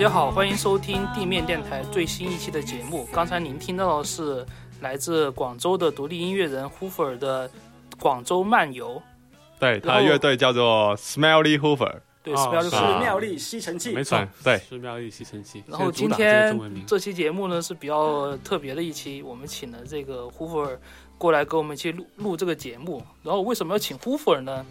[0.00, 3.06] 大家好，欢迎收听地面电台最新一期的节目。
[3.12, 4.46] 刚才您听到的是
[4.80, 7.46] 来自广州的独立音乐人 Hoover 的
[8.00, 8.94] 《广州漫游》。
[9.60, 11.96] 对，他的乐队叫做 Smelly Hoover。
[12.22, 15.62] 对啊，Smell 是是妙丽吸尘器没，错嗯，对是妙丽吸尘器。
[15.66, 20.78] 然后今天这期节目呢是比较特别的一期，我们请了这个 Hoover
[21.18, 23.02] 过来跟我们一起录录这个节目。
[23.22, 24.64] 然后为什么要请 Hoover 呢？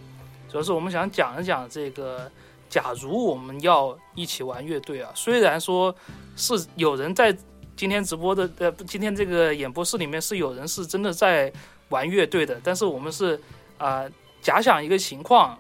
[0.50, 2.32] 主要是我们想讲一讲这个，
[2.70, 5.94] 假如我们要一起玩乐队啊，虽然说
[6.36, 7.36] 是有人在
[7.76, 11.52] 今天直播的呃，不今天这个演播室里面是有人是真的在
[11.90, 13.40] 玩乐队的，但是我们是
[13.78, 14.06] 啊、
[14.42, 15.58] 假想一个情况，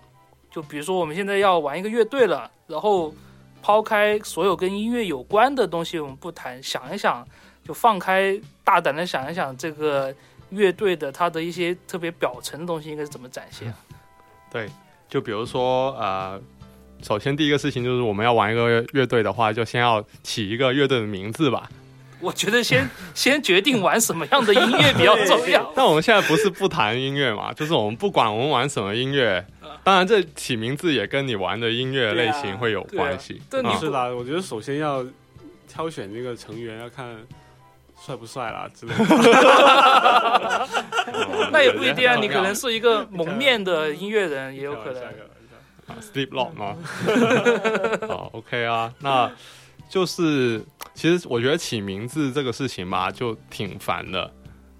[0.51, 3.13] 就比如说我们现在要玩一个乐队了，然后
[3.61, 7.25] 抛开所有跟音乐有关的东西我们不谈，想一想，
[7.63, 10.13] 就放开大胆的想一想这个
[10.49, 13.73] 乐队的它的一些特别表层的东西应该是怎么展现。
[14.51, 14.69] 对，
[15.07, 16.41] 就比如说呃，
[17.01, 21.69] 首先第一个事情就是我们要玩一个乐队的话，就先要起一个乐队的名字吧。
[22.21, 25.71] 我觉得先 先决定玩什么样的音乐比较 重要。
[25.73, 29.45] 但我们现在不是不谈音乐嘛，就是我们不管我们玩什么音乐，
[29.83, 33.41] 当然这起名字也跟你玩的音乐类型会有关系。
[33.49, 35.05] 对啊对啊你是啦，我觉得首先要
[35.67, 37.15] 挑选这个成员，要看
[38.05, 40.67] 帅不帅啦之类的。
[41.53, 45.01] 那也不一定啊，嗯你可能是一个蒙面的音乐人，也有可能。
[45.89, 46.77] 啊 Sleep Lock 吗？
[48.07, 49.31] 好，OK 啊，那
[49.89, 50.63] 就是
[50.93, 54.31] 其实我觉得起名字这个事情吧，就挺烦的。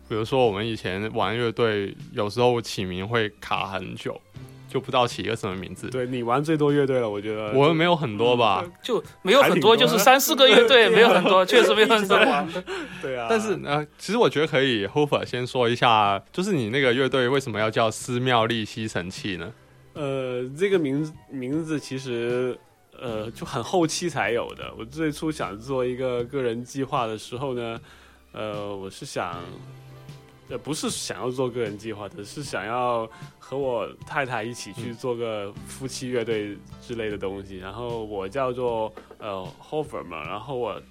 [0.08, 4.20] 比如说我们以前玩乐队，有时候起名会卡很久，
[4.68, 5.88] 就不知道起一个什么名字。
[5.90, 12.18] 对你玩最多乐队了，我觉得我们没有很多吧，就没有很多，就是三四个乐队，没有很多，确实没有很多。
[13.04, 19.52] 对啊，但是呃，其实我觉得可以 Hofer 先说一下，就是你那个乐队为什么要叫斯妙丽吸尘器呢？
[20.00, 22.58] 呃，这个名字名字其实
[22.98, 24.74] 呃就很后期才有的。
[24.78, 27.82] 我最初想做一个个人计划的时候呢，
[28.32, 29.44] 呃，我是想，
[30.48, 33.06] 呃，不是想要做个人计划的，是想要
[33.38, 37.58] 和我太太一起去做个夫妻乐队之类的东西。
[37.58, 40.82] 然后我叫做呃 Hofer 嘛，然后我。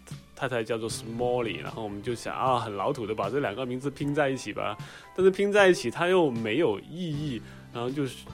[0.40, 4.78] 太太叫做 Smally，然后我们就想啊，很老土的把这两个名字拼在一起吧，
[5.16, 7.42] 但是拼在一起它又没有意义，
[7.72, 8.24] 然后就是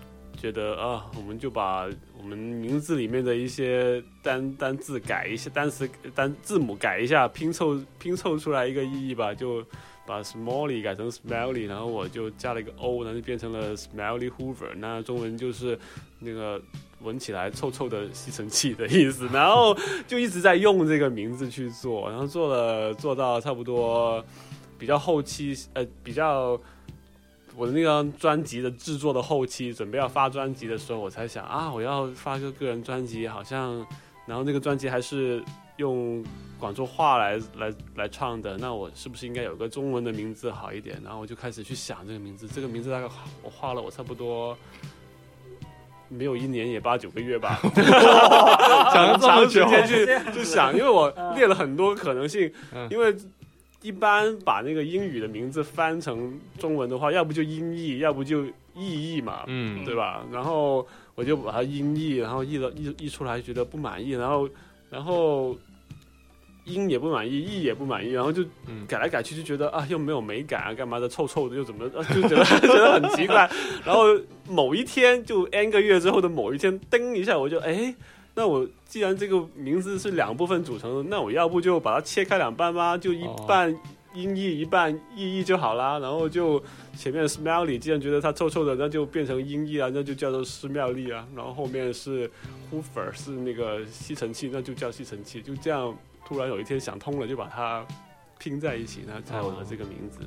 [0.45, 1.89] 觉得啊，我们就把
[2.19, 9.65] 我们名字里面的一些单单字改一下，单词单字母改一下，拼凑拼凑出来一个意义吧，就
[10.05, 15.79] 把 Smally 改成 Smelly，然后我就加了一个 O，然后就变成了 Smelly Hoover，那中文就是
[16.19, 16.61] 那个
[17.01, 19.75] 闻起来臭臭的吸尘器的意思，然后
[20.07, 24.23] 就一直在用这个名字去做，然后做了做到差不多
[24.79, 26.61] 比较后期，呃，比较。
[27.57, 33.75] 我的那张专辑的制作的后期，准备要发专辑的时候，我才想啊，我要发个个人专辑，好像，
[34.27, 35.43] 然后那个专辑还是
[35.77, 36.25] 用
[36.59, 41.01] 广州话来来来唱的，那我是不是应该有个中文的名字好一点？
[41.05, 43.09] 然后我就开始去想这个名字，这个名字大概
[43.43, 44.57] 我花了我差不多
[46.09, 47.61] 没有一年也八九个月吧，
[48.93, 53.15] 想了这么长时久，间去去想，因为我列了很多可能性嗯，因为
[53.85, 60.25] 一般把那个英语的名字翻成中文的话，要不就音译，要不就意译嘛，嗯，对吧？
[60.33, 64.49] 然后我就把它音译，然后译了译译出来，觉得不满意，然后
[64.89, 65.55] 然后
[66.65, 73.51] 音也不满意，译也不满意，然后就嗯改来改去，就觉得啊又没有美感啊，干嘛的，臭臭的又怎么，啊、就觉得 觉得很奇怪。
[73.85, 77.95] 然后某一天，就 n 个月之后的某一天，噔一下，我就哎。
[78.35, 83.73] 那我既然这个名字是两部分组成的，那我要不就把它切开两半吧，就一半
[84.13, 85.99] 音译一半意译就好啦。
[86.01, 86.63] 然后就
[86.97, 91.27] 前面 smelly，既然觉得它臭臭的，那就变成音译啊，那就叫做施妙丽啊。
[91.35, 92.29] 然后后面是
[92.73, 95.41] hoover 是那个吸尘器，那就叫吸尘器。
[95.41, 95.97] 就这样，
[96.27, 97.87] 突然有一天想通了，就把它
[98.39, 100.21] 拼在一起，那才有了这个名字。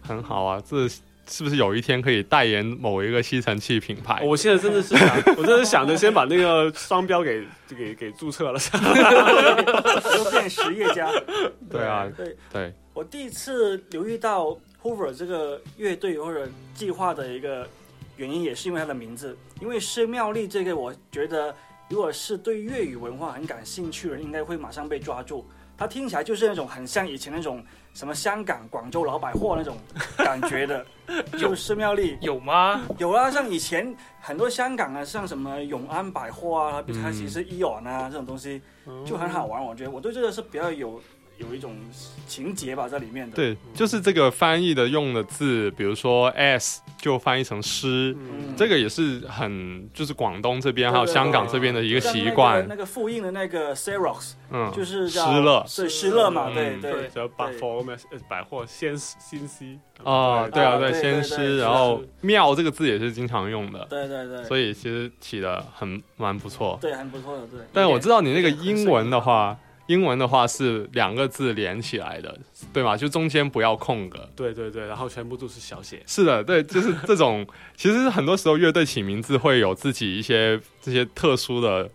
[0.00, 0.88] 很好啊，这
[1.28, 4.22] 是不是有一天可以代言某一个吸尘器品牌？
[4.24, 7.44] 我现在真的是想， 我真的是想着先把那个商标给
[7.76, 8.58] 给给注册了。
[8.58, 11.10] 就变实业家。
[11.70, 17.68] 对啊，对对，我第一次留意到 Hoover 这个乐队或者计划的一个
[18.16, 19.36] 原因，也是因为它的名字。
[19.60, 21.54] 因为施妙丽这个，我觉得
[21.90, 25.46] 如果是对粤语文化很感兴趣的人，应该会马上被抓住。
[25.76, 27.64] 它听起来就是那种很像以前那种
[27.94, 29.76] 什么香港、广州老百货那种
[30.18, 30.84] 感觉的，
[31.38, 32.16] 就是施妙丽。
[32.20, 32.82] 有吗？
[32.98, 38.60] 有啊，像以前很多香港啊，像什么永安百货啊，它其实是伊尔啊这种东西，
[39.04, 39.64] 就很好玩。
[39.64, 41.00] 我觉得我对这个是比较有
[41.38, 41.76] 有一种
[42.26, 52.66] 情节吧在里面的。，对，就是这个翻译的用的字，比如说 s 就翻译成诗，嗯，这个也是很就是广东这边还有香港这边的一个习惯。
[52.68, 57.84] 那，个复印的那个 Xerox 嗯，就是诗叫乐对诗乐嘛，嗯对对对叫百货
[58.28, 62.08] 百货先先西哦，对啊，对，先诗，对然后是。
[62.20, 66.78] 庙这个字也是经常用的，对对对，所以其实起的很蛮不错。
[66.80, 67.60] 对很不错的，对。
[67.72, 69.56] 但是我知道你那个英文的话，
[69.88, 72.38] 英文的话是两个字连起来的，
[72.72, 72.96] 对吗？
[72.96, 74.28] 就中间不要空格。
[74.36, 76.02] 对对对，然后全部都是小写。
[76.06, 77.46] 是的，对，就是这种。
[77.74, 81.88] 其实很多时候乐队起名字会有自己一些这些特殊的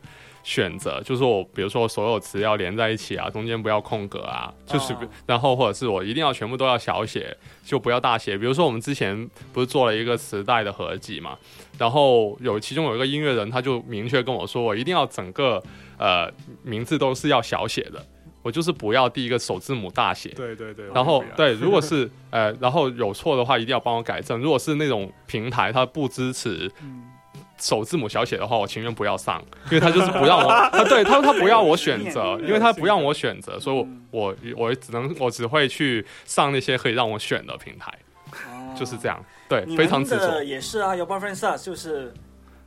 [0.43, 4.97] 选择，就是我比如说所有词要连在一起啊，中间不要空格啊，就是、哦
[5.27, 8.37] 然后或者是我一定要全部都要小写，就不要大写。
[8.37, 11.37] 比如说我们之前不是做了一个磁带的合集嘛，
[11.77, 15.61] 然后有其中有一个音乐人他就明确跟我说，我一定要整个
[16.03, 16.29] 呃
[16.63, 18.05] 名字都是要小写的。
[18.41, 24.37] 我就是不要第一个首字母大写，对对对，然后对，如果是 呃，然后有错的话，一定要帮我改正。
[24.41, 27.03] 如果是那种平台它不支持嗯
[27.57, 37.89] 首字母小写的话，我情愿不要上，因为他就是不让我， 他对他他不让我选择，因为他不让我选择，所以我嗯我我只能我只会去上那些可以让我选的平台，
[38.51, 40.43] 哦就是这样，对，非常执们的着。
[40.43, 42.13] 也是啊，有 boyfriend 就是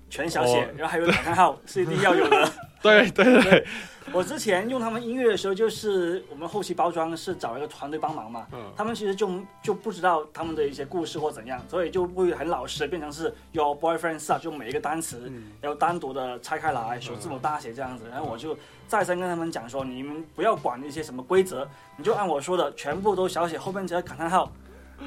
[0.08, 2.52] 全小写哦，然后还有感叹号 是一定要有的。
[2.82, 3.66] 对对对，
[4.12, 9.28] 我之前用他们音乐的时候，就是我们后期包装是找一个团队帮忙嘛，嗯他们其实就
[9.60, 18.04] 就不知道他们的一些故事或怎样，所以就会很老实地变成是 your boyfriend stars，就每一个单词嗯要单独的拆开来，首字母大写这样子。
[18.08, 18.56] 然后我就
[18.86, 21.66] 再三跟他们讲说，你们不要管那些什么规则，
[21.96, 24.52] 你就按我说的，全部都小写，后面只要感叹号，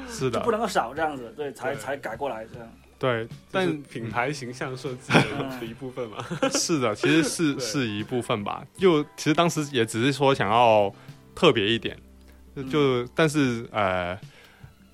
[0.06, 2.68] 是的就不，能够少这样子，对，才对才改过来这样。
[3.00, 6.22] 对，但但品牌形象设计嗯的一部分嘛。
[6.52, 8.62] 是的，其实是是一部分吧。
[8.76, 10.94] 就其实当时也只是说想要
[11.34, 11.96] 特别一点，
[12.54, 14.18] 就就、但是呃，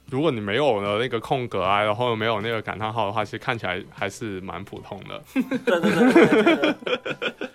[0.08, 5.20] 如果你没有了那个空格啊，然后没有那个感叹号的话，其实看起来还是蛮普通的。
[5.34, 6.74] 对对对对对
[7.14, 7.48] 对，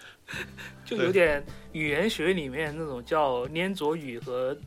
[0.84, 4.58] 就有点语言学里面那种叫粘着语和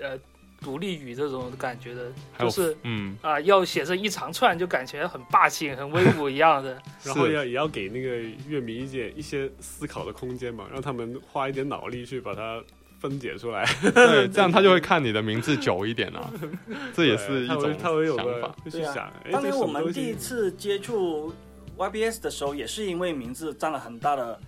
[0.00, 0.16] 呃
[0.64, 6.80] 独立语这种感觉的，就是嗯，啊、 要写成一长串，就感觉很霸气、很威武一样的。
[7.04, 8.16] 然后要也要给那个
[8.48, 12.62] 乐迷一些一些思考的空间嘛，让他们花一点脑力去把它
[12.98, 13.64] 分解出来。
[13.94, 16.32] 对， 这样他就会看你的名字久一点啊，
[16.94, 18.32] 这也是一种他会有想法。
[18.32, 21.32] 对啊会去想，哎，当年我们第一次接触
[21.76, 24.40] YBS 的时候，也是因为名字占了很大的，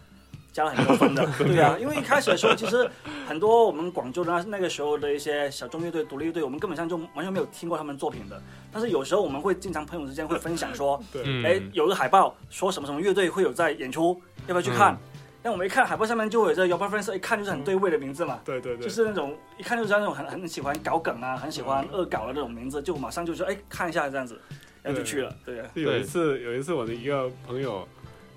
[0.56, 1.29] 加了很多分的。
[1.37, 2.88] 对啊，因为一开始的时候，其实
[3.29, 8.41] 很多我们广州的那那个时候的一些小众乐队、独立乐队，我们根本上就完全没有听过他们作品的。
[8.73, 14.95] 但是有时候我们会经常朋友之间会分享说，对，嗯，哎，有个海报说什么什么乐队会有在演出，要不要去看？
[14.95, 14.99] 嗯
[15.42, 18.40] 但我们一看海报上面就有这 Your Boyfriend，一看就是很对味的名字嘛。
[18.45, 24.37] 对对对，就是那种一看就知道那种很很喜欢搞梗啊，很喜欢恶搞的那种名字，就马上就说哎看一下这样子，
[24.83, 25.33] 然后就去了。
[25.45, 27.87] 对啊，有一次，有一次我的一个朋友，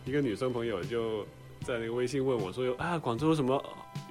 [0.05, 1.25] 一个女生朋友就
[1.66, 3.63] 在那个微信问我说：“有啊，广州有什么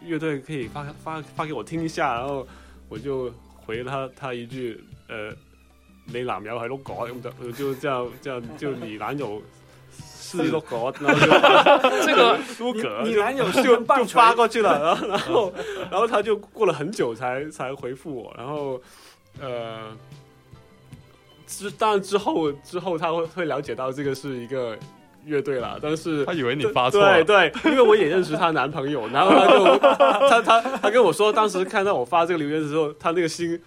[0.05, 2.47] 乐队可以发发发给我听一下？”然后
[2.89, 3.33] 我就
[3.65, 5.31] 回了他他一句：“呃，
[6.07, 9.43] 你男友係碌果咁就我就這樣這樣就你男友
[9.91, 11.27] 是碌果，然後就
[12.07, 15.53] 这个碌你格你男友就是就发过去了，然后然后
[15.91, 18.81] 然后他就过了很久才才回复我，然后
[19.41, 19.97] 呃，
[21.47, 24.79] 之当然之后之后他会会了解到这个是一个
[25.29, 29.79] 乐队啦，但是他以为你发错了，对对，因为我也认识她男朋友，然后他就
[30.29, 33.61] 他他他跟我说，当时看到我发这个留言的时候，他那个心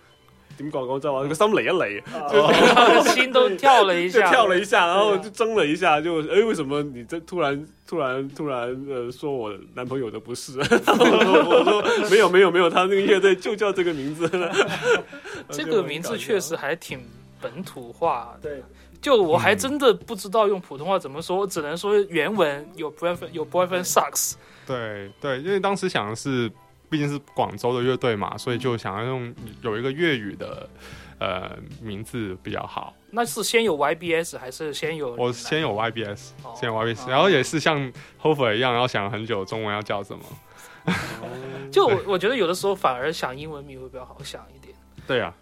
[0.58, 10.60] 點講廣州話，個心嚟一嚟，啊心都跳了一下，跳了一下，然後對啊就怔了一下，就哎，为什么你这突然突然突然呃说我男朋友的不是？
[10.60, 14.30] 我說我說沒有没有没有，他那个乐队就叫这个名字。
[15.50, 17.00] 这个名字确实还挺
[17.42, 18.50] 本土化的。
[18.50, 18.64] 对，
[19.02, 24.36] 就我还真的不知道用普通话怎么说，我只能说原文有 boyfriend 有 boyfriend sucks。
[24.68, 26.50] 对对，因为当时想的是，
[26.90, 30.70] 毕竟是广州的乐队嘛，所以就想要用有一个粤语的
[31.20, 32.94] 呃名字比较好。
[33.10, 35.16] 那是先有 YBS 还是先有？
[35.16, 37.92] 我先有 YBS，哦先有 YBS，哦然后也是像
[38.22, 40.24] Hofer 一样，然后想了很久中文要叫什么。
[41.72, 44.74] 就我我觉得有的时候反而想英文名会比较好想一点。
[45.08, 45.34] 对啊，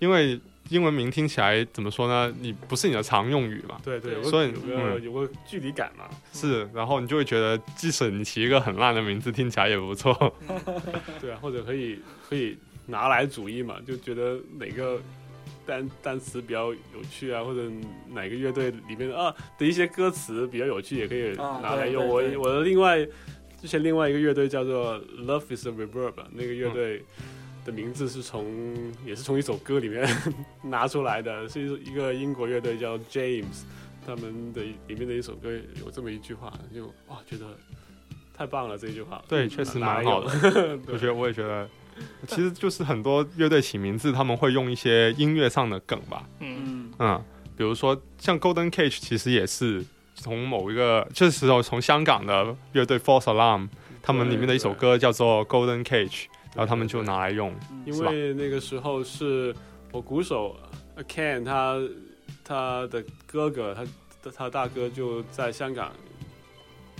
[0.00, 0.40] 因为
[0.72, 2.34] 英文名听起来怎么说呢？
[2.40, 6.08] 你不是你的常用语嘛，对对，所以有个嗯有个距离感嘛。
[6.32, 10.34] 是，然后你就会觉得，即使你起一个很烂的名字，听起来也不错。
[11.20, 14.98] 对啊，或者可以可以拿来主义嘛，就觉得哪个
[15.66, 17.70] 单单词比较有趣啊，或者
[18.08, 22.08] 哪个乐队里面啊的一些歌词比较有趣，也可以啊拿来用。
[22.08, 23.06] 我对对对我的另外
[23.60, 27.04] 之前另外一个乐队叫做 Love Is a Reverb，那个乐队。
[27.64, 30.08] 的名字是从也是从一首歌里面
[30.62, 33.62] 拿出来的，是一一个英国乐队叫 James，
[34.06, 35.50] 他们的里面的一首歌
[35.84, 37.46] 有这么一句话，就哇觉得
[38.36, 39.22] 太棒了这句话。
[39.28, 40.30] 对，确实蛮好的。
[40.88, 41.68] 我觉得我也觉得，
[42.26, 46.26] 其实就是很多乐队起名字，他们会用一些音乐上的梗吧。
[46.40, 47.24] 嗯，嗯嗯，
[47.56, 53.68] 比如说像 Golden Cage，其实也是从某一个，就是从从香港的乐队 False Alarm，
[54.02, 57.54] 他们里面的一首歌叫做 Golden Cage，然后他们就拿来用。
[57.84, 59.54] 因为那个时候是
[59.90, 60.56] 我鼓手
[60.94, 61.78] 呃 Ken 他
[62.44, 65.92] 他的哥哥他他大哥就在香港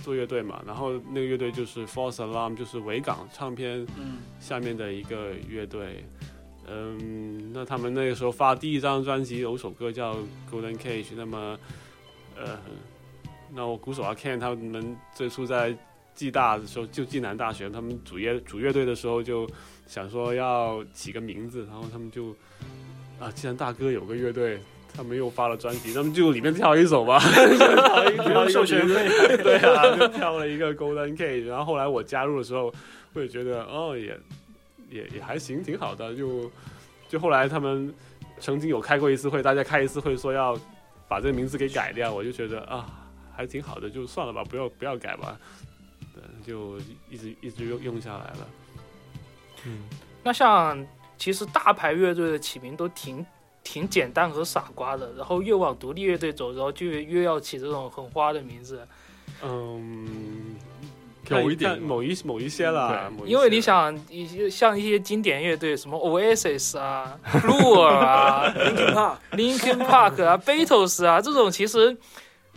[0.02, 6.04] 做乐队嘛，然后那个乐队就是 False Alarm，就是维港唱片嗯下面的一个乐队。
[6.66, 10.16] 嗯，那他们那个时候发第一张专辑有首歌叫
[10.50, 11.59] Golden Cage，那么
[12.37, 12.59] 呃，
[13.52, 15.76] 那我鼓手阿 Ken 他们最初在
[16.14, 19.49] 暨大的时候，就暨南大学，他们组乐组乐队的时候就
[19.87, 22.35] 想说要起个名字，然后他们就
[23.19, 24.61] 啊，既然大哥有个乐队，
[24.95, 28.95] 他们又发了专辑，那么就里面挑一首吧， 就挑一不挑一个用授权名字
[29.28, 32.73] 费，对啊，就挑了一个 Golden Cage，然后后来我加入的时候，
[33.14, 34.19] 我也觉得哦，也
[34.90, 36.14] 也也还行，挺好的。
[36.14, 36.50] 就
[37.09, 37.92] 就后来他们
[38.38, 40.59] 曾经有开过一次会，大家开一次会说要
[41.09, 42.87] 把这个名字给改掉，我就觉得啊，
[43.35, 45.38] 还挺好的，就算了吧，不要不要改吧。
[46.45, 46.79] 对，就
[47.11, 48.49] 一直一直用用下来了。
[49.65, 49.83] 嗯，
[50.23, 50.85] 那像
[51.17, 53.25] 其实大牌乐队的起名都挺
[53.63, 58.87] 挺简单和傻瓜的，然后越往独立乐队走，然后就越要起这种很花的名字。
[59.43, 60.57] 嗯，
[61.29, 71.97] 有一点某一某一些啦，因为你想一些像一些经典乐队，什么 Oasis 啊、Blur 啊、 Linkin Park，Linkin Park 啊、Beatles 啊，这种其实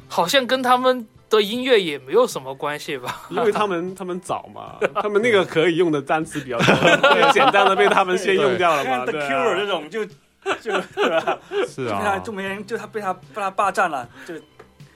[0.08, 3.28] 好像跟他们的音乐也没有什么关系吧？
[3.30, 6.66] 因为他们 他们早嘛，他们那个可以用的单词比较多，
[7.14, 9.66] 对，简单的被他们先用掉了像嘛，The 对 Cure 这啊。
[9.68, 11.40] 种就就对吧？
[11.68, 14.36] 是啊就，没人就他被他被他霸占了，就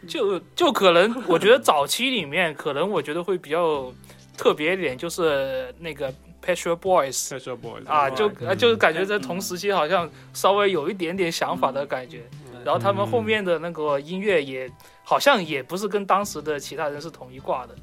[0.08, 3.92] 就就可能，我觉得早期里面可能我觉得会比较
[4.38, 6.10] 特别一点，就是那个
[6.46, 7.30] Pet Shop Boys。
[7.30, 12.22] Pet Shop Boys 啊，就就是感觉在同时期好像稍微有一点点想法的感觉，
[12.64, 14.70] 然后他们后面的那个音乐也
[15.10, 17.76] 好像也不是跟当时的其他人是同一挂的，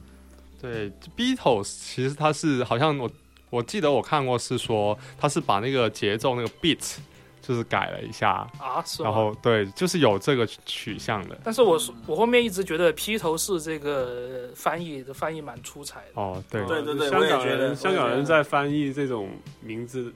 [0.63, 3.11] 对 Beatles，其实他是好像我
[3.51, 6.99] 我记得我看过是说，他是把那个节奏那个 beat
[7.43, 9.03] 就是改了一下，啊，是？
[9.03, 11.37] 然后对，就是有这个取向的。
[11.43, 19.29] 但是我是我后面一直觉得披头士这个翻译的翻译蛮出彩的，哦，对，对对对香港人香港人在翻译这种
[19.61, 20.13] 名字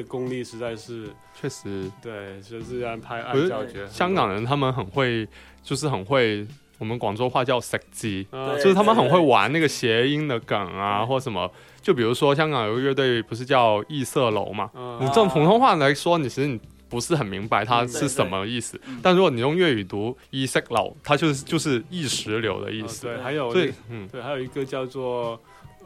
[0.00, 3.88] 的功力实在是确实，对，就是按拍按教诀得。
[3.88, 5.26] 香港人他们很会，
[5.62, 6.46] 就是很会，
[6.78, 11.50] 我们广州话叫食鸡，啊对就是他们很会玩那个谐音的梗啊，或什么。
[11.82, 18.78] 就比如说香港有个乐队不是叫异色楼嘛，啊你用普通话来说，你其实你不是很明白它是什么意思。
[18.86, 23.08] 嗯但如果你用粤语读意识流，它就是就是意识流的意思。
[23.08, 25.40] 啊对，还有对，嗯，对，还有一个叫做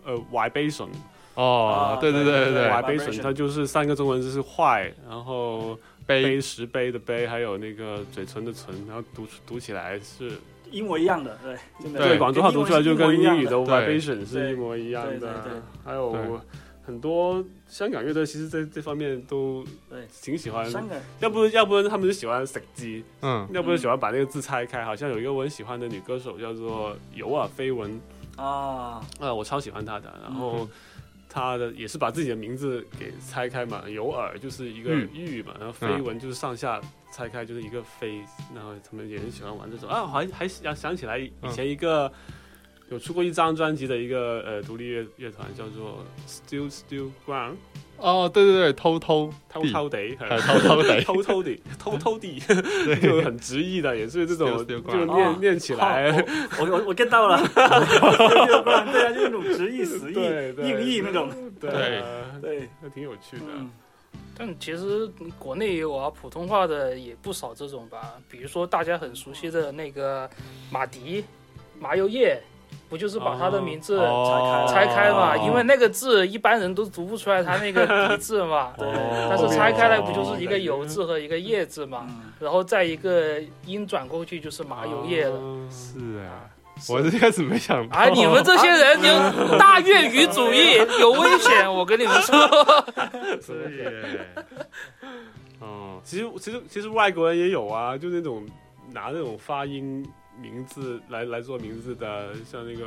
[0.04, 0.88] 呃 vibration，
[1.34, 3.22] 哦，对对对对对，vibration。
[3.22, 5.76] 它就是三个中文字是坏，然后
[6.06, 10.32] 杯碑石碑的碑，还有那个嘴唇的唇，然后读读起来是
[10.70, 11.98] 一模一样的，对，真的。
[12.08, 15.62] 对广州话读出来就跟英语的 vibration 是一模一样对对的对对。
[15.84, 16.40] 还有
[16.86, 24.84] 很多香港乐队其实在这方面都对挺喜欢，三个要不要不然他们就喜欢食鸡，嗯，要不就喜欢把那个字拆开。
[24.84, 27.98] 好像有一个我很喜欢的女歌手叫做尤尔菲文，
[28.36, 30.12] 啊，啊，我超喜欢她的。
[30.22, 30.68] 然后
[31.34, 36.80] 嗯她的也是把自己的名字给拆开嘛，有耳就是一个玉玉嘛，然后飞文就是上下
[37.12, 38.18] 拆开就是一个飞，
[38.54, 42.10] 然后他们也很喜欢玩这种啊，我还还想想起来以嗯前一个。
[42.94, 47.56] 有出过一张专辑的一个呃独立乐乐团叫做 Still Still Ground，
[47.98, 51.00] 哦，对对对，偷偷偷偷地，呃偷 偷地。
[51.02, 52.38] 偷偷地，偷偷地，
[53.02, 55.36] 就很直译的，也是这种就念哦。
[55.40, 56.12] 念起来，
[56.60, 60.14] 我我我 get 到了， 对啊，就是那种直译死译、
[60.68, 61.28] 硬译那种，
[61.60, 62.00] 对
[62.40, 63.46] 对，那挺有趣的。
[63.56, 63.68] 嗯，
[64.38, 70.30] 但其实国内也有啊，普通话的也不少这种吧，比如说大家很熟悉的那个
[70.70, 71.24] 马迪、
[71.80, 72.40] 麻油叶，
[72.88, 75.34] 不就是把他的名字哦拆开嘛？
[75.36, 78.72] 哦因为那个字一般人都读不出来他那个 底字嘛。
[78.78, 82.06] 对哦但是拆开来不就是哦一个油字和一个叶字嘛？
[82.08, 85.36] 嗯然后再一个音转过去就是麻油叶了。
[85.36, 86.44] 哦是啊，
[86.90, 88.08] 我一开始没想到，啊！
[88.08, 91.72] 你们这些人有大粤语主义，有危险！
[91.72, 92.36] 我跟你们说，
[93.40, 94.20] 是耶，
[95.60, 98.44] 哦，其实其实其实外国人也有啊，就那种
[98.92, 100.04] 拿那种发音
[100.40, 102.86] 名字来来做名字的，像那个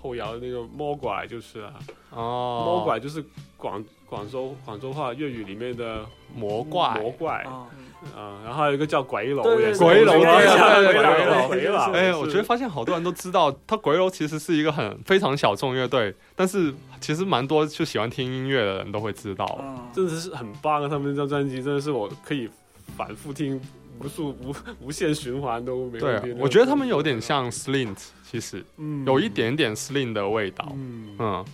[0.00, 1.74] 后摇的那个魔拐就是啊，
[2.10, 3.24] 哦，魔拐就是
[3.56, 6.04] 广广州广州话粤语里面的
[6.34, 7.66] 魔怪，魔怪啊，
[8.14, 11.78] 啊，然后还有一个叫鬼楼，也是鬼楼对对对鬼楼，鬼楼。
[11.92, 19.58] 哎，我觉得发现好多人都知道，他鬼楼其实是一个很非常小众乐队，但是其实蛮多就喜欢听音乐的人都会知道。
[19.62, 20.88] 嗯，真的是很棒啊！
[20.88, 22.48] 他们这张专辑真的是我可以
[22.96, 23.60] 反复听
[24.00, 24.54] 无数无
[24.86, 27.96] 无限循环都没对问题。，我觉得他们有点像 Slint，
[28.30, 30.72] 其实嗯有一点点 Slint 的味道。
[30.74, 31.44] 嗯嗯，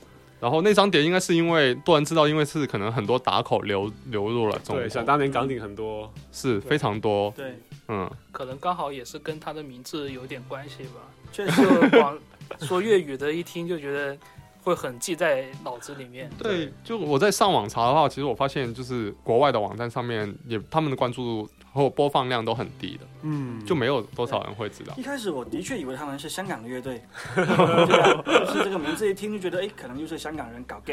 [0.40, 7.32] 然后那张碟应该是因为多人知道，因为是可能很多打口流流入了中对，国，想当年港顶很多，是非常多。
[7.36, 7.58] 对，
[7.88, 11.00] 嗯，可能刚好也是跟他的名字有点关系吧。
[11.32, 12.18] 确实，就 广
[12.60, 14.16] 说粤语的，一听就觉得
[14.62, 16.30] 会很记在脑子里面。
[16.38, 24.94] 对，就我在上网查的话，其实我发现就是国外的网站上面也他们的关注度和播放量都很低的，嗯就没有多少人会知道。
[24.96, 27.02] 一开始我的确以为他们是香港的乐队，
[27.34, 30.92] 对啊，就是这个名字一听就觉得，哎，可能就是香港人搞个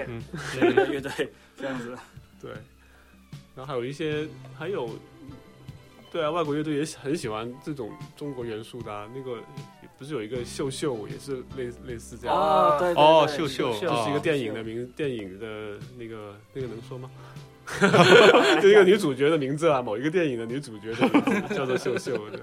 [0.88, 1.98] 乐队这样子。
[2.42, 2.52] 对，
[3.56, 4.90] 然后还有一些还有。
[6.12, 9.08] 对啊，外国乐队也很喜欢这种中国元素的、啊。
[9.14, 9.38] 那个
[10.00, 13.04] 不是有一个秀秀，也是类类似这样，哦，对对对。
[13.04, 17.12] 哦秀秀这是一个哦电影的名，电影的那个那个能说吗？
[18.62, 22.40] 就一个女主角的名字啊，某一个电影的女主角的名字叫做秀秀，对，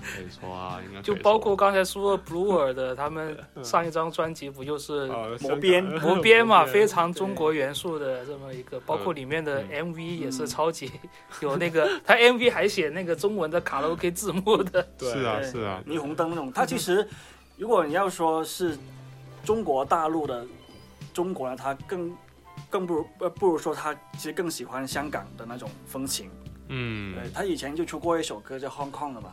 [0.00, 9.90] 可以说啊，应该就包括刚才说 Bluer 的，他们 上一张专辑不就是呃，魔边 魔边嘛，非常中国元素的这么一个，包括里面的嗯。
[9.90, 10.90] MV 也是超级
[11.40, 16.52] 有那个，他 MV 还写那个中文的卡拉 OK 字幕的，对是啊是啊，霓虹灯那种。
[16.52, 17.06] 他其实，
[17.56, 18.76] 如果你要说是
[19.44, 20.46] 中国大陆的
[21.14, 22.14] 中国呢，他更
[22.68, 26.30] 更不如呃不如说他其实更喜欢香港的那种风情。
[26.68, 27.14] 嗯。
[27.14, 29.32] 对他以前就出过一首歌叫《Hong Kong》的嘛，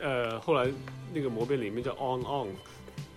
[0.00, 0.70] 呃，后来
[1.12, 2.48] 那个魔变里面叫 on on。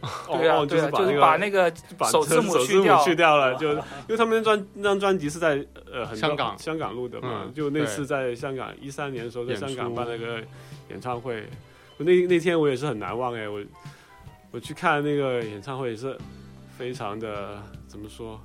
[0.39, 3.77] 对啊 on 对啊，把那个就是把那个把首字母手去掉去掉了， 就因
[4.09, 10.39] 为他们那专那张专辑是在呃很多香港香港录的嘛，嗯就那次在香港一三年的时候在香港办了个
[10.89, 11.43] 演唱会，
[11.97, 13.61] 那那天我也是很难忘哎，我
[14.49, 16.17] 我去看那个演唱会也是
[16.75, 18.41] 非常的怎么说，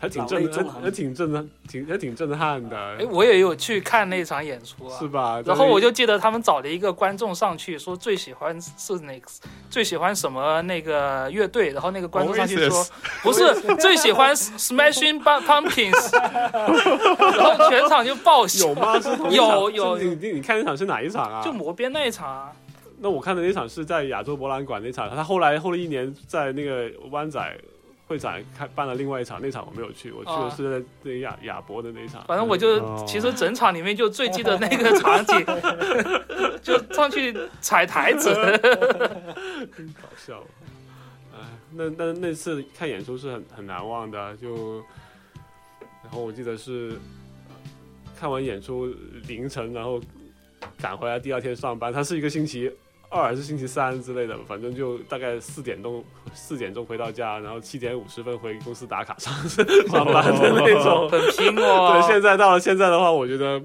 [0.00, 5.08] 还挺震撼，还挺震撼，挺还挺震撼的，哎，我也有去看那场演出啊是。
[5.08, 5.42] 吧？
[5.44, 9.28] 然后我就记得他们找了一个观众上去说最喜欢是哪个
[9.68, 12.86] 最喜欢什么那个乐队，然后那个观众上去说
[13.22, 16.12] 不是 最喜欢 Smashing Pumpkins，
[17.36, 18.74] 然后全场就爆笑有。
[18.74, 18.94] 吗？
[19.30, 21.42] 有有你你你看那场是哪一场啊？
[21.42, 22.52] 就磨边那一场啊，
[23.00, 27.40] 那我看的那场是在亚洲博览馆那场，他后来后来一年在那个湾仔
[28.08, 32.24] 会展开办了另外一场，那场我没有去，我去的啊是在那个亚亚博的那一场。
[32.26, 35.46] 反正我就、哦其实整场里面就最记得那个 场景，
[36.62, 38.32] 就上去踩台子。
[39.76, 40.42] 真搞笑。
[41.34, 41.38] 哎，
[41.74, 44.78] 那那那次看演出是很很难忘的，就
[46.02, 46.98] 然后我记得是
[48.18, 48.86] 看完演出
[49.26, 50.00] 凌晨，然后
[50.80, 52.72] 赶回来第二天上班，他是一个星期。
[53.10, 61.08] 二还是星期三之类的，反正就大概四点钟四点钟回到家，然后七点五十分回公司打卡上上班的那种。
[61.08, 61.92] 很拼哦。
[61.92, 63.60] 对，现在到了现在的话，我觉得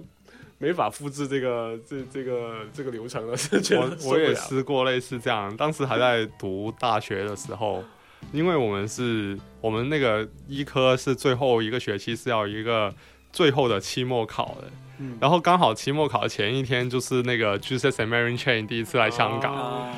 [0.59, 3.33] 没法复制这个这这个这个流程了，
[3.71, 7.83] 我我也不了试过类似这样，当时还在读大学的时候，
[8.31, 12.93] 因为我们是我们那个医科是最后一个学期是要一个
[13.33, 14.67] 最后的期末考的，
[14.99, 15.17] 嗯。
[15.19, 19.53] 然后刚好期末考前一天就是那个 Jesus and Mary Chain 第一次来香港，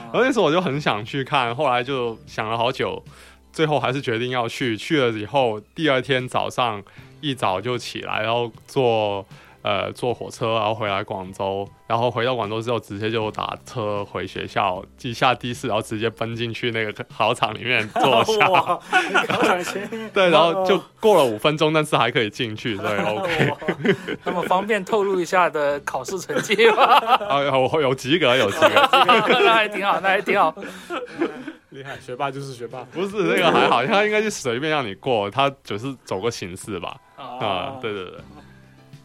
[0.05, 3.03] 然后那时候我就很想去看，后来就想了好久，
[3.51, 4.77] 最后还是决定要去。
[4.77, 6.83] 去了以后，第二天早上
[7.21, 9.25] 一早就起来，然后坐
[9.65, 18.47] 呃坐火车，然后回来广州，然后回到广州之后，直接就打车回学校，一下的士，然后直接奔进去那个考场里面坐下。
[19.27, 23.55] 考场前对，然后 就过了五分钟，但是还可以进去，对， OK。
[24.23, 26.83] 那么方便透露一下的考试成绩吗？
[27.27, 28.87] 啊，有有及格，有及格。
[28.91, 30.53] 那还挺好，那还挺好。
[31.71, 32.85] 厉害，学霸就是学霸。
[32.91, 36.95] 不是那个还好，他应该是随便让你过，他只是走个形式吧。
[37.17, 38.19] 啊、啊，对对对。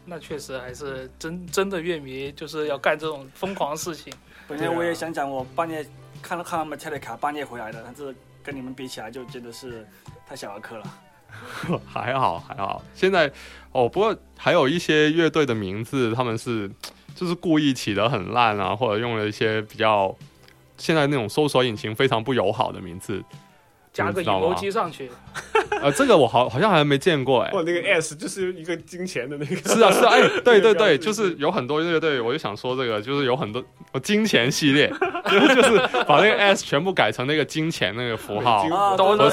[0.05, 4.11] 那确实还是真真的乐迷就是要干这种疯狂事情。
[4.47, 5.85] 本来我也想讲，我半夜
[6.21, 9.87] 看了看他们 Metallica 半夜回来的，但是跟你们比起来，就真的是
[10.27, 10.83] 太小儿科了。
[11.87, 13.31] 还好还好，现在
[13.71, 16.69] 哦，不过还有一些乐队的名字，他们是
[17.15, 20.13] 就是故意起得很烂啊，或者用了一些比较
[20.77, 23.23] 现在那种搜索引擎非常不友好的名字，
[23.93, 25.11] 加个你知道吗 emoji 上去，
[25.81, 27.51] 呃，这个我好好像还没见过哎。
[27.51, 29.55] 哇，那个 S 就是一个金钱的那个。
[29.69, 34.87] 是啊是啊，哎，对对对，就是有很多乐队，我就想说这个，就是有很多呃金钱系列，
[35.27, 35.77] 就是
[36.07, 38.69] 把那个 S 全部改成那个金钱那个符号，什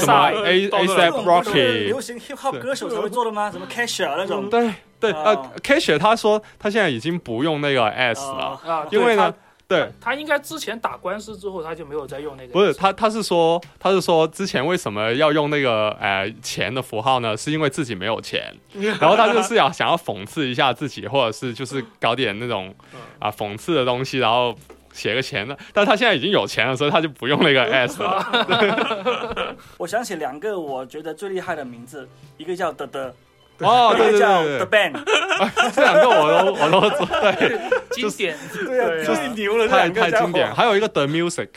[0.07, 3.51] 么 A 都 A 是 S 这种不是 Rocky，流行 hip hop 歌手才会做的吗？
[3.53, 4.51] 什么 Casher 那种？
[4.51, 4.69] 对
[4.99, 9.33] 对，呃啊，Cash 他说他现在已经不用那个 S 了，啊啊，因为呢，
[9.69, 12.53] 对，他应该之前打官司之后，他就没有再用那个。
[12.55, 17.37] 不是他，他是说，他是说之前为什么要用那个呃钱的符号呢？
[17.37, 18.51] 是因为自己没有钱，
[18.99, 22.75] 然后他就是要想要讽刺一下自己，或者是就是搞点那种
[23.19, 24.57] 啊讽刺的东西，然后
[24.91, 25.55] 写个钱的。
[25.75, 29.55] 但他现在已经有钱了，所以他就不用那个 S 了。
[29.77, 33.15] 我想起两个我觉得最厉害的名字，一个叫的的，
[33.67, 37.59] 哦，对对对 The Band，对， 这两个我都我都对，
[37.91, 39.03] 经典，对啊，对。
[39.03, 40.55] 啊最牛了太太经典。
[40.55, 41.49] 还有一个 The Music，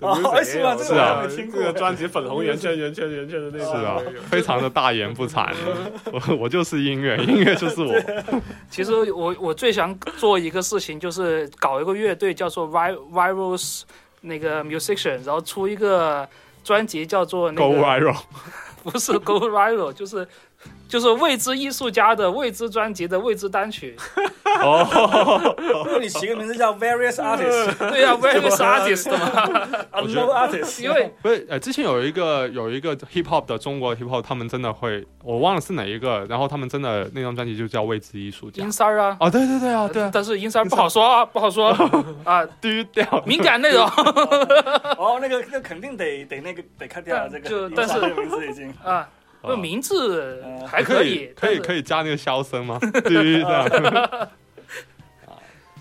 [0.00, 0.14] 哦
[0.44, 0.76] 是吗？
[0.78, 1.60] 这个我还没听过。
[1.62, 3.64] 这个专辑粉红圆圈圆圈圆圈的那个。
[3.64, 3.96] 是啊，
[4.30, 5.48] 非常的大言不惭。
[6.12, 7.94] 我我就是音乐，音乐就是我。
[8.70, 13.82] 其实我我最想做一个事情，就是搞一个乐队，叫做 Vi Virus
[14.20, 16.28] 那个 Musician，然后出一个
[16.62, 18.16] 专辑叫做那 Go 个 viral，
[18.82, 20.26] 不是 Go Viral，就是
[20.88, 23.96] 就是未知艺术家的未知专辑的未知单曲。
[24.62, 33.94] 哦，如果你起个名字叫 Various Artists、对呀、v a r i o u s Artists 嘛， Unknown Artists，因为不是，呃，之前有一个有一个 hip hop 的中国
[33.94, 38.64] hip hop，他们真的会，我忘了是哪一个，然后他们真的那张专辑就叫未知艺术家。
[38.64, 39.16] Inside 啊。
[39.20, 41.68] 哦，对对对啊，对啊，但是 Inside 不好说啊，不好说
[42.24, 43.22] 啊，低调。
[43.26, 43.84] 敏感内容
[44.96, 48.72] 哦，那个那肯定得得那个得看掉了这个，就但是这个名字已经。
[48.82, 49.06] 啊，
[49.54, 52.78] 名字呃还可以，可以可以，加那个箫声吗？
[53.04, 53.64] 低这样。
[53.66, 54.28] 啊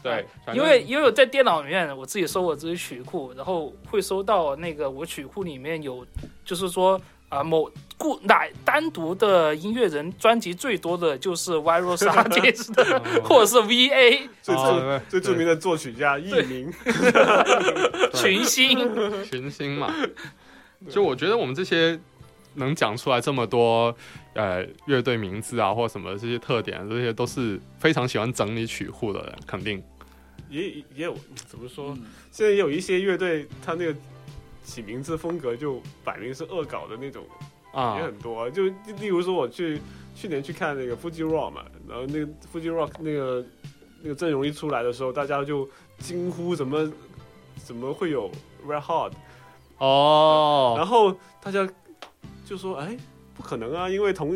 [0.04, 0.24] 对，
[0.54, 6.06] 因为因为我在电脑里面，我自己搜我自己曲库，然后会搜到那个我曲库里面有，
[6.44, 16.72] 就是说啊、某固哪单独的音乐人专辑最多的就是 Virus Artist 的，或者是 VA 最哦著最著名的作曲家艺名，
[18.14, 19.92] 群星，群星嘛，
[20.88, 22.00] 就我觉得我们这些
[22.56, 23.96] 能讲出来这么多
[24.34, 29.84] 呃乐队名字啊，或什么这些特点，这些都是非常喜欢整理曲库的人，肯定。
[30.50, 31.16] 也也有
[31.48, 31.92] 怎么说？
[31.94, 33.96] 嗯现在也有一些乐队，他那个
[34.64, 37.24] 起名字风格就摆明是恶搞的那种，
[37.72, 38.50] 啊也，很多。
[38.52, 38.66] 就
[39.00, 39.80] 例如说，我去
[40.14, 43.46] 去年去看那个 Fuji Rock 嘛，然后那个 Fuji Rock 那个
[44.02, 46.92] 那个阵容一出来的时候，大家就惊呼怎么
[47.64, 48.30] 怎么会有
[48.68, 49.14] Red Hot，
[49.78, 51.68] 哦，然后大家
[52.46, 52.96] 就说：“哎，
[53.34, 54.36] 不可能啊，因为同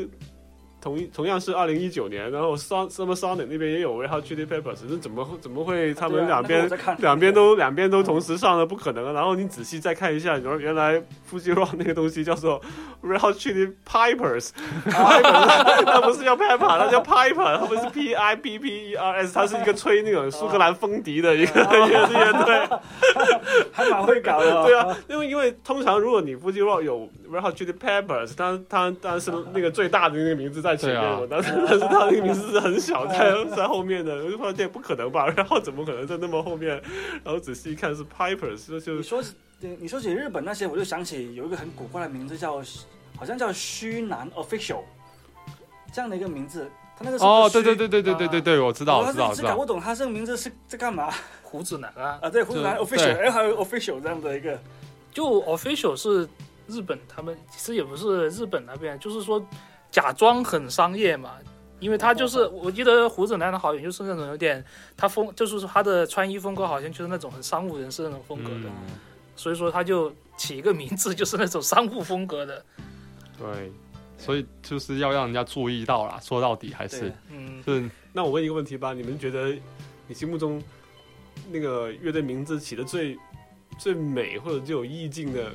[0.82, 8.65] 同同样是二零一九年，然后 Son Summer Sonic 那边也有 Red Hot Chili Peppers，那怎么会怎么会他们两边、两边都两边都同时上呢？
[8.65, 9.12] 不可能啊！
[9.13, 12.62] 然后你仔细再看一下，然后原来 Fuji Rock 那个东西叫做
[13.04, 14.52] Red Hot Chili Pipers，
[14.86, 22.80] 它不是叫 Pepper，它叫 Piper，它不是 P I P P E R S，它是一个吹那种苏格兰风笛的一个乐乐队。
[23.72, 24.65] 还蛮会搞的、哦。
[24.65, 35.27] 对啊，因为因为通常如果你 Fuji Rock 有 Red Hot Chili Peppers，它它当然是那个最大的那个名字在前面嘛，但是但是他那个名字是很小，在在后面的，我就发现不可能吧？
[35.36, 36.82] 然后怎么可能在那么后面？
[37.23, 42.62] 然后仔细一看是 Pipers，就就你说起你说起日本那些，我就想起有一个很古怪的名字叫，
[43.17, 44.82] 好像叫虚男 Official
[45.91, 46.69] 这样的一个名字。
[46.97, 49.65] 他那个哦，对对对对对对对对，我知道，我知道，我知道我是搞不。
[49.65, 51.10] 懂他这个名字是在干嘛
[51.41, 52.29] 胡子男啊， 啊？
[52.29, 54.60] 对，胡子男 Official，对哎，还有 Official 这样的一个，
[55.13, 56.27] 就 official 是
[56.67, 59.41] 日本，他们其实也不是日本那边，就是说
[59.91, 61.32] 假装很商业嘛。
[61.80, 64.62] 因为他就是，我记得胡子男的好像就是那种有点，
[64.97, 68.99] 他风就是说他的穿衣风格好像就是那种很商务人士那种风格的，嗯，
[69.34, 72.62] 所以说他就起一个名字就是那种商务风格的。
[73.38, 73.71] 对，
[74.17, 76.19] 所以就是要让人家注意到啦。
[76.21, 79.58] 说到底还是嗯，就是那我问一个问题吧，你们觉得
[80.06, 80.62] 你心目中
[81.49, 83.17] 那个乐队名字起的最
[83.78, 85.49] 最美或者最有意境的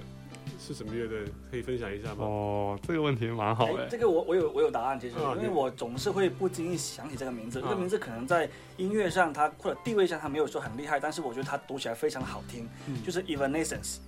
[0.66, 1.24] 是什么乐队？
[1.50, 2.24] 可以分享一下吗？
[2.24, 3.83] 哦，这个问题蛮好的。
[3.83, 7.59] 哎这个我我有我有答案，其实啊因为我总是会不经意想起这个名字。
[7.59, 8.48] 啊这个名字可能在
[8.79, 13.98] 音乐上它或者地位上它没有说很厉害，但是我觉得它读起来非常好听，嗯就是 Evanescence。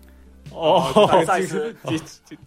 [0.52, 1.74] 哦，范赛斯，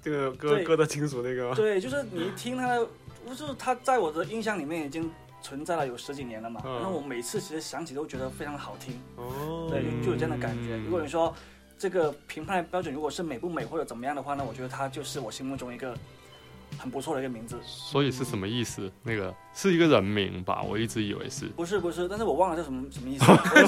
[0.02, 1.54] 这个歌对歌的清楚那个？
[1.54, 2.88] 对，就是你一听它的，
[3.26, 6.62] 不是它在我的印象里面已经存在了有十几年了嘛。
[6.66, 10.78] 嗯然后我每次其实想起都觉得非常好听，哦，对，就就有这样的感觉。
[10.78, 11.36] 嗯如果你说
[11.80, 15.96] 这个评判标准如果是美不美或者怎么样的话呢，我觉得它就是我心目中一个
[16.78, 17.56] 很不错的一个名字。
[17.64, 18.92] 所以是什么意思？
[19.02, 20.62] 那个是一个人名吧？
[20.62, 21.46] 我一直以为是。
[21.56, 23.24] 不是不是，但是我忘了叫什么什么意思。
[23.32, 23.68] 我查一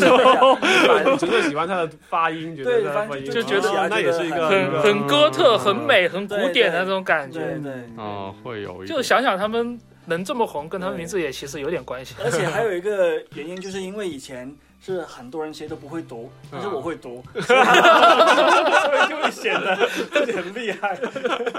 [1.05, 7.59] 下纯粹喜欢他的发音，觉对得发音就觉得哦那也是一个很很哥特、很美、很古典的那种感对觉。
[7.59, 7.73] 对。
[7.95, 8.87] 哦，会有一点。
[8.87, 12.15] 就想想他们能这么红，跟他们名字也其实有点关系。
[12.23, 20.97] 而且 还有一个原因，就是因为以前是很多人其实都不会读，但是我会读， 所以就会显得自己很厉害。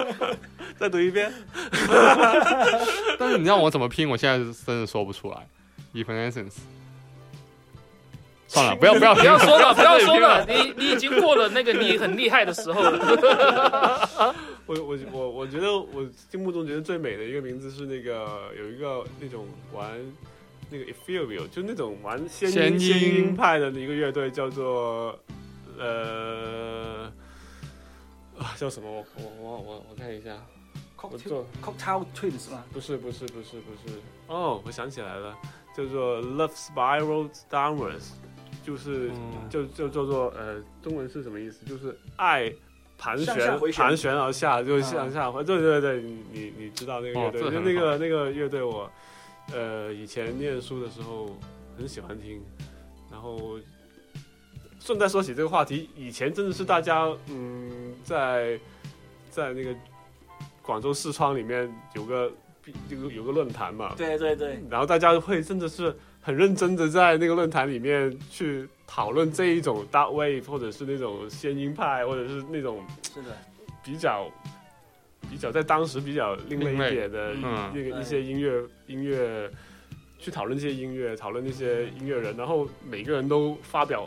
[0.78, 1.33] 再读一遍。
[3.18, 5.46] 但是你让我怎么拼，我现在是真的说不出来。
[5.94, 6.57] Evanescence。
[8.48, 14.35] 算了，不要不要不要说了，不要说了，你你已经过了那个你很厉害的时候了。
[14.72, 20.00] 我我我我觉得我心目中觉得最美的一个名字是那个有一个那种玩
[20.70, 25.18] 那个 Ethereal，就那种玩仙仙音音仙音派的一个乐队，叫做
[25.78, 27.12] 呃
[28.38, 28.90] 啊叫什么？
[28.90, 30.42] 我我我我我看一下
[30.96, 35.37] ，Cocktail Cocktail Twins 吗，不是不是不是不是哦，我想起来了，
[35.76, 38.12] 叫做 Love Spiral Downwards，
[38.64, 41.66] 就是、嗯就就叫做呃中文是什么意思？
[41.66, 42.50] 就是爱。
[43.02, 45.42] 盘旋盘旋而下，就是向下回。
[45.42, 47.40] 对对对，你你你知道那个乐队？
[47.40, 48.88] 就那个那个乐队，我
[49.52, 51.36] 呃以前念书的时候
[51.76, 52.40] 很喜欢听。
[53.10, 53.58] 然后
[54.78, 58.58] 顺带说起这个话题，以前真的是大家嗯在
[59.30, 59.74] 在那个
[60.62, 62.32] 广州视窗里面有个
[62.88, 73.35] 有个有个论坛嘛，对对对，然后大家会真的是很认真的在那个论坛里面去讨论这一种 dark wave，或者是那种仙音派，或者是那种是的，
[73.83, 74.31] 比较
[75.31, 77.33] 比较在当时比较另类一点的
[77.72, 79.50] 那个一些音乐音乐，
[80.18, 84.07] 去讨论这些音乐，讨论那些音乐人，然后每个人都发表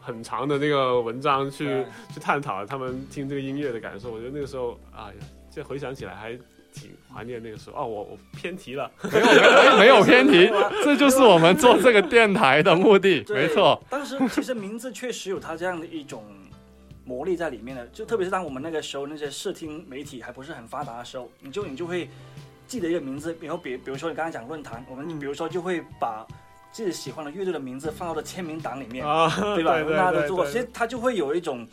[0.00, 4.10] 很长的那个文章去去探讨他们听这个音乐的感受。
[4.10, 5.14] 我觉得那个时候，哎呀，
[5.50, 6.32] 这回想起来还
[6.72, 7.82] 挺怀念那个时候。
[7.82, 8.90] 哦，我我偏题了。
[9.10, 10.50] 没有没有没 有偏题，
[10.84, 13.82] 这就是我们做这个电台的目的，没错。
[13.90, 16.24] 当时其实名字确实有它这样的一种
[17.04, 22.08] 魔力在里面的，就特别是当我们那个时候那些视听媒体还不是很发达的时候，你就你就会
[22.66, 26.26] 记得一个名字，然后比比如说你刚才讲论坛，我们嗯比如说就会把
[26.70, 29.26] 自己喜欢的乐队的名字放到了签名档里面，啊，
[29.56, 29.72] 对吧？
[29.74, 31.66] 对对那的对做，过其实它就会有一种，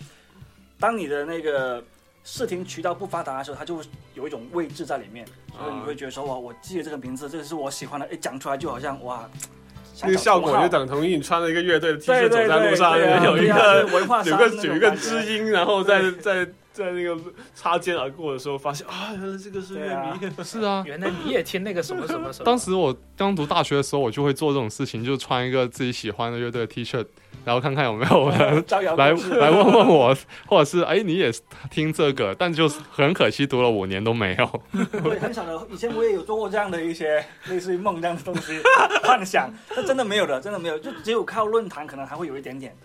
[0.79, 1.83] 当你的那个
[2.25, 3.83] 视听渠道不发达的时候，它就会
[4.15, 5.25] 有一种位置在里面，
[5.57, 9.29] 所以你啊会觉得说哇，我记得这个名字，这个是我喜欢的，一讲出来就好像哇，
[10.01, 17.17] 那个效果就等等同于你穿了一个乐队的 T 恤走在路上，有一个文化有个有一个知音，然后在在在那个
[17.53, 20.29] 擦肩而过的时候，发现啊，原来这个是乐迷。
[20.43, 22.43] 是啊，原来你也听那个什么什么什么。
[22.45, 27.05] 当时我刚读大学的时候，我就会做这种事情，就穿一个自己喜欢的乐队的 T 恤，
[27.45, 30.13] 然后看看有没有人 招摇来来问问我，
[30.45, 31.31] 或者是哎你也
[31.71, 34.61] 听这个，但就是很可惜读了五年都没有。
[35.01, 35.65] 对，很少的。
[35.71, 38.59] 以前我也有做过这样的一些类似于梦这样的东西，
[39.03, 42.75] 幻想，但真的没有的，真的没有，就只有靠论坛可能还会有一点点，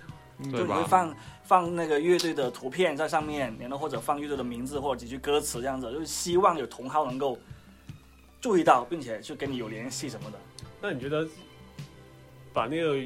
[0.45, 7.39] 就你会放放那个乐队的图片在上面，然后或者放乐队的名字或者几句歌词这样子，就是希望有同好能够
[8.41, 10.39] 注意到，并且去跟你有联系什么的。
[10.81, 11.27] 那你觉得
[12.53, 12.97] 把那个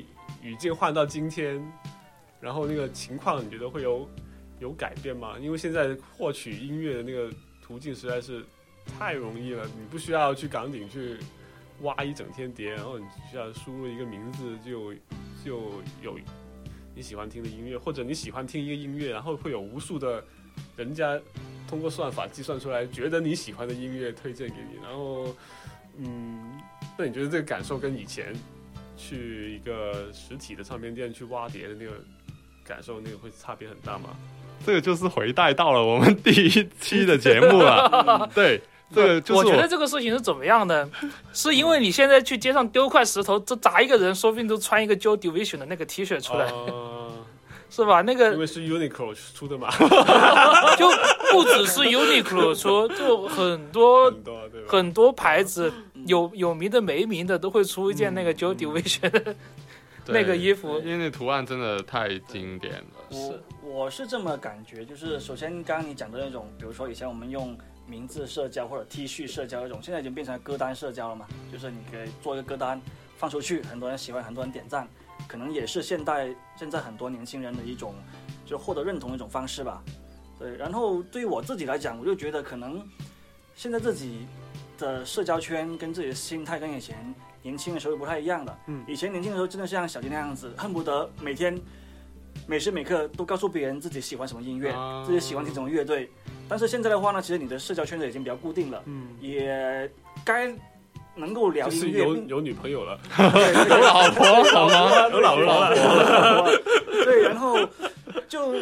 [0.42, 1.60] 语境换到今天，
[2.40, 4.08] 然后那个情况，你觉得会有
[4.60, 5.36] 有改变吗？
[5.40, 7.30] 因为现在获取音乐的那个
[7.62, 8.44] 途径实在是
[8.98, 11.18] 太容易了，你不需要去岗顶去
[11.80, 14.94] 挖一整天碟，然后你只需要输入一个名字就
[15.44, 16.18] 就有
[16.94, 20.22] 你喜欢听的音乐，或者你喜欢听一个音乐，然后会有无数的
[20.76, 21.20] 人家
[21.68, 25.35] 通过算法计算出来，觉得你喜欢的音乐推荐给你，然后
[25.98, 26.61] 嗯，
[26.96, 28.33] 那你觉得这个感受跟以前
[28.96, 31.92] 去一个实体的唱片店去挖碟的那个
[32.64, 34.16] 感受，那个会差别很大吗？
[34.64, 38.30] 这个就是回带到了我们第一期的节目了。
[38.35, 38.62] 对，
[38.94, 40.88] 这个就是我觉得这个事情是怎么样的？
[41.33, 47.12] 是因为你现在去街上丢块石头，这砸一个人，说不定都穿一个 Joe Division 的那个 T 恤出来，呃
[47.70, 48.02] 是吧？
[48.02, 49.68] 那个因为是 Uniqlo 出的嘛，
[50.78, 50.88] 就
[51.33, 54.40] 不只是 Uniqlo 出，就很多很多？
[54.68, 55.72] 很多牌子
[56.07, 59.35] 有有名的没名的都会出一件那个 Joe Division 的
[60.04, 62.85] 对那个衣服因为那图案真的太经典了。
[63.11, 72.80] 我我是这么感觉，就是首先刚刚你讲的那种，比如说以前我们用名字社交或者 T 恤社交那种，现在已经变成歌单社交了嘛，就是你可以做一个歌单
[73.16, 74.88] 放出去，很多人喜欢，很多人点赞，
[75.28, 77.94] 可能也是现代现在很多年轻人的一种
[78.46, 79.82] 就获得认同的一种方式吧。
[80.38, 82.82] 对，然后对于我自己来讲，我就觉得可能
[83.54, 84.26] 现在自己
[84.76, 88.58] 的社交圈跟自己的心态跟以前年轻的时候不太一样了。
[88.66, 91.58] 嗯以前年轻的时候真的像小金那样子，恨不得每天
[92.46, 95.04] 每时每刻都告诉别人自己喜欢什么音乐，啊。
[95.06, 96.10] 自己喜欢听什么乐队。
[96.48, 99.90] 但是现在的话呢，其实你的社交圈子已经比较固定了，嗯，也
[100.24, 100.54] 该
[101.14, 105.08] 能够聊是音乐，有有女朋友了，对有 老婆好吗？
[105.10, 106.60] 有老婆了了，
[107.04, 107.56] 对，然后
[108.28, 108.54] 就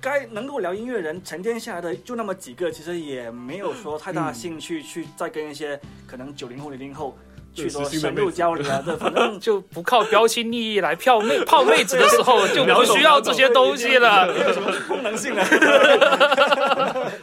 [0.00, 7.14] 该能够聊音乐人沉淀下来的就那么几个，其实也没有说太大兴趣去再跟一些可能九零后、零零后
[7.54, 14.26] 去说深入交流啊，这，反正 就不靠标新立异来泡妹泡妹子的时候，就不需要这些东西了。
[14.32, 15.42] 没有什么功能性的。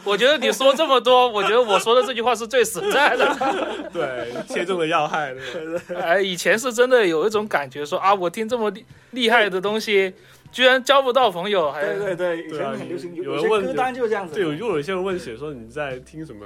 [0.04, 3.90] 我觉得你说这么多，我觉得我说的这句话是最实在的。
[3.94, 10.14] 对，切中了要害，对吧哎，以前是真的有一种感觉说啊，我听这么厉厉害的东西，
[10.52, 14.34] 居然交不到朋友，还对对对，以前很流行，有有人问歌单就是这样子。
[14.36, 16.46] 对，又有一些人问写说你在听什么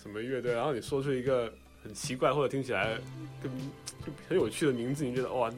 [0.00, 1.52] 什么乐队，然后你说出一个
[1.86, 2.98] 很奇怪或者听起来
[3.40, 3.50] 跟
[4.04, 5.48] 就很有趣的名字，你觉得哇，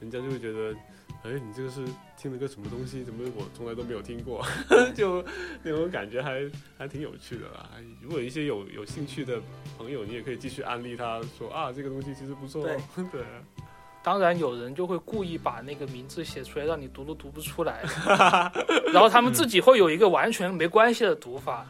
[0.00, 0.74] 人家就会觉得，
[1.22, 1.84] 哎，你这个是
[2.16, 3.04] 听了个什么东西？
[3.04, 4.42] 怎么我从来都没有听过？
[4.96, 5.22] 就
[5.62, 7.68] 那种感觉还还挺有趣的啦。
[8.00, 9.38] 如果一些有有兴趣的
[9.76, 12.64] 朋友，你也可以继续安利他说啊，这个东西其实不错。
[12.64, 13.22] 对对，
[14.02, 17.82] 当然有人就会故意把那个名字写出来，让你读都读不出来，
[18.92, 21.66] 然后他们自己会有一个完全没关系的读法。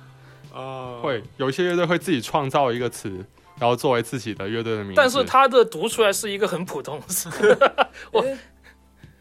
[0.52, 3.24] 啊，会有一些乐队会自己创造一个词，
[3.58, 4.94] 然后作为自己的乐队的名字。
[4.96, 7.30] 但是他的读出来是一个很普通的词。
[8.12, 8.38] 我哎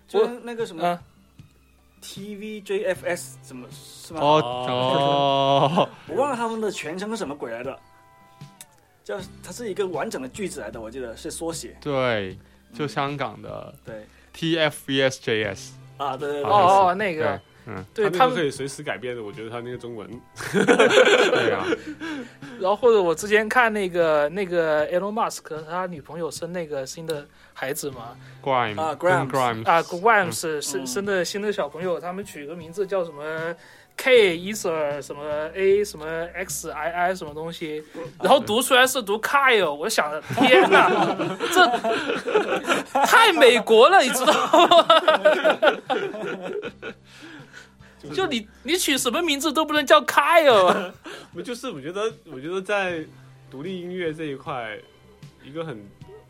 [0.08, 1.00] 就那个什么嗯
[2.02, 4.19] TVJFS 怎么是吧？
[4.22, 5.72] 哦哦。
[5.76, 7.78] 哦，我忘了他们的全称是什么鬼来的，
[9.04, 11.76] 叫它是一个完整的句子来的，我记得是缩写。
[11.82, 12.38] 对，
[12.74, 14.06] 就香港的对。
[14.36, 17.39] TFVSJS，啊，对对对，哦哦，那个
[17.93, 19.23] 对，对他们，可以随时改变的。
[19.23, 20.08] 我觉得他那个中文，
[20.54, 21.65] 对啊，
[22.60, 30.88] 然后或者我之前看那个那个 Elon Musk 他女朋友生那个新的孩子嘛，Grime 啊跟 Grimes Grimes 啊 Grimes 生嗯。
[30.88, 33.23] 生的新的小朋友，他们取个名字叫什么
[33.95, 35.23] ？K Ether 什么
[35.54, 37.84] A 什么 X I I 什么东西，
[38.21, 40.89] 然后读出来是读 Kyle，我想着天哪，
[41.54, 41.67] 这
[43.06, 44.34] 太美国了，你知道
[44.67, 44.86] 吗？
[48.12, 50.92] 就你你取什么名字都不能叫 Kyle，
[51.34, 53.06] 不就是我觉得，我觉得在
[53.50, 54.78] 独立音乐这一块，
[55.44, 55.86] 一个很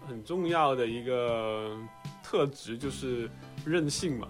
[0.08, 1.76] 很重要的一个
[2.22, 3.28] 特质就是
[3.66, 4.28] 任性嘛。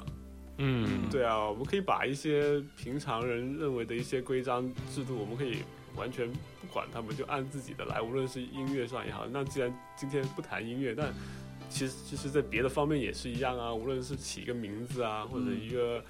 [0.58, 5.58] 嗯，对啊，我们可以把一些平常人认为的一些规章制度，我们可以
[5.96, 9.26] 完全不管他们，就按自己的来，无论是音乐上也好。
[9.32, 11.14] 那既然今天不谈音乐，但
[11.70, 15.98] 其实其实在别的方面也是一样啊，无论是起一个名字啊，或者一个。
[15.98, 16.04] 音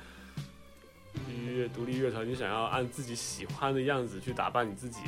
[1.55, 4.99] 乐独立乐团，你想要按自己喜欢的样子去打扮你自己，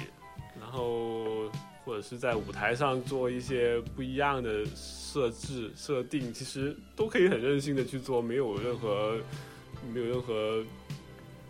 [0.60, 1.50] 然后
[1.84, 9.18] 或者是在舞台上做一些不一样的设置设定，其实都可以很任性的去做，没有任何
[9.94, 10.64] 没有任何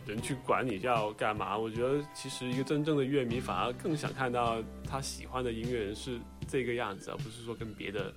[0.06, 1.58] 人去管你要干嘛。
[1.58, 8.14] 我觉得其实一个真正的乐迷反而更想看到他喜欢的音乐人是这个样子，而不是说跟别的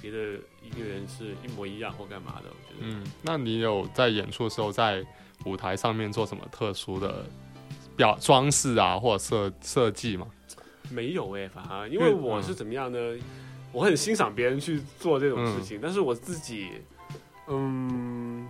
[0.00, 0.18] 别的
[0.62, 2.48] 音乐人是一模一样或干嘛的。
[2.48, 5.04] 我觉得，嗯，那你有在演出的时候在
[5.44, 7.24] 舞台上面做什么特殊的
[7.96, 10.26] 表装饰啊，或者设设计吗？
[10.90, 12.98] 没有哎、反而因为我是怎么样呢？
[13.72, 16.68] 我很欣赏别人去做这种事情，但是我自己，
[17.48, 18.46] 嗯，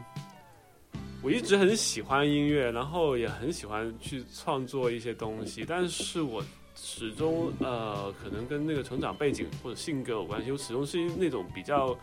[1.22, 6.42] 我一直很喜欢音乐，然后也很喜欢去创作一些东西，但是我
[6.74, 11.96] 始终呃，可能跟那个成长背景或者性格有关系，我始终是那种比较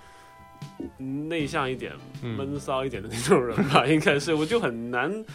[0.97, 5.25] 内向一点、嗯闷骚一点的那种人吧， 应该是，我就很难。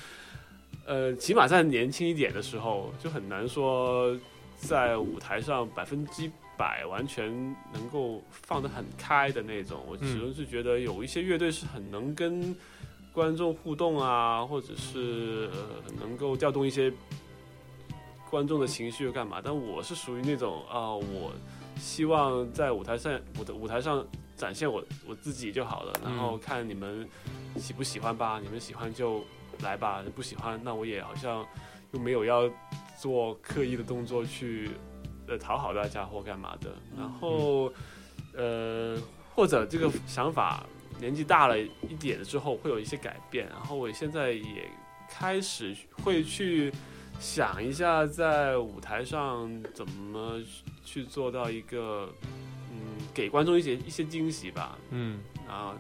[0.87, 4.15] 呃，起码在年轻一点的时候，就很难说
[4.57, 7.27] 在舞台上百分之百完全
[7.73, 9.81] 能够放得很开的那种。
[9.89, 12.55] 我始终是觉得有一些乐队是很能跟
[13.15, 16.93] 观众互动啊，或者是呃能够调动一些
[18.29, 19.41] 观众的情绪干嘛。
[19.43, 21.33] 但我是属于那种啊、我
[21.79, 24.07] 希望在舞台上，舞的舞台上
[24.37, 27.09] 展现我我自己就好了，然后看你们
[27.57, 28.41] 喜不喜欢吧。
[28.43, 29.25] 你们喜欢就
[29.61, 31.47] 来吧，不喜欢那我也好像
[31.93, 32.51] 又没有要
[32.99, 34.71] 做刻意的动作去
[35.29, 36.75] 呃讨好大家或干嘛的。
[36.97, 37.73] 然后
[38.35, 38.99] 呃，
[39.35, 40.67] 或者这个想法
[40.99, 43.49] 年纪大了一点之后会有一些改变。
[43.49, 44.69] 然后我现在也
[45.09, 46.73] 开始会去
[47.21, 50.41] 想一下，在舞台上怎么
[50.85, 52.29] 去做到一个嗯，
[53.15, 54.77] 给观众一些一些惊喜吧。
[54.91, 55.79] 嗯啊，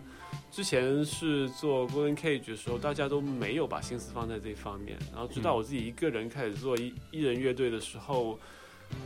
[0.50, 4.96] 之前是做 Golden Cage 的时候，大家都没有把心思放在这方面。
[5.10, 8.38] 然后直到嗯我自己一个人开始做一一人乐队的时候，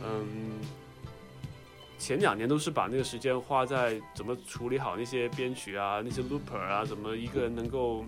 [0.03, 0.59] 嗯，
[1.97, 8.05] 前两年都是把那个时间花在怎么处理好那些编曲啊、那些 looper 啊，怎么一个人能够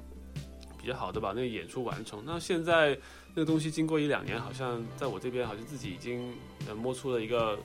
[0.79, 2.23] 比较好的把那个演出完成。
[2.25, 2.97] 那现在
[3.33, 6.33] 那个东西经过一两年，好像在我这边好像自己已经
[6.67, 7.57] 呃摸出了一个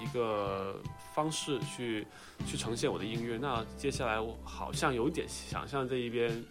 [0.00, 0.80] 一个
[1.14, 2.06] 方式去
[2.46, 3.38] 去呈现我的音乐。
[3.38, 6.44] 那接下来我好像有点想向这一边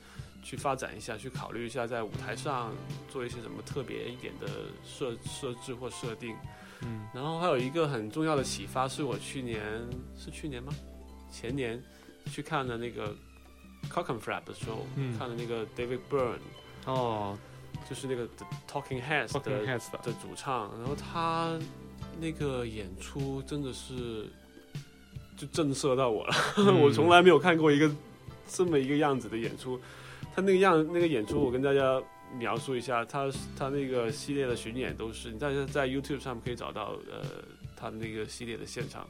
[0.43, 2.74] 去发展一下，去考虑一下在舞台上
[3.10, 4.47] 做一些什么特别一点的
[4.86, 6.36] 设设置或设定。
[6.82, 9.62] 嗯然后还有一个很重要的启发，是我去年
[10.18, 10.74] 是去年吗？
[11.30, 11.82] 前年
[12.32, 13.14] 去看的那个
[13.89, 16.39] Cockenfrap 的时候，嗯看的那个 David Byrne，
[16.86, 17.38] 哦
[17.89, 21.60] 就是那个 The Talking Heads 的，Talking Heads 的，的主唱，然后他
[22.20, 24.32] 那个演出真的是
[25.40, 27.90] 就震慑到我了，嗯 我从来没有看过一个
[28.46, 29.80] 这么一个样子的演出。
[30.36, 32.02] 他那个样那个演出，我跟大家
[32.38, 37.22] 描述一下，他他那个系列的巡演都是你在在 YouTube 上面可以找到，呃，
[37.78, 39.08] 他那个系列的现场，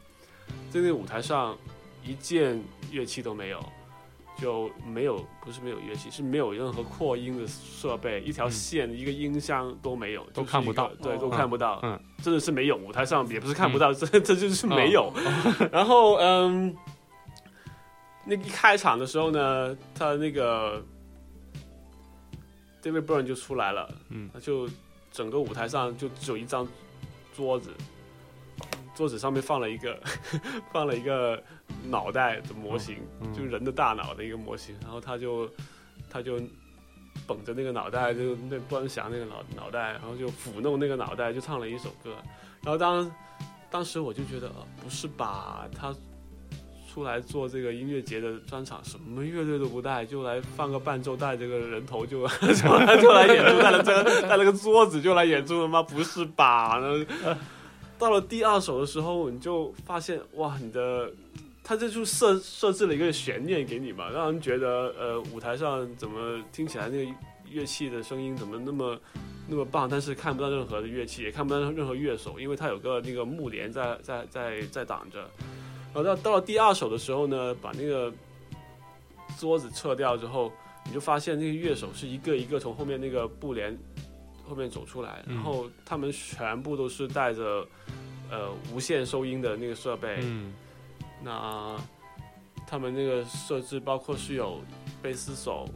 [0.69, 1.57] 在那个舞台上
[2.05, 3.59] 一件乐器都没有。
[4.41, 10.89] 就没有，不是没有乐器，是没有任何扩音的设备，一条嗯线、一个音箱都没有，都看不到。
[11.01, 11.99] 对，哦都看不到，嗯。
[12.21, 12.77] 真的是没有。
[12.77, 15.07] 舞台上也不是看不到，这 这就是没有。
[15.07, 16.75] 哦然后，嗯，
[18.25, 20.83] 那一开场的时候呢，他那个
[22.81, 24.29] David Byrne 就出来了，嗯。
[24.33, 24.69] 他就
[25.11, 26.67] 整个舞台上就只有一张
[27.35, 27.71] 桌子，
[28.99, 29.97] 桌子上面放了一个
[30.73, 31.41] 放了一个
[31.89, 35.49] 脑袋的模型，嗯就是人的大脑的一个模型，然后他就
[36.09, 36.37] 他就
[37.25, 42.13] 绷着那个脑袋，就那端详那个脑脑袋，然后就抚弄那个脑袋，就唱了一首歌。
[42.61, 43.09] 然后当
[43.71, 45.65] 当时我就觉得，呃，不是吧？
[45.73, 45.95] 他
[46.93, 55.81] 出来做这个音乐节的专场，什么乐队都不带，就来放个伴奏，带这个人头就 就来就来演出，带了这个带了个桌子就来演出了吗？
[55.81, 56.77] 不是吧？
[57.99, 61.11] 到了第二首的时候，你就发现哇，你的
[61.61, 67.11] 他这就设设置了一个悬念给你嘛，让人觉得呃舞台上怎么听起来那个
[67.51, 68.97] 乐器的声音怎么那么
[69.49, 75.19] 那么棒，但是看不到任何的乐器，也看不到任何乐手，因为它有个那个幕帘在在在在挡着。
[75.93, 78.13] 然后到到了第二首的时候呢，把那个
[79.37, 80.51] 桌子撤掉之后，
[80.85, 83.77] 你就发现那个乐手是一个一个从后面那个布帘
[84.49, 87.65] 后面走出来，嗯然后他们全部都是带着
[88.31, 90.53] 呃无线收音的那个设备，嗯
[91.23, 91.77] 那
[92.67, 94.61] 他们那个设置包括是有
[95.01, 95.67] 贝斯手、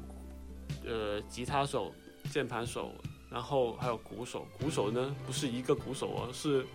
[0.86, 1.94] 呃吉他手、
[2.32, 2.92] 键盘手，
[3.30, 4.46] 然后还有鼓手。
[4.60, 6.66] 鼓手呢不是一个鼓手哦，是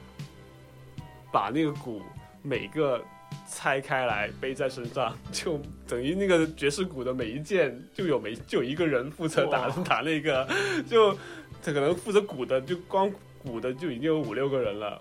[1.33, 2.03] 把那个鼓
[2.43, 3.03] 每个
[3.49, 10.49] 拆开来背在身上， 就等于那个爵士鼓的每一件就有每就有一个人负责打打那个，
[10.89, 11.17] 就
[11.63, 13.11] 他可能负责鼓的就光
[13.43, 15.01] 鼓的就已经有五六个人了。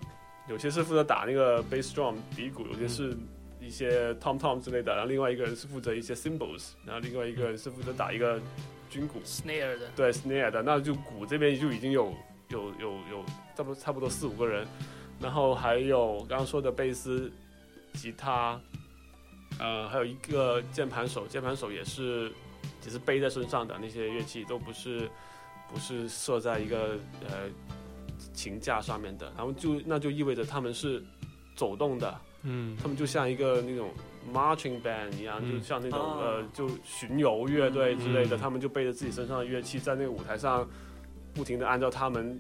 [0.50, 3.16] 有些是负责打那个 bass drum 底鼓，有些是
[3.60, 8.40] 一些 tom tom 之类的，然后另外一个人是负责一些 cymbals，然后另外一个人是负责打一个
[8.90, 12.14] 军鼓，snare 的，对 snare 的，那就鼓这边就已经有
[12.48, 13.26] 有有有
[13.58, 14.66] 差不多差不多四五个人，
[15.20, 17.30] 然后还有刚刚说的贝斯、
[17.92, 18.58] 吉他，
[19.60, 22.32] 呃，还有一个键盘手，键盘手也是
[22.80, 25.10] 只是背在身上的那些乐器都不是
[25.72, 26.98] 不是设在一个
[27.28, 27.50] 呃
[28.34, 31.04] 琴架上面的，然后就那就意味着他们是
[31.56, 32.76] 走动的，嗯。
[32.82, 33.92] 他们就像一个那种
[34.34, 35.60] marching band 一样，嗯。
[35.60, 36.20] 就像那种、哦。
[36.22, 40.68] 呃，就巡游乐队之类的，嗯他们就背着自己身上的乐器，在那个舞台上
[41.34, 42.40] 不停的按照他们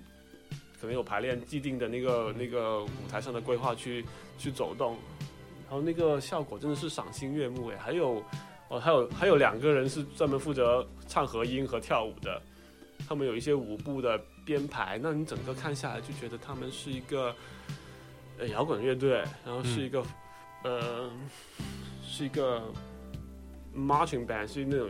[0.80, 4.06] 可能有排练既定的那个那个舞台上的规划去
[4.38, 4.98] 去走动，
[5.68, 8.24] 然后那个效果真的是赏心悦目哎，还有
[8.70, 12.42] 哦还有还有两个人是专门负责唱和音和跳舞的，
[13.08, 17.36] 他们有一些舞步的编排，那你整个看下来就觉得他们是一个
[18.38, 20.04] 呃摇滚乐队，然后是一个、
[20.64, 21.12] 呃
[22.02, 22.64] 是一个
[23.76, 24.90] marching band，是那种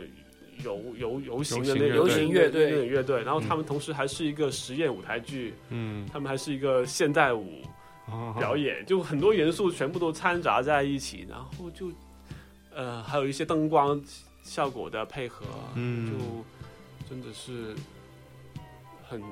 [0.64, 2.70] 游游游行的那游行乐队。
[2.70, 6.08] 那种乐队，然后他们同时还是一个实验舞台剧，嗯。
[6.12, 7.60] 他们还是一个现代舞
[8.06, 11.90] 哦表演，就很多元素全部都掺杂在一起，然后就
[12.74, 14.00] 呃还有一些灯光
[14.42, 15.44] 效果的配合，
[15.74, 16.06] 嗯。
[16.10, 16.14] 就
[17.08, 17.74] 真的是
[19.08, 19.22] 很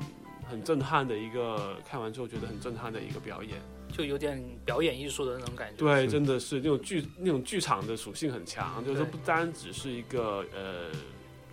[0.48, 3.60] 很震撼的一个，看完之后觉得很震撼的一个表演。
[3.92, 5.78] 就有点表演艺术的那种感觉。
[5.78, 10.90] 对，真的是那种剧那种剧场的属性很强，就是说不单只是一个呃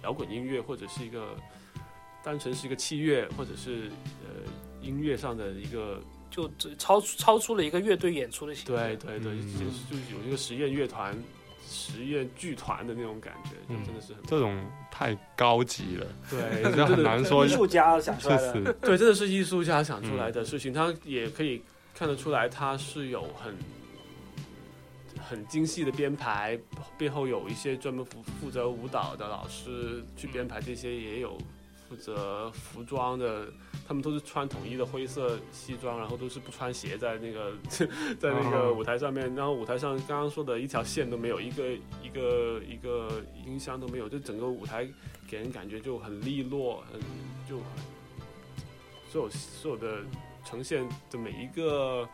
[0.02, 1.36] 摇滚音乐，或者是一个
[2.24, 3.92] 单纯是一个器乐，或者是
[4.24, 4.52] 呃
[4.82, 6.02] 音乐上的一个
[6.32, 8.72] 就只超出超出了一个乐队演出的形式。
[8.72, 11.16] 对对对，嗯就是就是有一个实验乐团、
[11.74, 20.34] 实验剧团的那种感觉，就嗯真的是很这种太高级了， 对， 就很难说艺术家想出来的， 对，真的是艺术家想出来嗯。
[20.34, 21.62] 的事情，他也可以
[21.96, 23.56] 看得出来，他是有很
[25.30, 26.58] 很精细的编排，
[26.98, 31.38] 背后有一些专门负负责舞蹈的老师去编排这些，也有
[31.94, 33.46] 负责服装的，
[33.88, 37.54] 他们都是穿统一的灰色西装，然后都是不穿鞋在那个
[38.20, 41.72] 在那个哦舞台上面，然后舞台上刚刚说的一条线都没有，一个
[42.02, 44.88] 一个一个音箱都没有，就整个舞台
[45.28, 47.00] 给人感觉就很利落，很
[47.48, 47.66] 就很
[49.08, 50.02] 所有所有的
[50.44, 52.10] 呈现的每一个。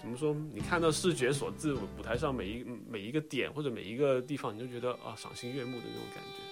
[0.00, 0.34] 怎么说？
[0.52, 6.47] 你看到视觉所致，舞台上每一每一个点或者每一个地方，你就觉得啊，赏心悦目的那种感觉。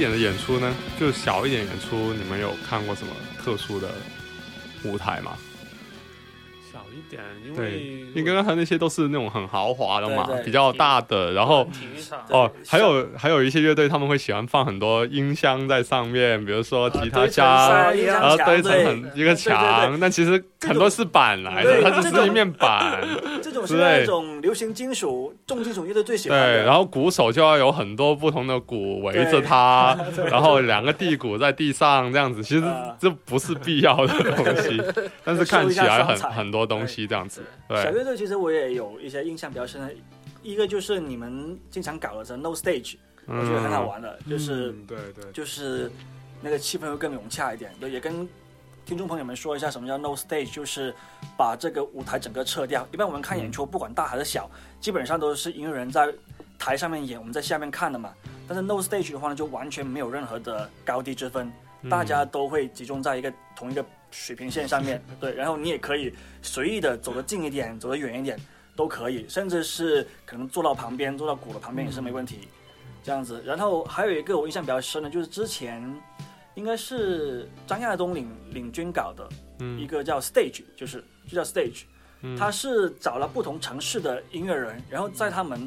[0.00, 0.74] 一点的演出呢？
[0.98, 3.90] 就小一点演出，你们有看过什么特殊的
[4.82, 5.36] 舞台吗？
[6.72, 7.80] 小一点，因对为
[8.14, 11.66] 因为刚才那些都是那种很豪华的嘛，对对比较大的，然后
[12.28, 23.00] 哦，还有还有一些乐队他们会喜欢放很多音箱在上面，比如说吉他堆成箱，山一样然后堆成对很一个墙，但其实很多是板来的，它只是一面板。
[23.42, 29.96] 这种是那种流行金属、重金属乐队最喜欢对，然后鼓手就要有很多不同的鼓围着他，
[30.30, 32.96] 然后两个地鼓在地上这样子，其实啊。
[33.00, 34.82] 这不是必要的东西，
[35.24, 37.42] 但是看起来很很多东西这样子。
[37.68, 39.92] 对，小乐队其实我也有一些印象比较深的，
[40.42, 42.96] 一个就是你们经常搞的是 No Stage，
[43.26, 45.90] 我觉得很好玩的，就是嗯对对，就是
[46.42, 47.72] 那个气氛会更融洽一点。
[47.80, 48.28] 对，也跟
[48.84, 50.94] 听众朋友们说一下什么叫 no stage，就是
[51.36, 52.86] 把这个舞台整个撤掉。
[52.92, 54.50] 一般我们看演出，不管大还是小，
[54.80, 56.12] 基本上都是音乐人在
[56.58, 58.12] 台上面演，我们在下面看的嘛。
[58.48, 61.52] 但是 no stage 的话呢，就完全没有任何的高低之分，
[61.88, 65.02] 大家都会集中在一个同一个水平线上面。
[65.20, 68.38] 对，然后你也可以随意的走得近一点，走得远一点
[68.76, 72.48] 都可以，甚至是可能坐到旁边，坐到鼓的旁边也是没问题。
[73.02, 75.82] 这样子，然后还有一个我印象比较深的，就是之前
[76.54, 79.26] 应该是张亚东领领军搞的
[79.58, 81.84] 一嗯个叫 Stage，就是就叫 Stage，
[82.20, 85.66] 嗯他是找了不同城市的音乐人，然后在他们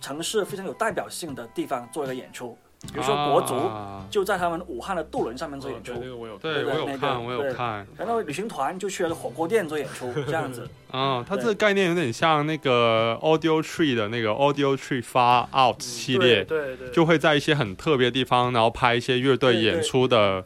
[0.00, 7.86] 城市非常有代表性的地方做一个演出，比如说国足啊就在他们武汉的渡轮上面做哦演出对，那个我有对我有看，我有看。
[7.96, 10.66] 然后旅行团就去了火锅店做演出，这样子。
[10.92, 20.44] 嗯， 它这个概念有点像那个 Audio Tree 的那个 Audio Tree Far Out 系列，对对，就会在一些很特别的地方，然后拍一些乐队演出的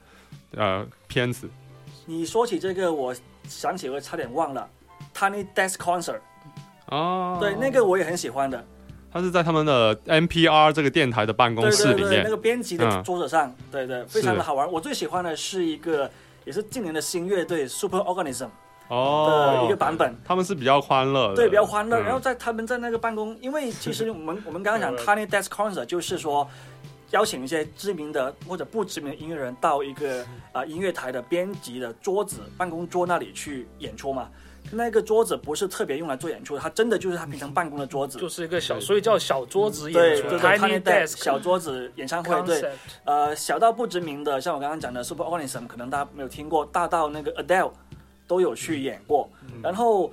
[0.57, 1.49] 呃片子。
[2.07, 3.15] 你说起这个，我
[3.47, 4.69] 想起我差点忘了
[5.15, 6.19] ，Tiny Desk Concert，
[6.87, 8.65] 哦，对，那个我也很喜欢的。
[9.13, 12.31] 它是在他们的 NPR 这个电台的办公室里对对，那。
[12.31, 14.71] 个编辑的嗯桌子上，对对，非常的好玩。
[14.71, 16.11] 我最喜欢的是一个，
[16.45, 18.49] 也是近年的新乐队 Super Organism
[18.89, 22.01] 哦的哦一个版本，他们是比较欢乐的，对，比较欢乐。
[22.01, 26.49] 嗯然后在他们在那个办公，因为其实我们 我们刚刚讲 Tiny Desk Concert 就是说。
[27.13, 34.31] 邀请一些知名的或者不知名的音乐人到一个啊、音乐台的编辑的桌子、办公桌那里去演出嘛。
[34.71, 38.19] 那个桌子不是特别用来做演出的，它真的就是他平常办公的桌子。
[38.19, 42.71] 就是一个小，所以叫小桌子对演出对对，tiny，Desk desk 小桌子演唱会，对，
[43.05, 47.73] 呃，小到不知名的，像我刚刚讲的 Super Organism，可能大家没有听过；大到那个 Adele
[48.27, 49.29] 都有去演过。
[49.63, 50.13] 然后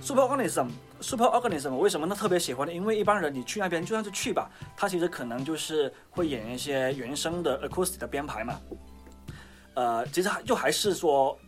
[0.00, 2.72] Super Organism，Super Organism 为什么呢特别喜欢呢？
[2.72, 8.58] 因为一般人你去那边就算是去吧，他其实可能就是会演一些原声的 acoustic 的编排嘛。
[9.74, 11.38] 呃，其实还就还是说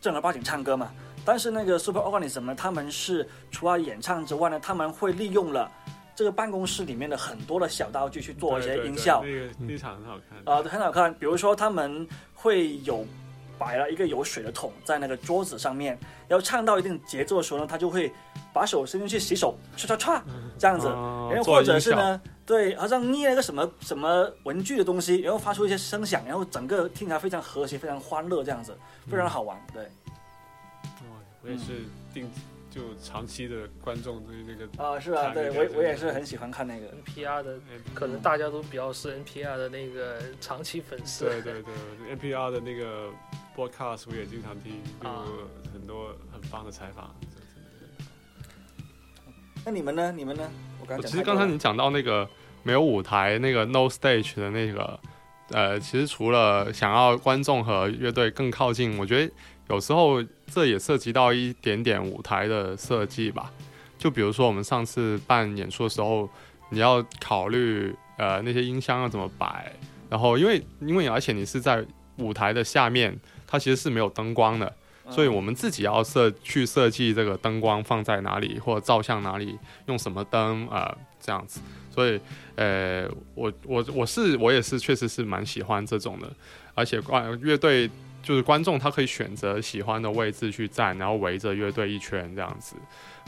[0.00, 0.90] 正儿八经唱歌嘛。
[1.24, 5.70] 但是那个 Super Organism 呢，他们是除了演唱之外呢，他们会利用了
[6.14, 9.20] 这个办公室里面的很多的小道具去做一些音效。
[9.22, 10.38] 对对对那个那场很好看。
[10.44, 11.12] 呃，很好看。
[11.14, 13.04] 比如说，他们会有
[13.58, 15.98] 摆了一个有水的桶在那个桌子上面，
[16.28, 18.10] 然后唱到一定节奏的时候呢，他就会
[18.52, 20.20] 把手伸进去洗手，唰唰唰
[20.58, 20.88] 这样子。
[20.88, 28.76] 哦然后或者是呢，对，好像捏了个什么什么文具的东西，然后发出一些声响，然后整个听起来非常和谐、非常欢乐，这样子
[29.08, 29.56] 非常好玩。
[29.72, 29.88] 对，哦
[31.42, 32.30] 我也是定
[32.70, 36.86] 就长期的观众对那个啊、是啊，对我我也是很喜欢看那个。
[37.04, 37.58] NPR 的，
[37.94, 41.24] 可能大家都比较是 NPR 的那个长期粉丝。
[41.24, 43.08] 对对对，NPR 的那个
[43.56, 45.24] broadcast 我也经常听，就啊
[45.72, 47.14] 很多很棒的采访。
[49.64, 50.12] 那你们呢？
[50.12, 50.48] 你们呢？
[50.80, 52.28] 我刚其实刚才你讲到那个
[52.62, 55.00] 没有舞台那个 no stage 的那个，
[55.50, 59.32] 呃，其实除了想要观众和乐队更靠近，我觉得
[59.68, 60.22] 有时候
[60.52, 63.52] 这也涉及到一点点舞台的设计吧。
[63.98, 66.28] 就比如说我们上次办演出的时候，
[66.70, 69.72] 你要考虑呃那些音箱要怎么摆，
[70.08, 71.84] 然后因为因为而且你是在
[72.16, 74.72] 舞台的下面，它其实是没有灯光的。
[75.10, 81.60] 所以我们自己要设去设计这个灯光放在哪里，或者照相哪里，用什么灯啊、呃这样子。
[81.92, 82.20] 所以，
[82.54, 86.30] 呃，我我我是我也是确实是蛮喜欢这种的，
[86.76, 87.90] 而且观乐队
[88.22, 92.76] 就是观众他可以选择喜欢的位置去站，然后围着乐队一圈这样子。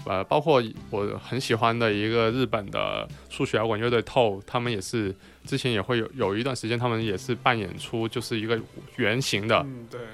[0.04, 5.14] 呃，包括我很喜欢的一个日本的数学摇滚乐队透，他们也是
[5.44, 8.60] 之前也会有有一段时间，他们也是扮演出，就是一个
[8.96, 9.64] 圆形的，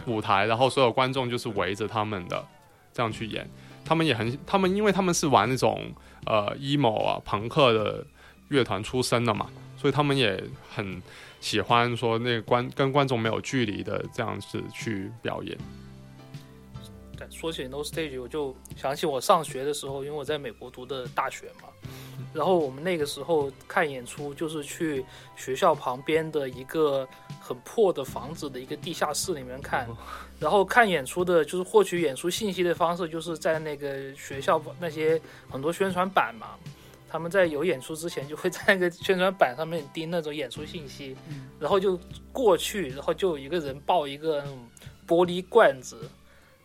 [0.06, 2.44] 舞台，然后所有观众就是围着他们的
[2.92, 3.48] 这样去演。
[3.84, 5.90] 他们也很，他们因为他们是玩那种
[6.26, 8.04] 呃 emo 啊朋克的
[8.48, 9.46] 乐团出身的嘛，
[9.78, 11.00] 所以他们也很
[11.40, 15.56] 喜欢说那个观跟观众没有距离的这样子去表演。
[17.16, 21.68] 对，说起 No Stage，我就想起我上学的时候，因为我在美国读的大学嘛，
[22.32, 27.06] 然后我们那个时候看演出，就是去学校旁边的一个
[27.40, 29.88] 很破的房子的一个地下室里面看，
[30.38, 35.20] 然后看演出的，就是获取演出信息的方式，就是在那个学校那些
[35.50, 36.56] 很多宣传板嘛，
[37.10, 41.16] 他们在有演出之前就会在那个宣传板上面盯那种演出信息，
[41.58, 41.98] 然后就
[42.32, 44.68] 过去，然后就有一个人抱一个那种
[45.06, 46.08] 玻璃罐子。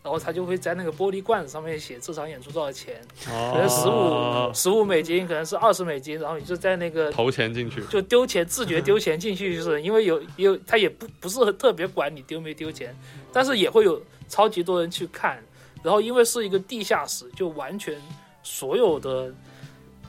[0.04, 12.94] 然后他就会在那个玻璃罐子上面写这场演出多少钱，可能十哦五十五美金，可能是二十美金，然后你就在那个投钱进去，就丢钱，自觉丢钱进去，就是因为有有他也不不是特别管你丢没丢钱，
[13.32, 15.42] 但是也会有超级多人去看，
[15.82, 17.96] 然后因为是一个地下室，就完全
[18.44, 19.34] 所有的。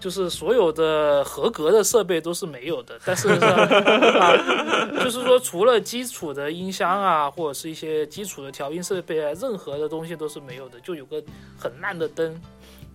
[0.05, 3.47] 就是所有的合格的设备都是没有的，但是呢，
[4.21, 4.37] 啊，
[5.03, 11.23] 就是说除了基础的音箱啊，或者是一些基础的调音设备啊，任何的东西都是没有的，就有个
[11.59, 12.39] 很烂的灯，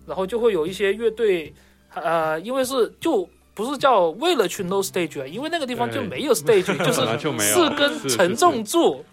[0.06, 1.52] 然后就会有一些乐队，
[1.94, 7.00] 呃，因为是就不是叫为了去 no stage，啊因为那个地方就没有 stage， 就是
[7.40, 9.04] 四根承重柱，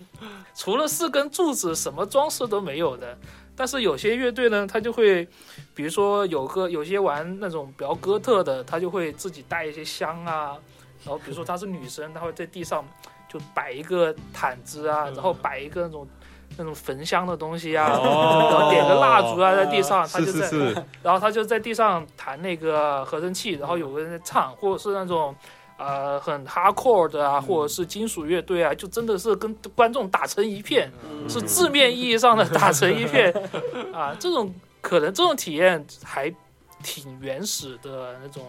[0.55, 3.17] 除了四根柱子，什么装饰都没有的。
[3.57, 5.27] 但是有些乐队呢，他就会，
[5.73, 10.55] 比如说有个有些玩那种比较哥特的，他就会自己带一些香啊，
[11.03, 12.85] 然后比如说她是女生，她会在地上
[13.27, 16.07] 就摆一个毯子啊，然后摆一个那种
[16.55, 25.35] 那种焚香的东西啊，哦然后点个蜡烛啊，在地上，他是就是在，是，然后他就在地上弹那个合成器，然后有个人在唱，或者是那种。
[25.77, 33.31] 呃，很 hardcore 的啊，或者是金属乐队啊，就真的是跟观众打成一片，嗯是字面意义上的打成一片
[33.93, 34.15] 啊。
[34.19, 36.33] 这种可能这种体验还
[36.83, 38.43] 挺原始的那种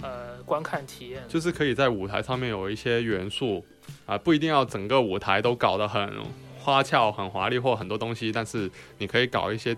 [0.00, 1.22] 呃观看体验。
[1.28, 3.64] 就是可以在舞台上面有一些元素
[4.06, 6.12] 啊，不一定要整个舞台都搞得很
[6.60, 9.76] 花俏、很华丽或很多东西，但是你可以搞一些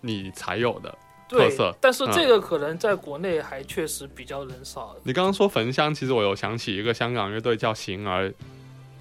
[0.00, 0.96] 你才有的。
[1.30, 4.94] 对特色，但是嗯这个可能在国内还确实比较人少。
[5.04, 8.32] 你刚刚说焚香，其实我有想起一个香港乐队叫形而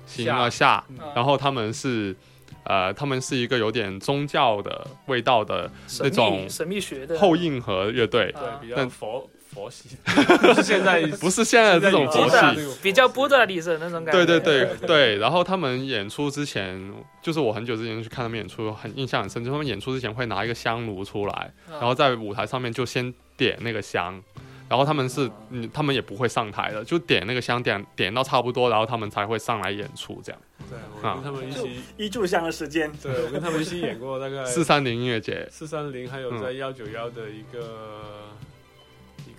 [0.06, 2.16] 形而下，啊然后他们是
[2.64, 5.72] 呃，他们是一个有点宗教的味道的
[6.02, 9.28] 那种神秘学的后硬核乐队，啊对，比较佛
[9.60, 12.78] 佛系，不是现在不是现在的这种佛系。
[12.82, 14.26] 比较波德里森那种感觉。
[14.26, 21.34] 对对对对，然后他们演出之前，就是我很久之前去看他们演出，很印象很深，就他们演出之前会拿一个香炉出来，
[21.68, 24.22] 啊然后在舞台上面就先点那个香，
[24.70, 30.42] 然后他们是，嗯，他们也不会上台的，就点那个香，点点到差不多，然后他们才会上来演出，这样。
[30.70, 36.40] 对，我跟他们一起，一炷香的时间，对我跟他们一起演过大概四三零音乐节，四三零，还有嗯。
[36.42, 38.49] 在幺九幺的一个、一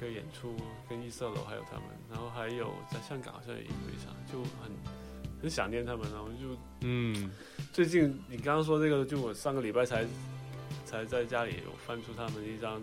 [0.01, 0.57] 个演出，
[0.89, 4.73] 跟异色楼还有他们，然后还有在香港好像也有一场，就很
[5.43, 7.31] 很想念他们，然后就嗯，
[7.73, 10.05] 最近你刚刚说这个，就我上个礼拜才
[10.85, 12.81] 才在家里有翻出他们一张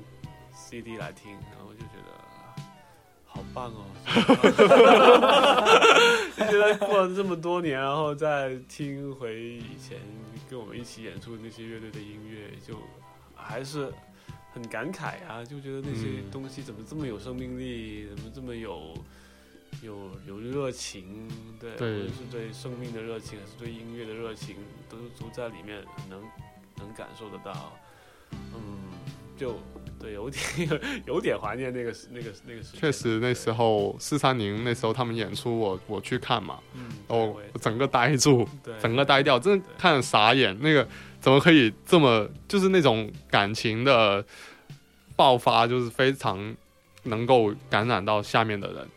[0.53, 2.15] CD 来听，然后就觉得。
[3.30, 3.86] 好棒哦！
[6.36, 9.99] 就觉得过了这么多年，然后再听回以前
[10.49, 12.76] 跟我们一起演出的那些乐队的音乐，就
[13.36, 13.93] 还是
[14.53, 15.43] 很感慨啊！
[15.43, 18.93] 就觉得那些嗯东西怎么这么有生命力，怎么这么有
[19.83, 21.27] 有有热情？
[21.59, 24.55] 对，对无论是对生命的热情，还是对音乐的热情，
[24.89, 26.21] 都都在里面能
[26.77, 27.77] 能感受得到。
[28.31, 28.59] 嗯，
[29.37, 29.59] 就
[29.99, 30.43] 对，有点
[31.05, 32.61] 有点怀念那个那个那个。
[32.61, 40.57] 确实那时候四三零那时候他们演出我我去看嘛，嗯，然后我也我整个呆住，对整个呆掉，真的看得傻眼。
[40.59, 40.87] 那个
[41.28, 44.25] 怎么可以这么，就是那种感情的
[45.13, 46.55] 爆发，就是非常
[47.03, 48.88] 能够感染到下面的人。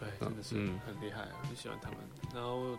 [0.00, 1.98] 对，真的是嗯很厉害，很喜欢他们。
[2.34, 2.74] 然后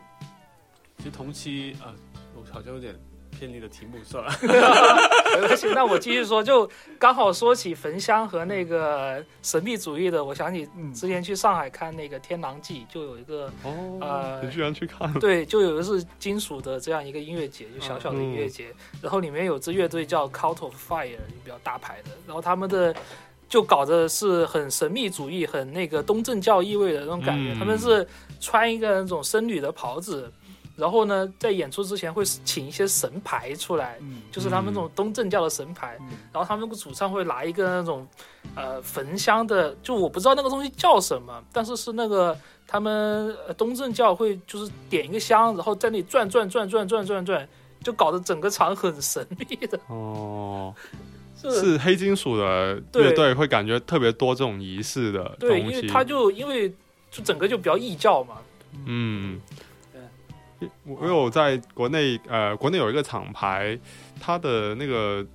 [0.97, 1.93] 其实同期啊，
[2.33, 2.95] 我好像有点
[3.27, 4.31] 偏离了题目，算了。
[4.41, 15.19] 没关系，那我继续说，就刚好说起焚香和那个神秘主义的，我想起嗯之前去上海看那个《天狼记》，就有一个哦呃你居然去看了？
[15.19, 22.95] 对，就有一个是金属的这样一个音乐节，就小小的音乐节，然后里面有支乐队叫 Cult of Fire，比较大牌的，然后他们的
[23.47, 28.07] 就搞的是很神秘主义、很那个东正教意味的那种感觉，嗯他们是
[28.39, 30.31] 穿一个那种僧侣的袍子。
[30.77, 33.99] 然后呢，在演出之前会请一些神牌出来，
[34.31, 35.97] 就是他们那种东正教的神牌。
[36.31, 38.07] 然后他们那个主唱会拿一个那种，
[38.55, 47.49] 呃，焚香的，就我不知道那个东西叫什么，但是是那个他们呃东正教会就是点一个香，然后在那里转转转转转转转，
[47.83, 49.79] 就搞得整个场很神秘的。
[49.87, 50.73] 哦，
[51.41, 55.67] 是是黑金属的乐队会感觉特别多这种仪式的对，因。
[55.67, 56.69] 为他就因为
[57.09, 58.35] 就整个就比较异教嘛，
[58.85, 59.39] 嗯，
[60.85, 63.77] 我我有在国内呃，国内有一个厂牌，
[64.19, 65.25] 它的那个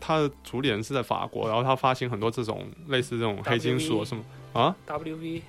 [0.00, 5.42] 它的主理人是在法国，然后他发行很多这种类似这种黑金属什么啊，WV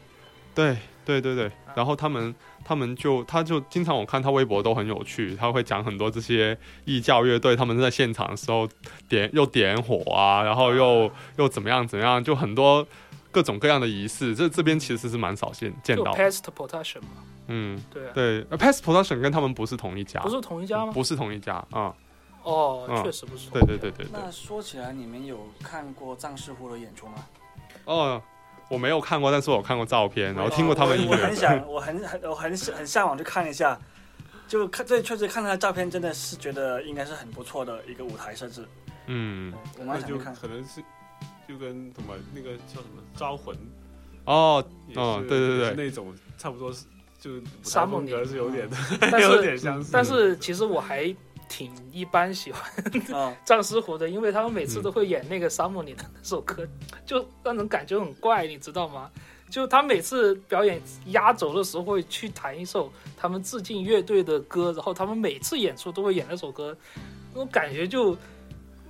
[0.53, 8.67] 对对对对，然后他们他们就他就经常我看他微博都很有趣，他会讲很多这些异教乐队他们在现场的时候
[9.07, 12.85] 点又点火啊，然后又又怎么样怎么样，就很多
[13.31, 20.93] 各种各样的仪式，这这边其实是蛮少见见到，Past Protection 嘛，嗯，对啊，对呃，Pass Production 跟他们不是同一家，不是同一家吗？
[20.93, 21.93] 不是同一家啊、
[22.43, 23.49] 哦，嗯确实不是。
[23.51, 27.15] 对对对对对，那说起来，你们有看过藏式户的演出吗？
[27.83, 28.21] 哦，
[28.69, 31.35] 我没有看过，但是我看过照片，然后听过他们音我我很。
[31.35, 33.77] 想，我很很我很很向往去看一下。
[34.47, 38.67] 就看这确实看他的照片，真的是觉得应该是很不错的一个舞台设置。
[39.05, 40.35] 嗯，我蛮想去看。
[40.35, 40.81] 可能是
[41.47, 43.55] 就跟什么那个叫什么招魂，
[44.25, 44.61] 哦，
[44.95, 46.85] 哦对对对那种差不多是
[47.21, 47.29] 就
[47.61, 51.15] 沙漠里风格是有点的但 有是点相似，但是其实我还
[51.47, 52.63] 挺一般喜欢
[53.13, 56.67] 啊，藏师傅的，因为他们每次嗯都会演那个沙漠里的那首歌，
[57.05, 59.07] 就让人感觉很怪，你知道吗？
[59.51, 66.75] 就他每次表演压轴的时候会去弹一首他们致敬乐队的歌，然后他们每次演出都会演那首歌，
[67.33, 68.17] 那种感觉就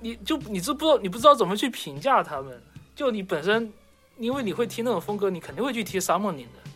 [0.00, 2.58] 你就你知不知道你不知道怎么去评价他们，
[2.96, 3.70] 就你本身
[4.16, 6.70] 因为你会听那种风格，你肯定会去听沙漠里的，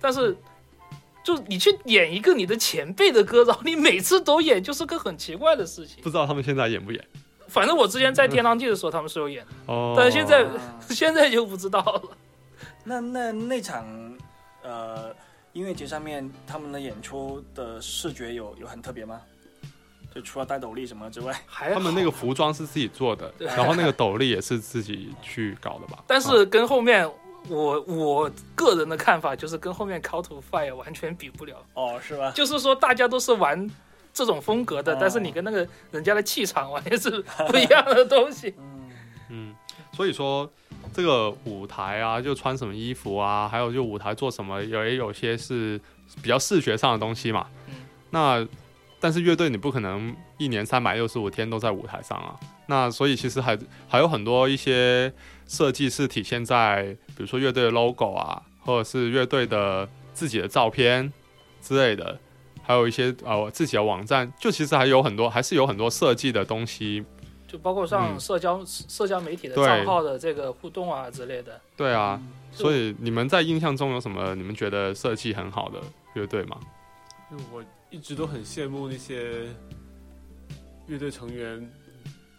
[0.00, 0.36] 但是。
[1.24, 6.10] 就你去演一个你的前辈的歌，然后你每次都演，就是个很奇怪的事情不。
[6.10, 7.04] 知道他们现在演不演？
[7.48, 10.50] 反正我之前在天堂地的时候，他们是有演的，哦，但是现在啊
[10.88, 12.02] 现在就不知道了。
[12.84, 13.86] 那那那场
[14.62, 15.14] 呃
[15.52, 19.20] 音乐节上面，他们的演出的视觉有有很特别吗？
[20.14, 26.04] 就除了戴斗笠什么之外，还他们那个服装是自己做的，然后那个斗笠也是自己去搞的吧？
[26.08, 27.10] 但是跟后面
[27.48, 31.56] 我我个人的看法就是跟后面 Call to Fire 完全比不了。
[31.74, 32.30] 哦，是吧？
[32.32, 33.68] 就是说大家都是玩
[34.12, 37.10] 这种风格的，哦但是你跟那个人家的气场完全是
[37.48, 38.54] 不一样的东西。
[38.60, 38.90] 嗯，
[39.30, 39.54] 嗯，
[39.92, 40.50] 所以说
[40.94, 45.80] 这个舞台啊，就穿什么衣服啊，还有就舞台做什么，有也有些是
[46.22, 47.46] 比较视觉上的东西嘛。
[47.68, 47.74] 嗯
[48.10, 48.46] 那
[49.00, 52.38] 但是乐队你不可能一年三百六十五天都在舞台上啊。
[52.66, 55.12] 那所以其实还还有很多一些
[55.52, 61.12] 设计是体现在，比如说乐队的 logo 啊，或者是乐队的自己的照片
[61.60, 62.18] 之类的，
[62.62, 67.04] 还有一些呃自己的网站，就其实还有很多，还是有很多设计的东西。
[67.46, 71.60] 就包括上嗯社交、社交媒体的账号的这个互动啊之类的。
[71.76, 72.18] 对啊，
[72.50, 75.78] 就所以你们在印象中有什么你们觉得设计很好的
[76.14, 76.58] 乐队吗？
[77.30, 79.48] 因为我一直都很羡慕那些
[80.86, 81.70] 乐队成员。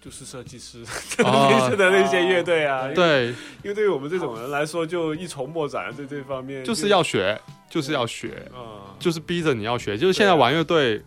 [0.03, 0.83] 就是设计师
[1.23, 3.27] 哦类似的那些乐队啊， 对，
[3.63, 7.39] 因为对于我们这种人来说，就一筹莫展，对这方面就是要学，
[7.69, 9.97] 就是要学，啊，就是逼着你要学。
[9.97, 11.01] 就是现在玩乐队，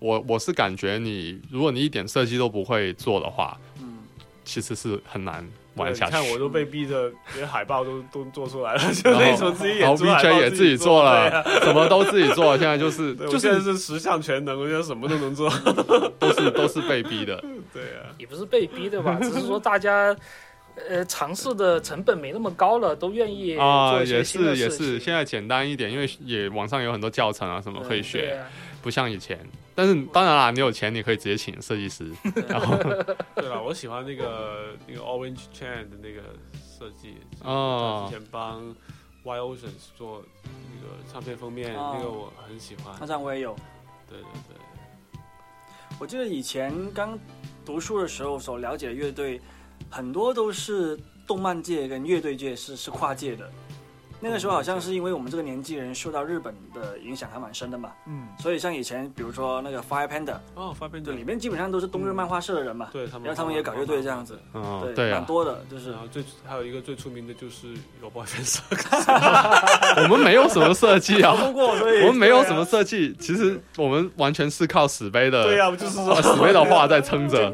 [0.00, 4.00] 我我是感觉你，如果你一点设计都不会做的话，嗯，
[4.44, 6.16] 其实是很难玩对下去。
[6.16, 15.50] 你看我都被逼着连海报都 都做出来了，就那种自己演出海 VJ 也自己做了，什么都自己做，现在就是，就现在是是十项全能，我觉得什么都能做。
[16.20, 17.42] 都是都是被逼的。
[17.72, 20.14] 对啊，也不是被逼的吧， 只是说大家
[20.88, 28.46] 呃尝试的成本没那么高了，都愿意啊，也是也是，现在简单一点，因为也网上有很多教程啊什么可以学，啊。
[28.82, 29.38] 不像以前。
[29.76, 32.10] 但是当然啦，你有钱你可以直接请设计师，
[32.48, 32.76] 然后。
[33.36, 36.20] 对了，我喜欢那个那个 Orange Chain 的那个
[36.78, 38.02] 设计，哦。
[38.04, 38.74] 他之前帮
[39.22, 41.94] Y Oceans 做那个唱片封面，哦。
[41.96, 42.94] 那个我很喜欢。
[43.00, 43.54] 那张我也有。
[44.08, 45.20] 对对对，
[46.00, 47.16] 我记得以前刚
[47.64, 49.40] 读书的时候所了解的乐队，
[49.90, 53.50] 很多都是动漫界跟乐队界是是跨界的。
[54.24, 65.90] 那个时候好像是因为我们这个年纪人受到日本的影响还蛮深的嘛，嗯，所以像以前比如说那个 Fire Panda，哦，发片对，里面基本上都是冬日漫画社的人嘛，对他们，然后他们也搞乐队这样子，嗯，对，蛮多的，就是。
[65.90, 67.66] 然后最还有一个最出名的就是
[68.00, 68.62] 有报先生，
[70.04, 76.14] 我们没有什么设计啊，我们没有什么设计，其实我们完全是靠死碑的，对呀，我就是说。
[76.14, 77.52] 呃史碑的话在撑着，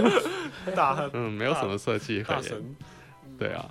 [0.74, 2.76] 大嗯，没有什么设计可言，大神，
[3.38, 3.66] 对啊，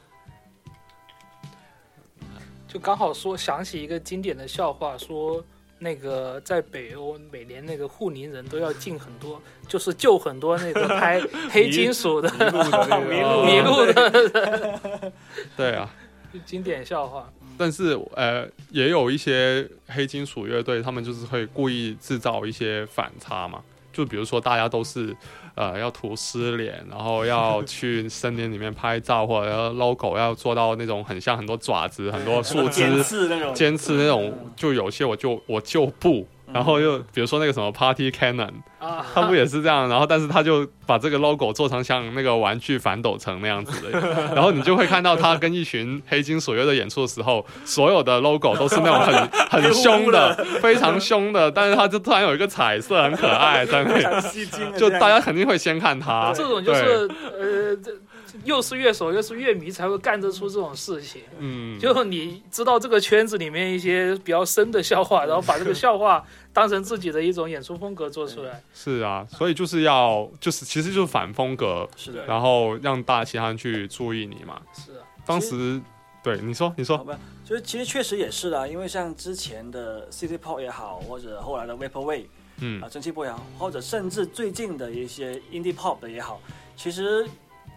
[2.72, 5.43] 就刚好说想起一个经典的笑话，说
[5.80, 15.11] 那个在北欧每年那个护林人都要进很多，就是救很多那个拍 黑金属的迷路的那个迷路迷路的
[15.57, 15.89] 对啊。
[16.45, 17.28] 经典笑话。
[17.57, 23.63] 但是呃，也有一些黑金属乐队，他们就是会故意制造一些反差嘛。
[23.92, 25.16] 就比如说，大家都是
[25.56, 34.34] 呃要涂湿脸，然后要去森林里面拍照，或者要 logo 要做到那种很像很多爪子、很多树尖枝、 刺那种，尖刺那种。
[34.56, 39.88] 就有些我就我就不，然后又比如说那个什么 Party Cannon，啊，他不也是这样？
[39.88, 44.00] 然后但是他就把这个 logo 做成像那个玩具反斗城那样子的，
[44.34, 49.30] 然后你就会看到他跟一群黑金所约的演出的时候，所有的 logo 都是那种很
[49.62, 56.32] 很凶的，非常凶的，但是他就突然有一个彩色，很可爱，在那里，吸睛啊，就大家肯定会先看他。
[56.34, 57.91] 这种就是呃，这
[58.45, 61.21] 又是乐手又是乐迷才会干得出这种事情。
[61.38, 68.61] 嗯，就你知道这个圈子里面一些比较深的笑话，然后把这个笑话当成自己的一种演出风格做出来。
[68.73, 74.61] 是啊，所以就是要就是其实就是反风格，是的，然后让大家其他人去注意你嘛。
[74.73, 75.82] 是啊，当时
[76.23, 82.25] 对你说你说好吧，就是其实确实也是啦，因为像之前的 City Pop 也好，或者后来的 Vaporwave
[82.61, 86.41] 嗯啊、蒸汽波也好，或者甚至最近的一些 Indie Pop 的也好，
[86.75, 87.25] 其实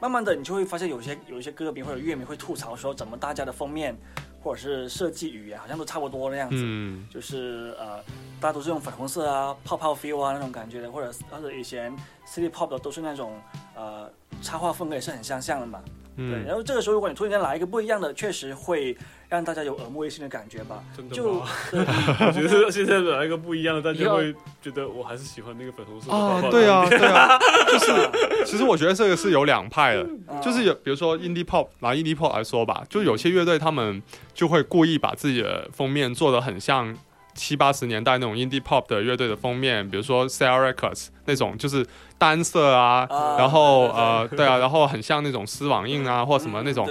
[0.02, 3.96] 慢慢的你就会发现有些有一些歌迷或者乐迷会吐槽说，怎么大家的封面
[4.42, 6.56] 或者是设计语言好像都差不多那样子。
[6.58, 7.98] 嗯就是呃，
[8.40, 11.96] 大家都是用粉红色啊、泡泡 feel 啊那种感觉的，或者或者以前
[12.26, 13.40] City Pop 的都是那种
[13.76, 14.10] 呃
[14.42, 15.80] 插画风格也是很相像的嘛。
[16.16, 18.98] 对，嗯然后这个时候如果你突然间来一个不一样的，确实会
[19.36, 20.82] 让大家有耳目一新的感觉吧。
[20.94, 21.46] 真的就吗？
[21.72, 34.02] 我觉得现在来一个不一样的，大家会觉得我还是喜欢那个粉红色的啊对啊， 对啊，就是其实我觉得这个是有两派的，啊就是有比如说 indie pop 拿 indie pop 来说吧，就有些乐队他们
[34.34, 36.94] 就会故意把自己的封面做的很像
[37.34, 41.86] 七八十年代那种 indie pop 的乐队的封面，比如说 Sarah Records 那种就是
[42.18, 44.02] 单色啊，啊然后对对对。
[44.02, 46.86] 呃对啊，然后很像那种丝网印啊或什么那种，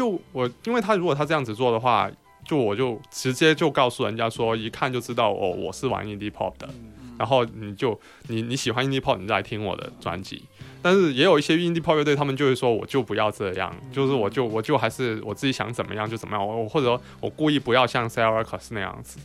[0.00, 2.10] 就我因为他如果他这样子做的话。
[2.42, 10.42] 就我就直接就告诉人家说，一看就知道哦，我是玩 indie pop 的，嗯然后你就你你喜欢 indie pop，你再来听我的专辑。
[10.82, 19.20] 但是也有一些 indie pop 乐队，他们就会说，我就不要这样，就是我就我就还是我自己想怎么样就怎么样，我或者说我故意不要像 Sarah Records 那样子，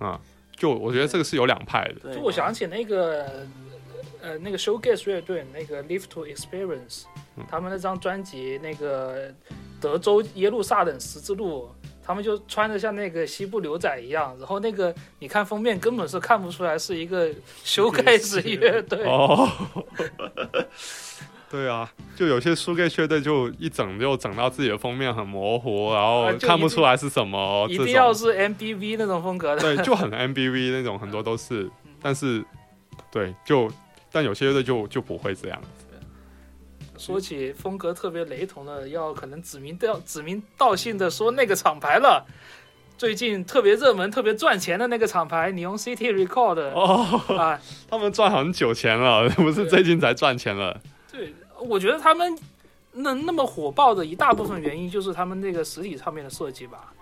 [0.00, 0.20] 啊、
[0.54, 2.12] 就我觉得这个是有两派的。
[2.12, 3.46] 就我想起那个
[4.20, 7.04] 呃那个 Showcase 乐队那个 Live to Experience，
[7.48, 9.32] 他们那张专辑那个
[9.80, 11.68] 德州耶路撒冷十字路。
[12.08, 17.28] 他们就穿的像那个西部牛仔一样，然后那个你看封面根本是看不出来是一个
[17.62, 19.46] 修盖子乐队，哦，
[21.50, 29.60] 对啊，就有些输给乐队就一整就整到自己的封面很模糊，然后看不出来是什么，一定要是 MBV 那种风格的。
[29.60, 31.70] 对， 就很 MBV 那种，很多都是，
[32.00, 32.42] 但是
[33.12, 33.70] 对，就
[34.10, 35.60] 但有些乐队就就不会这样。
[36.98, 42.26] 说起风格特别雷同的，要可能指名道指名道姓的说那个厂牌了。
[42.98, 50.80] 最近特别热门、特别赚钱的那个厂牌 Neon City Record 哦，啊， 他们赚很久钱了，不是最近才赚钱了。
[51.12, 52.36] 对，我觉得他们
[52.90, 56.92] 那那么火爆的一大部分原因就是他们那个实体唱片的设计吧，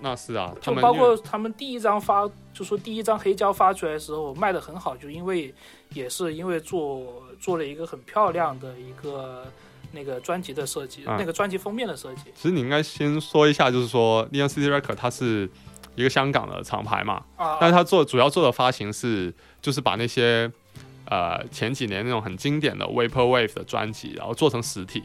[0.00, 5.52] 那是啊，他就包括他们第一张发，就说第一张黑胶发出来的时候卖的很好，就因为
[5.90, 9.44] 也是因为做做了一个很漂亮的一个
[9.92, 12.22] 那个专辑的设计，啊那个专辑封面的设计。
[12.34, 15.50] 其实你应该先说一下，就是说 Neon City Record 它是
[15.96, 20.50] 一个香港的厂牌嘛，啊，但是它做主要做的发行是就是把那些
[21.06, 25.02] 呃前几年那种很经典的 Vaporwave 的专辑，然后做成实体。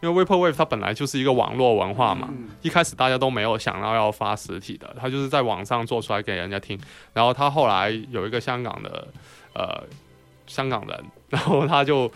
[0.00, 6.78] 因为 Vaporwave 它本来就是一个网络文化嘛，嗯一开始大家都没有想到要发实体的，它就是在网上做出来给人家听。
[7.12, 9.08] 然后他后来有一个香港的
[9.54, 9.82] 呃
[10.46, 12.10] 香港人，然后他就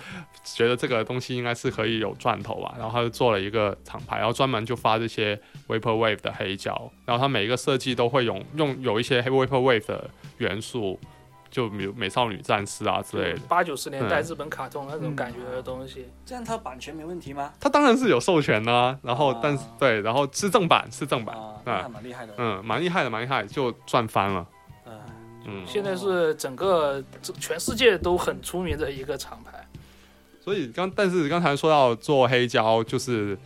[0.45, 10.99] 觉得这个东西应该是可以有赚头吧，然后他就做了一个厂牌，然后专门就发这些 Vaporwave 的黑胶，然后他每一个设计都会用用有一些 Vaporwave 的元素，
[11.55, 13.39] 就比如美少女战士啊之类的。
[13.49, 16.09] 八九十年代嗯日本卡通那种感觉的东西。
[16.27, 17.53] 这样它版权没问题吗？
[17.61, 22.35] 它当然是有授权的、啊，然后啊但是对，然后是正版是正版，啊，啊那还蛮厉害的。
[22.39, 24.45] 嗯，蛮厉害的，蛮厉害，就赚翻了。
[24.85, 24.93] 呃
[25.47, 27.01] 嗯，现在是整个
[27.39, 29.65] 全世界都很出名的一个厂牌。
[30.41, 33.39] 所以刚但是刚才说到做黑胶就是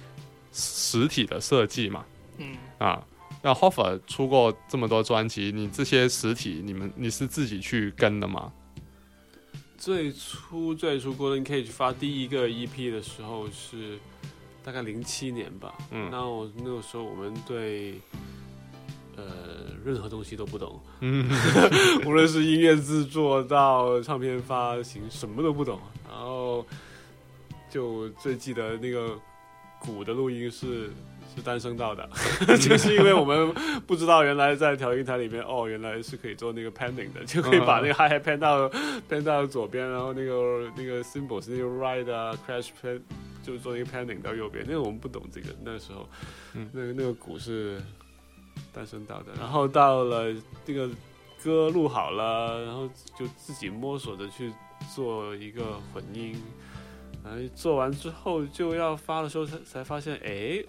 [0.51, 2.05] 实体的设计嘛，
[2.39, 3.03] 嗯，啊，
[3.43, 8.53] 那 Hoffer 出过这么多专辑，你这些实体你们你是自己去跟的吗？
[9.77, 13.97] 最初最初 Golden Cage 发第一个 EP 的时候是
[14.65, 18.01] 大概零七年吧，嗯那我那个时候我们对
[19.17, 19.25] 呃
[19.85, 21.31] 任何东西都不懂，嗯
[22.05, 25.81] 无论是音乐制作到唱片发行，什么都不懂。
[26.09, 26.67] 然后
[27.71, 29.17] 就最记得那个
[29.79, 30.91] 鼓的录音是
[31.35, 32.09] 是单声道的，
[32.59, 33.53] 就是因为我们
[33.87, 38.69] 不知道原来在调音台里面，哦，原来是可以做那个 panning 的，就可以把那个 hi hat pan 到
[39.09, 43.01] pan 到左边，然后那个那个 symbol 是那个 ride 啊 crash pan
[43.43, 46.09] 就是做一个 panning 到右边，那个我们不懂这个，那时候，
[46.55, 47.81] 嗯那个那个鼓是
[48.73, 50.89] 单声道的，然后到了这个
[51.43, 54.53] 歌录好了，然后就自己摸索着去
[54.95, 56.35] 做一个混音，
[57.25, 60.63] 然后做完之后就要发的时候才才发现，哎，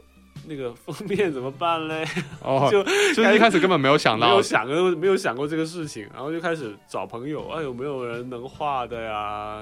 [0.48, 2.06] 那个封面怎么办嘞？
[2.44, 2.84] 哦，就
[3.14, 9.62] 就是一开始根本没有想到没有，想过没有想过这个事情，然后就开始找朋友，哎，有没有人能画的呀？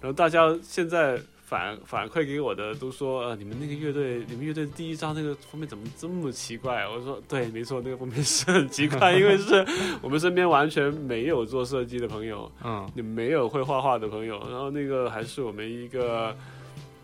[0.00, 6.86] 然后大家现在反反馈给我的都说，呃，你们那个乐队，你们乐队第一张那个封面怎么这么奇怪？
[6.86, 9.66] 我说对，没错，那个封面是很奇怪，因为是
[10.00, 16.36] 我们身边完全没有做设计的朋友，嗯你没有会画画的朋友，然后那个还是我们一个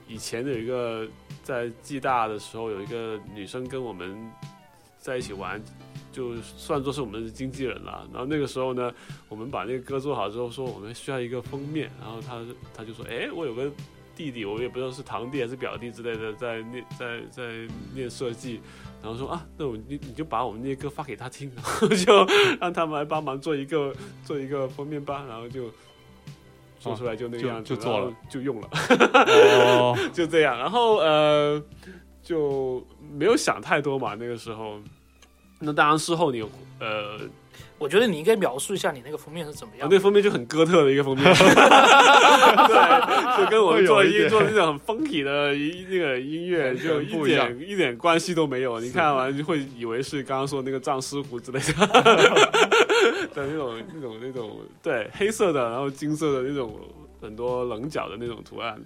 [0.07, 1.05] 以前的一个
[1.45, 4.19] 在暨大的时候有一个女生跟我们
[4.99, 5.63] 在一起玩，
[6.11, 8.09] 就算作是我们的经纪人了。
[8.11, 8.93] 然后那个时候呢，
[9.29, 12.43] 我们把那个歌做好之后，说我们需要一个封面，然后她
[12.75, 13.71] 她就说，哎，我有个
[14.17, 18.61] 弟弟，我也不知道是堂弟还是表弟之类的，在念在在念设计。
[19.03, 22.27] 然后说啊，那我你你就把我们那些歌发给他听，然后 就
[22.59, 25.71] 让他们来帮忙做一个做一个封面吧，然后就
[26.85, 30.59] 做出来就那个样子，就做了就用了，哦， 就这样。
[30.59, 31.63] 然后呃，
[32.23, 34.79] 就没有想太多嘛，那个时候。
[35.61, 36.43] 那当然，事后你
[36.79, 37.19] 呃，
[37.79, 39.89] 我觉得你应该描述一下你那个封面是怎么样。
[39.89, 41.39] 我那封面就很哥特的一个封面， 对，
[43.39, 48.79] 就跟我们做音做那种 funky 的音那个音乐就一点一点关系都没有。
[48.81, 51.65] 你看完就会以为是刚刚说那个藏尸湖之类的
[53.35, 56.79] 的那种那种那种对黑色的，然后金色的那种
[57.21, 58.83] 很多棱角的那种图案，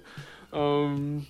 [0.53, 1.25] 嗯，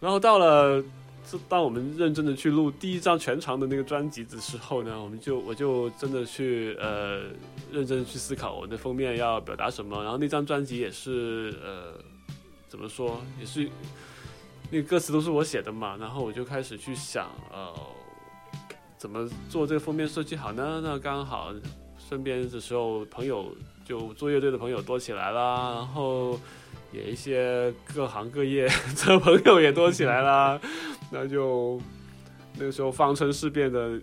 [0.00, 0.82] 然后到了。
[1.26, 7.22] 这当我们认真的去录第一张全长的那个专辑的时候呢，我们就我就真的去呃
[7.72, 11.94] 认真去思考我的封面要表达什么，然后那张专辑也是呃
[12.68, 13.66] 怎么说，也是
[14.70, 17.72] 那个歌词都是我写的嘛，然后我就开始去想呃
[18.98, 20.82] 怎么做这个封面设计好呢？
[20.84, 21.54] 那刚好
[22.08, 23.52] 身边的时候朋友
[23.84, 26.38] 就做乐队的朋友多起来啦，然后
[26.92, 28.68] 也一些各行各业
[29.06, 30.60] 的朋友也多起来啦，
[31.10, 31.80] 那就
[32.58, 34.00] 那个时候方程式变的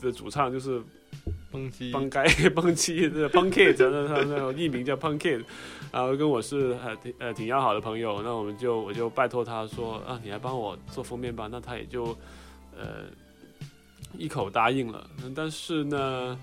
[0.00, 0.80] 的主唱就是
[1.50, 5.42] 蹦极，蹦该蹦基的 Punk Kid，那他那种艺名叫 Punk Kid，
[5.90, 12.16] 然后跟我是呃挺呃挺要好的朋友，那我们就我就拜托他说啊，你来帮我做封面吧，那他也就
[12.76, 13.06] 呃
[14.16, 16.38] 一口答应了，嗯但是呢，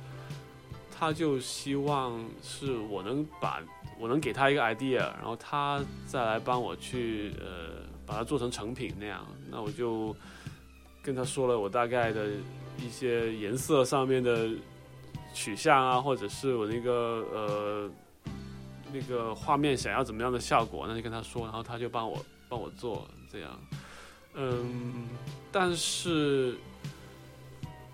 [1.05, 3.61] 他就希望是我能把
[3.99, 10.15] 我能给他一个 idea，然后他再来帮我去呃把它做成成品那样，那我就
[11.03, 12.31] 跟他说了我大概的
[12.79, 14.49] 一些颜色上面的
[15.31, 17.91] 取向啊，或者是我那个呃
[18.91, 22.17] 那个画面想要怎么样的效果，那就跟他说，然后他就帮我
[22.49, 23.51] 帮我做这样，
[24.33, 25.07] 嗯，
[25.51, 26.57] 但是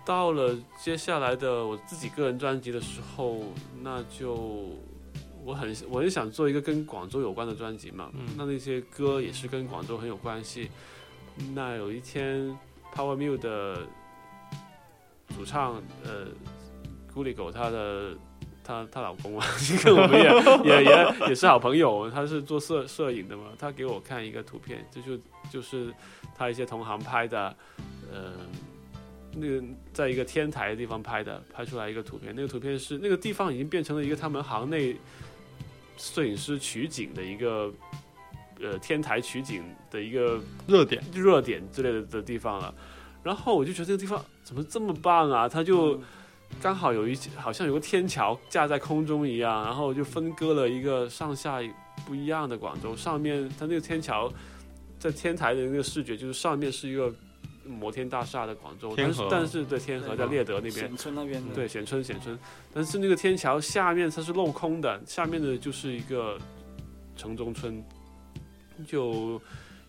[0.04, 3.40] 到了接下来的我自己个人专辑的时候，
[3.82, 4.70] 那就
[5.44, 10.70] 我很我很想做一个跟广州有关的专辑嘛，嗯那那些歌也是跟广州很有关系。
[11.54, 12.56] 那有一天
[12.94, 13.86] ，Power Mill 的
[15.34, 16.26] 主唱呃，
[17.14, 18.14] 咕里狗他的
[18.62, 19.46] 她她老公啊，
[19.82, 20.28] 跟我们也
[20.68, 25.18] 也也也是好朋友，他是做摄摄影的嘛，他给我看一个图片，这就
[25.50, 25.92] 就是
[26.36, 27.56] 他一些同行拍的，
[28.12, 28.32] 呃，
[29.34, 29.62] 那个
[29.92, 34.96] 在一个天台的地方拍的，拍出来一个图片，那个图片是那个地方已经变成了一个他们行内
[35.96, 37.72] 摄影师取景的一个。
[38.60, 42.72] 呃，天台取景的一个热点，热点之类的的地方了，
[43.24, 45.48] 然后我就觉得这个地方怎么这么棒啊！
[45.48, 46.00] 它就
[46.60, 51.60] 刚好有一好像有个天桥架在空中一样，然后就分割了一个上下
[52.06, 52.94] 不一样的广州。
[52.94, 54.32] 上面它那个天桥
[54.96, 57.12] 在天台的那个视觉，就是上面是一个
[57.64, 62.38] 摩天大厦的广州，但是天河但是对天河在猎德那边，显村那边，对，显村显村，
[62.74, 66.38] 但是那个天桥下面它是镂空的，下面的就是一个
[67.16, 67.82] 城中村，
[68.86, 69.40] 就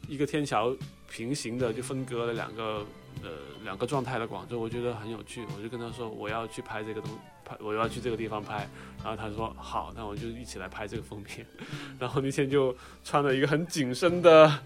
[0.07, 0.75] 一个天桥
[1.09, 2.85] 平行的就分割了两个
[3.23, 3.29] 呃
[3.63, 7.09] 两个状态的广州，我觉得很有趣，我就跟他说我要去拍这个东
[7.43, 8.67] 拍，我要去这个地方拍，
[9.03, 11.45] 然后他说好，那我就一起来拍这个封面，
[11.97, 14.59] 然后那天就穿了一个很紧身的。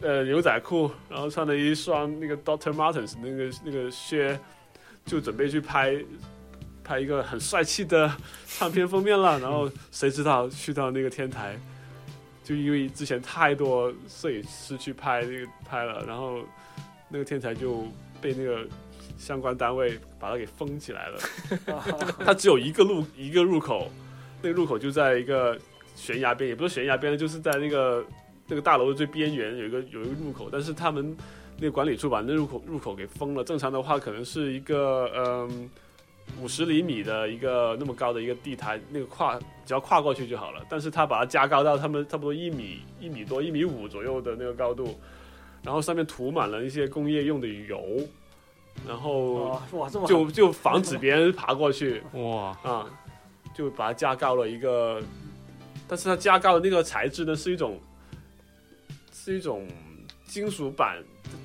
[0.00, 4.38] 呃，牛仔裤，然后穿了一双那个 Doctor Martens 那个那个靴，
[5.04, 5.96] 就准备去拍
[6.84, 8.10] 拍一个很帅气的
[8.46, 9.40] 唱片封面了。
[9.40, 11.58] 然后谁知道去到那个天台，
[12.44, 16.44] 就因为之前太多摄影师去拍那个拍了，然后
[17.08, 17.84] 那个天台就
[18.20, 18.64] 被那个
[19.18, 21.18] 相关单位把它给封起来了。
[22.24, 23.90] 它只有一个路一个入口，
[24.40, 25.58] 那个入口就在一个
[25.96, 28.04] 悬崖边，也不是悬崖边，就是在那个
[28.48, 31.16] 那个大楼的最边缘有一个有一个入口，但是他们
[31.58, 33.44] 那个管理处把那入口入口给封了。
[33.44, 35.70] 正常的话，可能是一个嗯
[36.40, 40.64] 五十厘米的一个那么高的一个地台，那个跨只要跨过去就好了。
[40.68, 44.98] 但是他把它加高到他们差不多一米一米多一米五左右的那个高度，
[45.62, 47.82] 然后上面涂满了一些工业用的油，
[48.86, 52.86] 然后哇哇，这么就就防止别人爬过去哇，啊，
[53.54, 55.02] 就把它加高了一个，
[55.86, 57.78] 但是它加高的那个材质呢是一种
[59.28, 59.68] 是一种
[60.24, 60.96] 金属板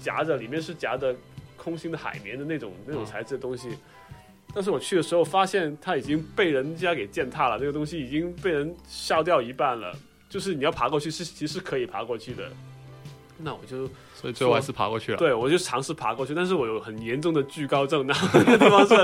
[0.01, 1.13] 夹着，里面是夹着
[1.57, 3.71] 空心的海绵的那种那种嗯材质的东西。
[4.55, 9.93] 但是我去的时候发现它已经被人家给践踏了，这个东西已经被人烧掉一半了。
[10.29, 12.49] 就是你要爬过去是其实可以爬过去的，
[13.37, 13.85] 那我就
[14.15, 15.17] 所以最后还是爬过去了。
[15.17, 18.95] 对，我就尝试爬过去，但是我有很严重的惧高症，然后那个地方是，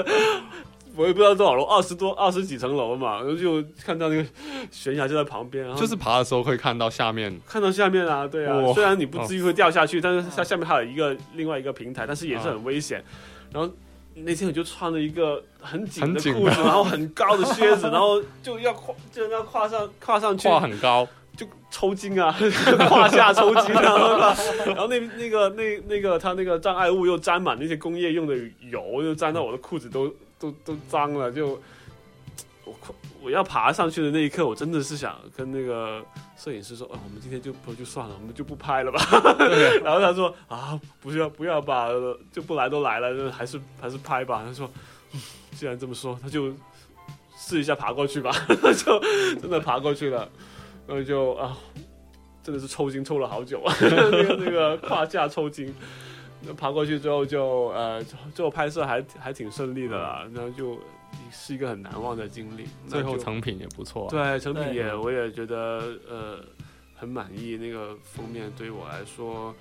[1.00, 4.26] 我也不知道多少楼，二十多、二十几层楼嘛，然后就看到那个
[4.70, 13.02] 悬崖就在旁边，然后就是爬的时候会看到下面，看到下面啊，对啊，哇虽然你不至于会掉下去，但是它下面还有一个另外一个平台，但是也是很危险。
[13.54, 13.74] 然后
[14.14, 21.08] 那天我就穿了一个很紧的裤子，然后很高的靴子， 然后就要跨就要跨上跨上去，跨很高，
[21.38, 22.36] 就抽筋啊，
[22.90, 24.18] 胯下抽筋啊，然后
[24.66, 28.36] 然后那那个那那个他那个障碍物又沾满那些工业用的
[28.70, 31.61] 油，又沾到我的裤子都都都脏了，就
[32.66, 32.76] 我
[33.22, 36.03] 我要爬上去的那一刻，我真的是想跟那个
[36.38, 38.99] 摄影师说，哦，我们今天就不就算了，我们就不拍了吧。
[39.84, 41.90] 然后他说啊，不要不要吧，
[42.32, 44.44] 就不来都来了，还是还是拍吧。
[44.45, 44.70] 他说，
[45.14, 45.20] 嗯
[45.52, 46.53] 既然这么说，他就
[47.38, 48.99] 试一下爬过去吧， 就
[49.41, 50.30] 真的爬过去了。
[50.88, 51.57] 然后就啊，
[52.41, 55.74] 真的是抽筋抽了好久啊， 那个那个胯下抽筋。
[56.41, 58.03] 那爬过去之后就呃，
[58.34, 60.80] 最后拍摄还还挺顺利的啦，然后就
[61.32, 62.66] 是一个很难忘的经历。
[62.88, 64.07] 最后成品也不错。
[64.10, 66.44] 对成品对也我也觉得呃
[66.95, 69.53] 很满意，那个封面对于我来说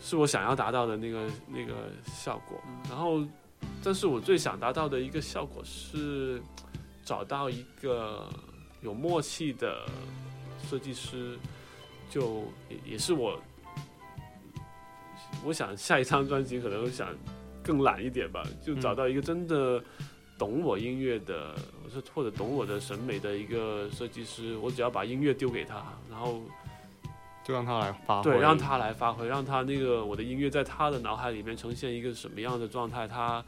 [0.00, 1.74] 是我想要达到的那个那个
[2.06, 2.60] 效果。
[2.88, 3.24] 然后，
[3.84, 6.42] 但是我最想达到的一个效果是
[7.04, 8.28] 找到一个
[8.80, 9.86] 有默契的
[10.68, 11.38] 设计师，
[12.10, 13.40] 就也也是我，
[15.44, 17.08] 我想下一张专辑可能想
[17.62, 19.82] 更懒一点吧，就找到一个真的
[20.38, 21.54] 懂我音乐的，
[21.84, 26.42] 我说或者懂我的审美的一个设计师，我只要把音乐丢给他，然后
[27.44, 28.30] 就让他来发挥。
[28.30, 33.44] 对，让他来发挥，让他那个我的音乐在他的脑海里面呈现一个什么样的状态，他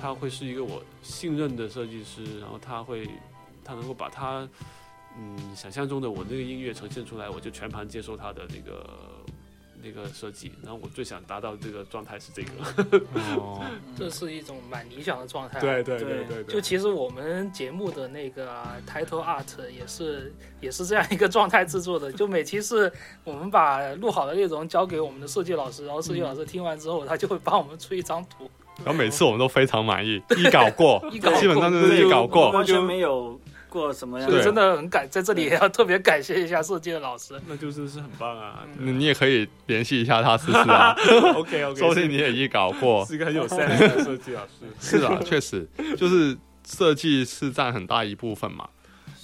[0.00, 3.08] 他会是一个我信任的设计师，然后他会
[3.64, 4.48] 他能够把他
[5.18, 8.84] 嗯想象中的我那个音乐呈现出来，我就全盘接受他的那个
[9.82, 13.04] 那个设计，然后我最想达到这个状态是这个，
[13.36, 13.64] 哦，
[13.96, 15.58] 这是一种蛮理想的状态。
[15.60, 22.12] 对对对对就其实我们节目的那个啊 title art 也是也是这样一个状态制作的。
[22.12, 22.92] 就每期是
[23.24, 28.50] 我们把录好的内容交给我们的设计老师，然后设计老师听完之后，他就会帮我们出一张图。
[28.84, 32.50] 然后每次我们都非常满意，一稿过， 一稿过基本上就是一稿过。
[32.50, 33.38] 完全没有
[33.70, 37.40] 过什么样的真的很感，在这里也要特别感谢一下设计的老师。
[37.48, 40.94] 那就是是很棒啊你你也可以联系一下他试试啊！
[41.34, 43.02] OK OK，说不定你也一搞过。
[43.08, 44.98] 是一个很有 sense 的设计老师。
[44.98, 45.66] 是啊，确实，
[45.96, 46.36] 就是
[46.66, 48.68] 设计是占很大一部分嘛。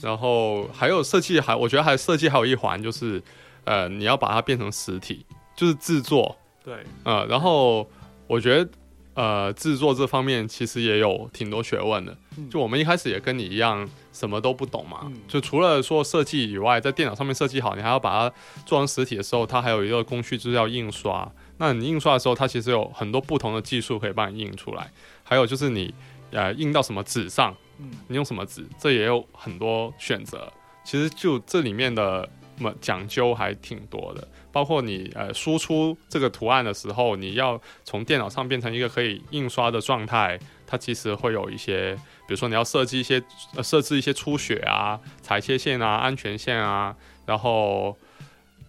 [0.01, 3.21] 然后还有设计，还我觉得还设计还有一环就是，
[3.65, 5.25] 呃，你要把它变成实体，
[5.57, 6.37] 就是制作。
[6.63, 6.75] 对，
[7.05, 7.89] 呃，然后
[8.27, 8.71] 我觉得，
[9.17, 12.15] 呃，制作这方面其实也有挺多学问的。
[12.51, 15.01] 就我们一开始也跟你一样，什么都不懂嘛。
[15.05, 18.37] 嗯就除了说设计以外，在电脑上面设计好，你还要把它
[18.67, 21.27] 做成实体的时候，它还有一个工序就是要印刷。
[21.57, 24.93] 那你印刷的时候，它其实有很多不同的技术可以帮你印出来。
[25.25, 25.95] 还有就是你
[26.31, 30.53] 呃印到什么纸上，嗯你用什么纸，这也有很多选择。
[30.85, 32.29] 其实就这里面的
[32.59, 41.95] 么讲究还挺多的，包括你呃输出这个图案的时候，你要从电脑上变成一个可以印刷的状态，它其实会有一些，
[42.27, 43.23] 比如说你要设计一些
[43.55, 46.97] 呃设置一些出血啊、裁切线啊、安全线啊，
[47.27, 47.95] 然后。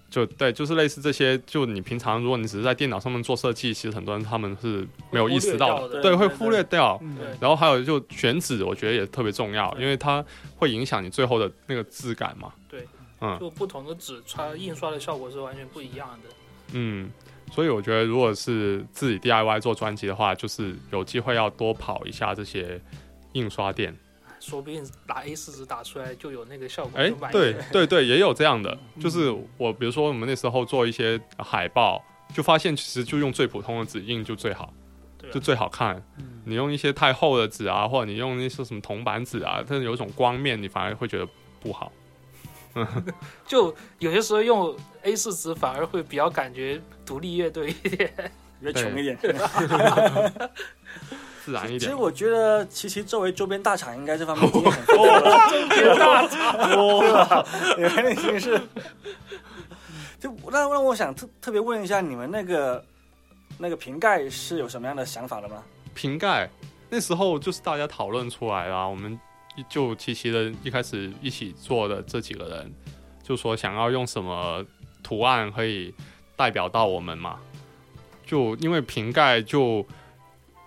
[0.09, 1.38] 就对，就是类似这些。
[1.45, 6.97] 就你平常如果你只是在电脑上面做设计，其实很多人他们是没有意识到的，对，会忽略掉。
[7.41, 10.23] 然后还有就选址，我觉得也特别重要，因为它
[10.55, 12.53] 会影响你最后的那个质感嘛。
[13.19, 16.30] 对，嗯就不同的纸它印刷的效果是完全不一样的。
[16.73, 17.10] 嗯，
[17.52, 22.81] 所以我觉得如果是自己 DIY 做专辑的话，就是有机会要多跑一下这些
[23.34, 23.95] 印刷店。
[24.39, 32.03] 说不定打 A 四纸打出来就有那个效果，哎对对对，也有这样的，就是我比如说我们那时候做一些海报，
[32.35, 34.72] 就发现其实就用最普通的纸印就最好，
[35.18, 36.02] 对啊就最好看。
[36.45, 41.27] 你用一些太厚的纸啊，或者你用那些什么铜板纸啊，它有一种光面，你反而会觉得
[41.60, 41.91] 不好。
[43.47, 48.13] 就有些时候用 A 四纸反而会比较感觉独立乐队一点。
[48.59, 49.17] 比较穷一点。
[51.45, 51.79] 自然一点。
[51.79, 55.21] 其实我觉得琪琪作为周边大厂，应该这方面经验很丰富了。
[55.49, 57.45] 周边大厂，
[57.77, 58.59] 你们已经是。
[60.19, 62.83] 就那让我想特特别问一下，你们那个
[63.59, 65.63] 那个瓶盖是有什么样的想法的吗？
[65.93, 66.49] 瓶盖
[66.89, 69.19] 那时候就是大家讨论出来啦，我们
[69.69, 72.73] 就齐齐的一开始一起做的这几个人，
[73.23, 74.65] 就说想要用什么
[75.03, 75.93] 图案可以
[76.35, 77.39] 代表到我们嘛。
[78.25, 79.85] 就因为瓶盖就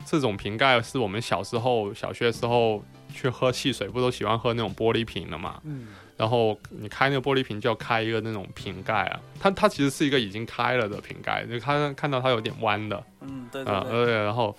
[0.07, 5.61] 这种瓶盖是我们小时候小学时候去喝汽水，不都喜欢喝那种玻璃瓶的嘛？
[5.65, 14.57] 嗯，然后你开那个玻璃瓶就要开一个那种瓶盖啊，它它其实是一个已经开了的瓶盖，就看看到它有点弯的，嗯，对对啊，对，然后，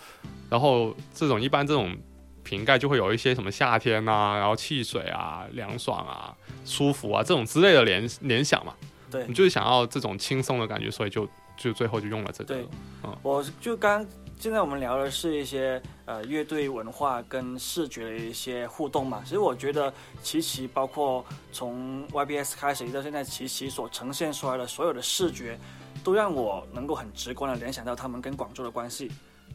[0.48, 1.98] 然后这种一般这种
[2.44, 6.36] 瓶盖就会有一些什么夏天啊，然后汽水啊、凉爽啊、
[6.66, 8.74] 舒服啊这种之类的联联想嘛。
[9.10, 11.28] 对你就是想要这种轻松的感觉，所以就
[11.58, 12.66] 就最后就用了这个对
[13.04, 13.14] 嗯。
[13.22, 14.06] 我就刚
[14.40, 19.22] 现在我们聊的是一些呃乐队文化跟视觉的一些互动嘛。
[19.26, 19.94] 其实我觉得
[20.24, 25.60] 琪琪包括从 YBS 开始一直到现在，琪琪所呈现出来的所有的视觉，
[26.04, 29.12] 都让我能够很直观的联想到他们跟广州的关系。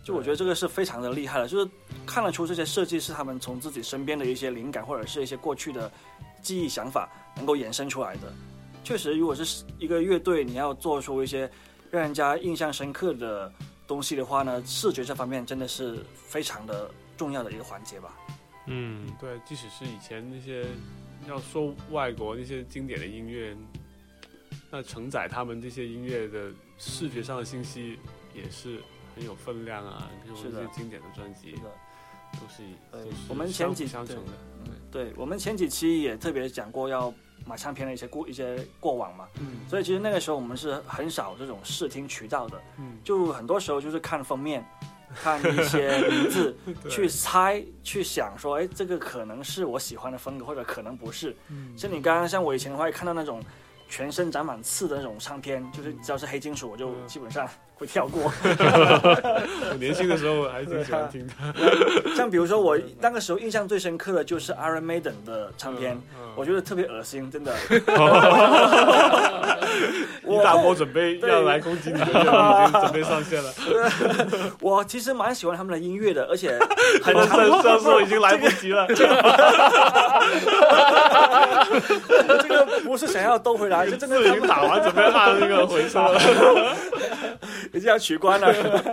[0.06, 1.68] 就我觉得这个是非常的厉害的，就是
[2.06, 5.90] 看得出这些设计是他们从自己身边的一些灵感或者是一些过去的
[6.40, 8.32] 记忆想法能够衍生出来的。
[8.84, 11.50] 确实，如果是一个乐队，你要做出一些
[11.90, 13.52] 让人家印象深刻的
[13.84, 18.16] 东西的话呢，视觉这方面真的是非常的重要的一个环节吧。
[18.66, 20.66] 嗯，对，即使是以前那些
[21.26, 23.56] 要说外国那些经典的音乐，
[24.70, 27.98] 那承载他们这些音乐的视觉上的信息
[28.32, 28.78] 也是
[29.16, 30.08] 很有分量啊。
[30.40, 31.70] 是的经典的专辑是的
[32.34, 32.62] 都是
[32.92, 34.32] 对都是我们前几相承的。
[34.92, 37.12] 对我们前几期也特别讲过要
[37.44, 44.64] 买唱片的一些过一些过往嘛，嗯所以其实那个时候我们是很少这种视听渠道的，嗯，就很多时候就是看封面，
[45.14, 46.56] 看一些名 字
[46.88, 51.36] 去猜，去想说，哎，这个可能是我喜欢的风格，或者可能不是。
[51.48, 53.42] 嗯像你刚刚像我以前的话，看到那种
[53.88, 57.46] 全身长满刺的那种唱片，就是只要是黑金属，我就嗯基本上
[57.78, 58.32] 会跳过。
[59.70, 61.32] 我年轻的时候还挺喜欢听的
[62.16, 67.54] 像比如说我那个时候印象最深刻的就是 Iron Maiden 的唱片，嗯我觉得特别恶心，真的。
[70.26, 73.50] 一大波准备要来攻击你已经准备上线了，
[74.60, 76.58] 我其实蛮喜欢他们的音乐的，而且
[77.02, 77.62] 很这长。
[77.62, 78.86] 这时候已经来不及了。
[78.88, 79.06] 这
[82.48, 86.20] 个不是想要兜回来，是真的已经打完，准备按那个回收了。
[87.72, 88.52] 已经要取关了。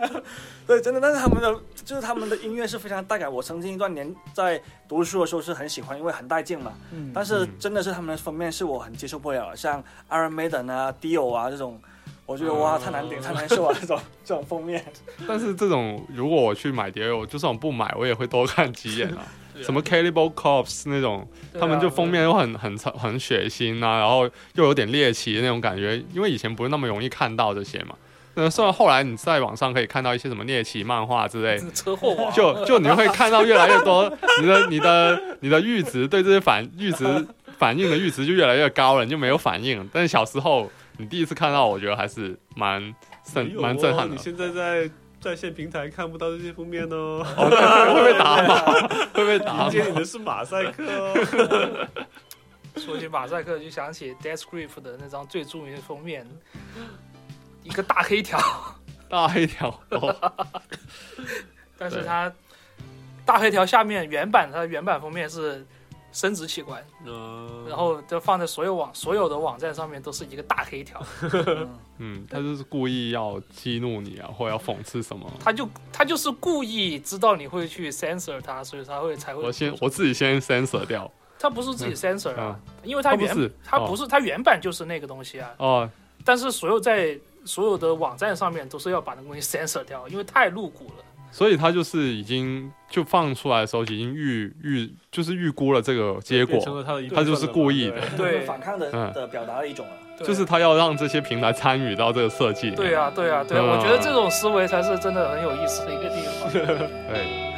[0.66, 3.32] 对，真的，但是他们的就是他们的音乐是非常带感。
[3.32, 6.74] 我曾经一段年在读书的时候是很喜欢，因为很带劲嘛。
[6.92, 11.80] 嗯但是真的是他们的封面是我很接受不了，像 Iron Maiden 啊、Dio 啊这种，
[12.26, 14.84] 我觉得哇太难顶、太难受啊，这种这种封面。
[15.28, 19.26] 但是这种如果我去买碟，我就算我不买，我也会多看几眼啊。
[19.62, 24.24] 什么 Cannibal Corpse 那种，啊他们就封面又很很很很血腥啊，然后
[24.56, 27.96] 又有点猎奇的那种感觉，因为以前不是那么容易看到这些嘛。
[28.36, 34.12] 那虽然后来你在网上可以看到一些什么猎奇漫画之类， 车祸网，就就你会看到越来越多，
[34.42, 37.28] 你的你的你的阈值对这些反阈值
[37.58, 39.88] 反应的阈值就越来越高了，你就没有反应。
[39.94, 42.94] 但是小时候你第一次看到，我觉得还是蛮
[43.34, 44.22] 震蛮震撼的你。
[44.22, 44.90] 现在在
[45.22, 47.26] 在线平台看不到这些封面哦。
[47.38, 48.88] 哦，对会被打吗？
[49.14, 51.88] 会被打接你的是马赛克哦。
[52.78, 56.28] 说起马赛克，就想起 Death Grip 的那张最著名的封面，
[57.64, 58.40] 一个大黑条，
[59.10, 60.34] 大黑条哦，
[61.78, 62.32] 但是它
[63.26, 65.66] 大黑条下面原版它的原版封面是
[66.12, 67.66] 生殖器官，嗯。
[67.68, 71.02] 然后就放在所有网所有的网站上面都是一个大黑条，
[71.34, 75.32] 嗯嗯，他就是故意要激怒你啊，或要讽刺什么。
[75.40, 81.10] 他就他就是故意知道你会去 censor 它，所以他会才会我先我自己先 censor 掉。
[81.40, 85.90] 他不是自己 censor 啊，因为他原他不是他原版就是那个东西啊，哦，
[86.24, 91.04] 但是所有在所有的网站上面都是要把那个东西 censor 掉，因为太露骨了。
[91.32, 96.60] 所以他就是已经就放出来的时候已经预预就是预估了这个结果，
[97.12, 99.94] 他就是故意的对对反抗的嗯的表达的一种了。
[100.16, 102.70] 对就是他要让这些平台参与到这个设计。
[102.70, 106.52] 对啊，对啊，对啊，嗯我觉得这种思维才是真的很有意思的一个地方。
[106.52, 107.53] 对。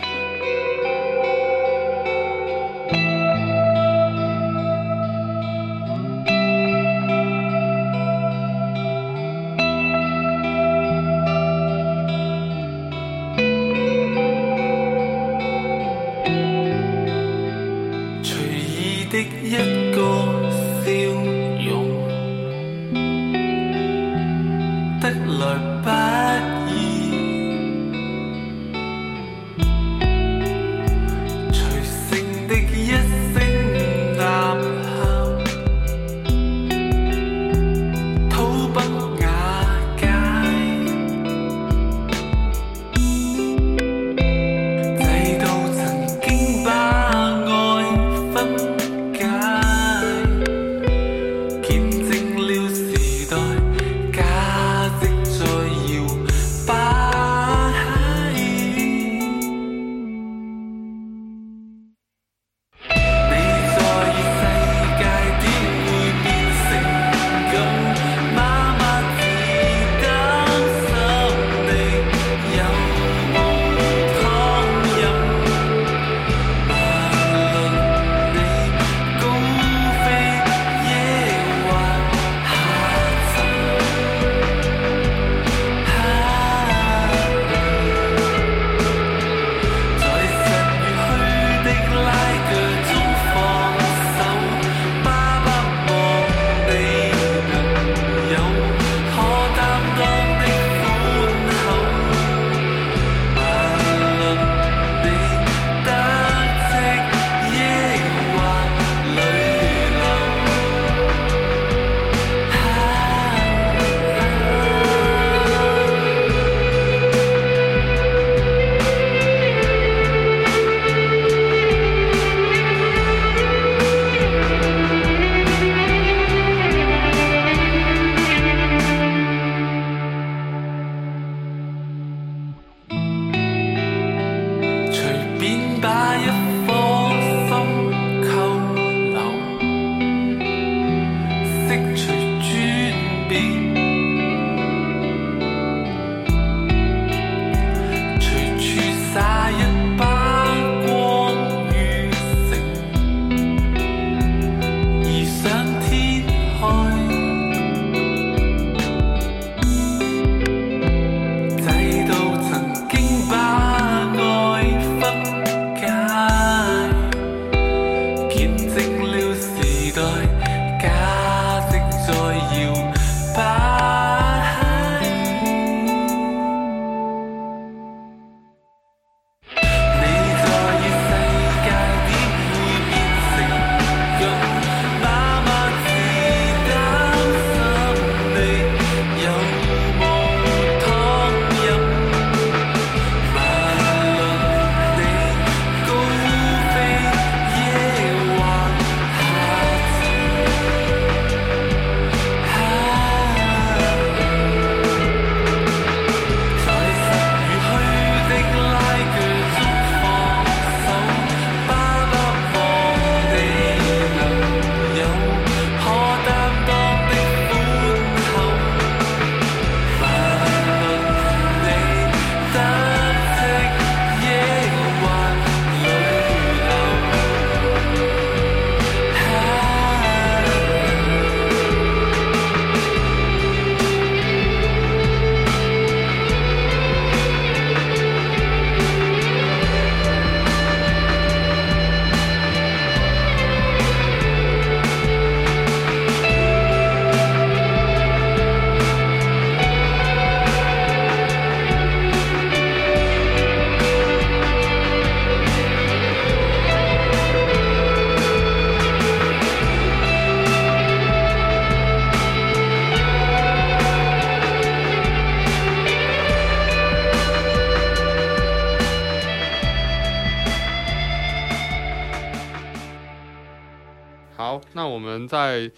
[275.55, 275.71] 再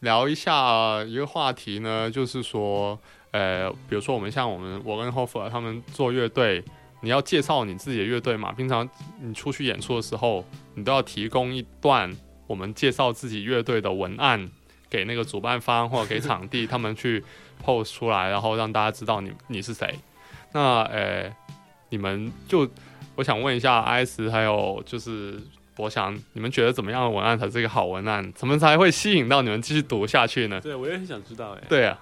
[0.00, 2.98] 聊一下一个话题呢，就是说，
[3.32, 6.64] 呃，比如说我们像我们我跟 Hofer 他们做乐队，
[7.02, 8.52] 你要介绍你自己的乐队嘛？
[8.52, 8.88] 平常
[9.20, 10.44] 你出去演出的时候，
[10.74, 12.10] 你都要提供一段
[12.46, 14.48] 我们介绍自己乐队的文案
[14.88, 17.22] 给那个主办方或者给场地，他们去
[17.64, 19.94] post 出来，然后让大家知道你你是谁。
[20.52, 21.30] 那呃，
[21.90, 22.68] 你们就
[23.16, 25.42] 我想问一下，Is 还有就是
[25.78, 28.32] 博翔，你们觉得怎么样的文案才是一个好文案？
[28.32, 30.60] 怎么才会吸引到你们继续读下去呢？
[30.60, 31.62] 对我也很想知道哎。
[31.68, 31.96] 对啊，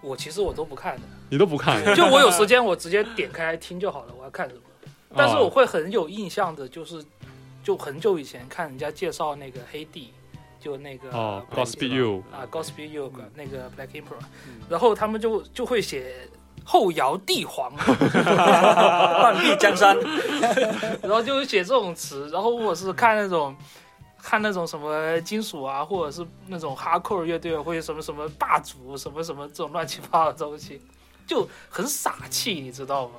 [0.00, 4.60] 我其实我都不看的，你都不看， 就我有时间我直接点开来听就好了，我要看什么。
[5.14, 7.04] 但是我哦会很有印象的，就是
[7.62, 10.12] 就很久以前看人家介绍那个黑帝，
[10.58, 16.28] 就那个哦，Godspeed You，啊，Godspeed You 那个 Black Emperor，嗯然后他们就就会写
[16.64, 19.96] 后摇帝皇， 半壁江山，
[21.02, 23.54] 然后就会写这种词，然后我是看那种
[24.22, 30.80] 看那种什么金属啊，或者是那种 hardcore 乐队或者什么什么霸主什么什么这种乱七八糟的东西，
[31.26, 33.14] 就很傻气，你知道吗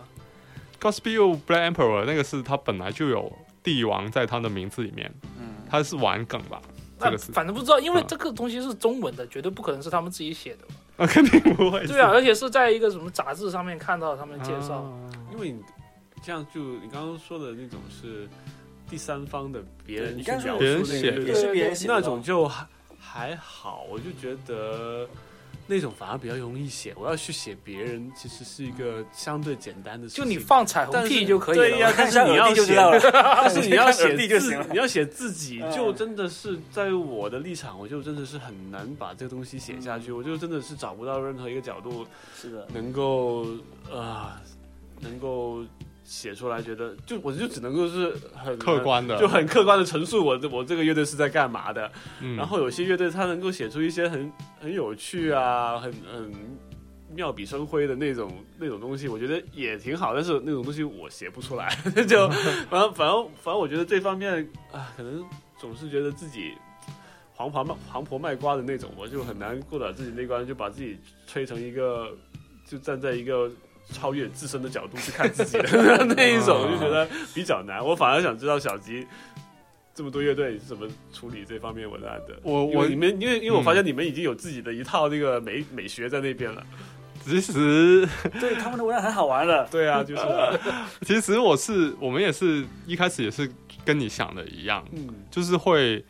[1.03, 3.31] ？You Black Emperor 那个是他本来就有
[3.63, 6.59] 帝王在他的名字里面，嗯，他是玩梗吧？
[6.99, 7.31] 这那个是。
[7.31, 8.05] 反正不知道，因为嗯。
[8.07, 10.76] 这个东西是中文的，绝对不可能是他们自己写的嘛。
[11.02, 11.86] 啊，肯定不会。
[11.88, 14.76] 对啊，而且是在一个什么杂志上面看到他们介绍。
[14.76, 14.94] 啊
[15.34, 15.64] 因为你
[16.22, 18.28] 这样就你刚刚说的那种是
[18.90, 22.68] 第三方的别人去描别人写述那个也是别人写那种就还
[22.99, 25.07] 还好，我就觉得
[25.73, 26.93] 那种反而比较容易写。
[26.98, 30.23] 我要去写别人，其实是一个相对简单的事情。
[30.23, 31.95] 就你放彩虹屁就可以对呀、了。
[31.98, 32.76] 但是你要写。
[33.14, 43.45] 但是你要写耳地就行了自你要写自己，嗯就真的是在于我的立场，我就真的是很难把这个东西写下去，我就真的是找不到任何一个角度是的，能够
[43.93, 44.41] 啊、
[44.99, 45.64] 能够
[46.12, 51.90] 写出来，觉得 就我就只能够是很客，观的，就很客观的陈述我这我这个乐队是在干嘛的。
[52.20, 54.30] 嗯然后有些乐队它能够写出一些很
[54.60, 56.34] 很有趣啊，很很
[57.16, 58.30] 妙笔生辉的那种
[58.60, 60.14] 那种东西，我觉得也挺好。
[60.14, 61.74] 但是那种东西我写不出来，
[62.06, 62.28] 就
[62.70, 65.24] 反正反正反正我觉得这方面啊，可能
[65.58, 66.54] 总是觉得自己。
[67.34, 72.16] 黄婆卖黄婆卖瓜的那种，我就很难过了自己那关，就把自己吹成一个，
[72.68, 73.50] 就站在一个
[73.91, 77.84] 超越自身的角度去看自己的 那一种，就觉得比较难。
[77.84, 79.06] 我反而想知道小吉
[79.94, 82.40] 这么多乐队是怎么处理这方面文案的。
[82.44, 86.66] 我我你们因为因为我嗯发现你们已经有自己的一套那个美美学在那边了。
[87.24, 88.08] 其实
[88.40, 89.68] 对他们的文案很好玩的。
[89.70, 90.58] 对啊，就是啊，
[91.06, 93.48] 其实我是我们也是一开始也是
[93.86, 96.03] 跟你想的一样，嗯就是会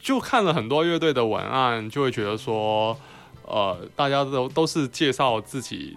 [0.00, 2.98] 就看了很多乐队的文案，就会觉得说，
[3.44, 5.96] 呃，大家都都是介绍自己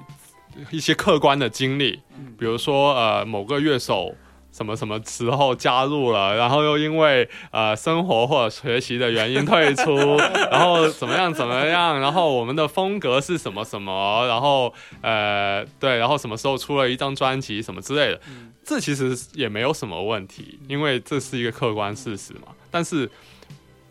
[0.71, 1.99] 一些客观的经历，
[2.37, 4.15] 比如说呃某个乐手。
[4.55, 9.95] 什么什么时候加入了，然后又因为呃生活或者学习的原因退出，
[10.51, 14.71] 然后怎么样怎么样，然后我们的风格是什么什么，然后
[15.01, 18.21] 呃对，然后什么时候出了一张专辑什么之类的，
[18.63, 22.49] 这其实也没有什么问题，因为这是一个客观事实嘛。
[22.69, 23.09] 但是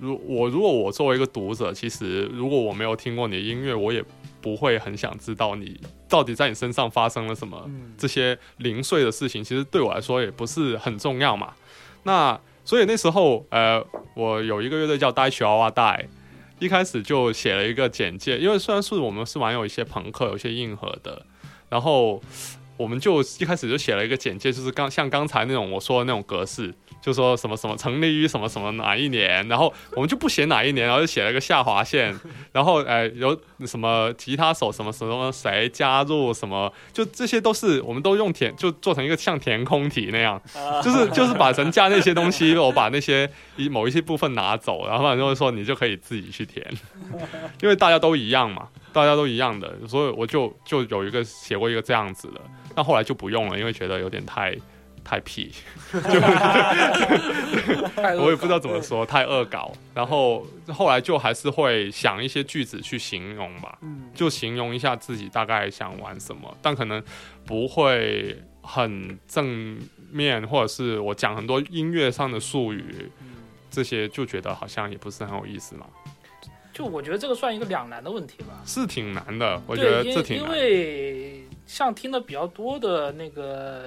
[0.02, 4.04] 如我如果我作为一个读者，其实如果我没有听过你的音乐，我也
[4.40, 7.70] 不会很想知道你到底在你身上发生了什么。
[7.96, 11.54] 这些零碎的事情，其实对我来说也不是很重要嘛。
[12.02, 13.80] 那所以那时候，呃，
[14.16, 16.06] 我有一个乐队叫 Die Chihuahua Die，
[16.58, 21.24] 一开始就写了一个简介，因为虽然是我们是玩有一些朋克、有一些硬核的，
[21.68, 22.20] 然后
[22.76, 32.18] 我们就一开始就写了一个简介，就是刚像刚才那种我说的那种格式，就说什么什么成立于什么什么哪一年，然后我们就不写哪一年，然后就写了一个下划线，
[32.52, 40.40] 然后呃有什么吉他手什么什么谁加入什么，就这些都是我们都用填就做成一个像填空题那样，
[40.82, 46.66] 就是就是把人家那些东西，我把那些一某一些部分拿走，然后反正就是说你就可以自己去填，
[47.60, 52.40] 因为大家都一样嘛，大家都一样的，所以我就就有一个写过一个这样子的，
[52.74, 54.56] 但后来就不用了，因为觉得有点太
[55.04, 55.52] 太屁，
[58.18, 59.72] 我也不知道怎么说，太恶搞。
[59.94, 63.78] 然后后来就还是会想一些句子去形容吧，
[64.14, 67.02] 就形容一下自己大概想玩什么，但可能
[67.44, 69.78] 不会很正
[70.12, 73.10] 面，或者是我讲很多音乐上的术语，
[73.70, 75.86] 这些就觉得好像也不是很有意思嘛，
[76.72, 78.62] 就我觉得这个算一个两难的问题吧。
[78.64, 80.50] 是挺难的，我觉对，得因因这挺难。
[80.50, 83.84] 为像听的比较多的那个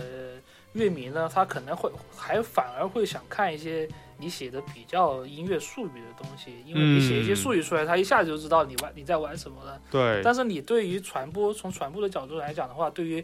[0.74, 3.88] 乐迷呢，他可能会还反而会想看一些
[4.18, 9.80] 你写的比较音乐术语的东西，因为你写一些嗯术语出来，他一下子就知道你玩你在玩什么了。
[9.92, 13.24] 对，但是你对于传播，从传播的角度来讲的话，对于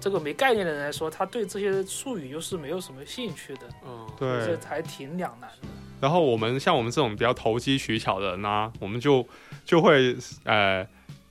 [0.00, 5.68] 这个没概念的人来说，他对这些术语又是没有什么兴趣的，嗯，对这对，还挺两难的。
[6.00, 9.26] 然后我们像我们这种比较投机取巧的人呢、我们就
[9.64, 10.86] 就会呃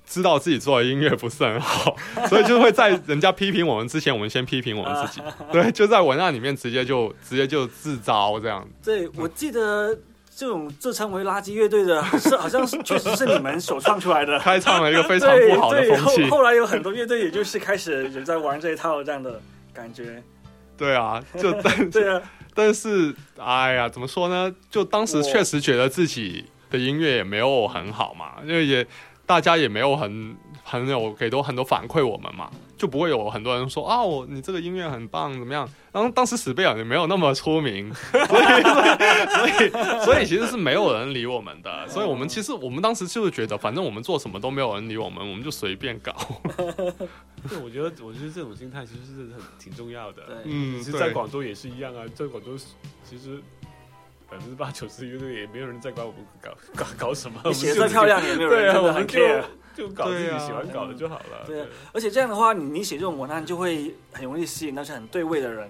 [0.06, 1.95] 知道自己做的音乐不是很好，
[2.27, 5.22] 所以就会在人家批评我们之前，我们先批评我们自己。
[5.52, 8.68] 对，就在文案里面直接就直接就自招这样。
[8.84, 9.98] 对，我记得
[10.34, 14.39] 这种自称为垃圾乐队的，是好像是确实是你们首创出来的。
[14.44, 16.38] 开创了一个非常不好的对，风气后。
[16.38, 19.41] 后来有很多乐队，也就是开始有在玩这一套这样的
[19.73, 20.23] 感觉。
[20.77, 22.22] 对啊，就但 对啊，
[22.57, 24.51] 但是，哎呀，怎么说呢？
[24.71, 28.85] 就当时确实觉得自己的音乐也没有很好嘛，因为也
[29.27, 35.67] 大家也没有很很有给多很多反馈我们嘛，就不会有很多人说啊，我你这个音乐很棒，怎么样？
[35.91, 38.63] 然后当时史贝尔也没有那么出名， 所以
[39.27, 46.13] 所以所以其实是没有人理我们的， 所以我们其实我们当时就是觉得，反正我们做什么都没有人理我们，我们就随便搞。
[47.49, 50.23] 对，我觉得我觉得这种心态其实是很挺重要的。
[50.45, 52.51] 嗯，其实在广州也是一样啊，在广州
[53.03, 53.39] 其实
[54.29, 59.43] 百分之八九十乐队也没有人在管我们搞搞搞什么，你写的的再漂亮也没有对啊，人真的很我们就 care。
[59.77, 61.45] 就搞自己对啊喜欢搞的就好了。
[61.45, 65.69] 对啊而且这样的话，你你写这种文案就会很容易吸引那些很对位的人。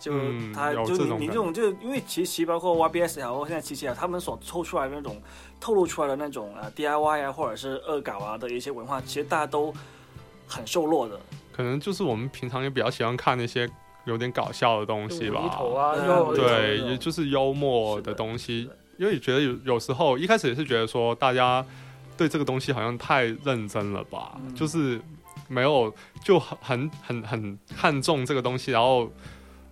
[0.00, 0.12] 就
[0.54, 5.20] 他就你你这种感这种就因为其实包括 YBS 也好，或现在七七啊，他们所抽出来的那种
[5.58, 9.74] 透露出来的那种啊 DIY 啊，或者是恶搞啊的一些文化，其实大家都
[10.46, 11.18] 很受落的。
[11.52, 13.68] 可能就是我们平常也比较喜欢看那些
[14.04, 15.58] 有点搞笑的东西吧。
[16.32, 21.66] 对也就是幽默的东西，因为觉得有有时候一开始也是觉得说大家
[22.18, 25.00] 对这个东西好像太认真了吧，嗯就是
[25.48, 29.10] 没有就很很很很看重这个东西，然后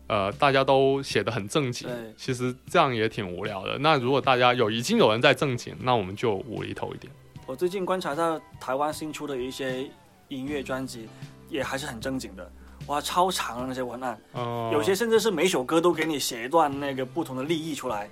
[0.07, 1.87] 呃大家都写的很正经，
[2.17, 3.77] 其实这样也挺无聊的。
[3.79, 7.13] 那如果大家有已经有人在正经，那我们就无厘头一点。
[7.45, 9.91] 我最近观察到台湾新出的一些
[10.29, 11.09] 音乐专辑，
[11.49, 12.51] 也还是很正经的。
[12.87, 18.09] 哇，超长的那些文案，哦、有些甚至是每首歌都给你写一段那个不同的立意出来。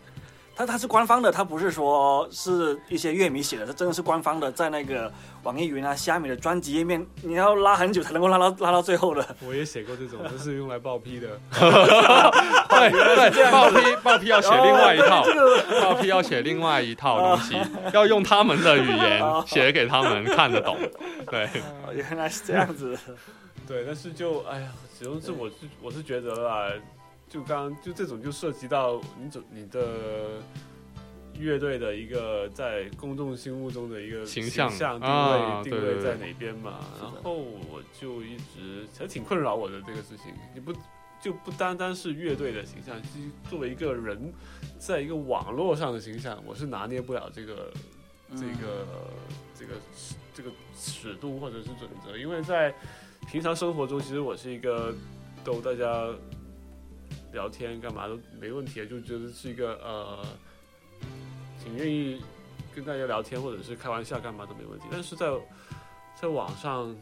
[0.56, 5.12] 它它是官方的，它不是说是一些乐迷写的，它真的是官方的，在那个
[5.42, 9.36] 网易云啊、虾米的专辑页面，你要拉很久才能够拉到拉到最后的。
[9.46, 11.28] 我也写过这种，都是用来报批的。
[12.74, 12.90] 对
[13.30, 15.24] 对，报批报批要写另外一套
[15.80, 17.56] 报批要写另外一套东西，
[17.92, 20.76] 要用他们的语言写给他们看得懂。
[21.30, 21.46] 对，
[21.84, 22.96] 哦原来是这样子。
[23.66, 24.68] 对，但是就哎呀，
[24.98, 26.68] 始终是我是我是觉得啦，
[27.34, 30.40] 就刚刚就这种就涉及到你怎你的
[31.36, 34.70] 乐队的一个在公众心目中的一个形象。
[34.70, 36.78] 象定位、定位在哪边嘛。
[37.02, 40.72] 然后我就一直还挺困扰我的这个事情，你不
[41.20, 44.32] 就不单单是乐队的形象，其实作为一个人，
[44.78, 47.72] 在一个网络上的形象，我是拿捏不了这个
[48.36, 48.86] 这个、
[49.58, 49.72] 这个
[50.32, 52.72] 这个尺度或者是准则，因为在
[53.28, 54.94] 平常生活中，其实我是一个
[55.42, 56.08] 逗大家
[57.34, 60.24] 聊天干嘛都没问题，就觉得是一个呃
[61.62, 62.22] 挺愿意
[62.74, 64.86] 跟大家聊天或者是开玩笑干嘛都没问题。
[64.90, 65.30] 但是在
[66.18, 66.96] 在网上，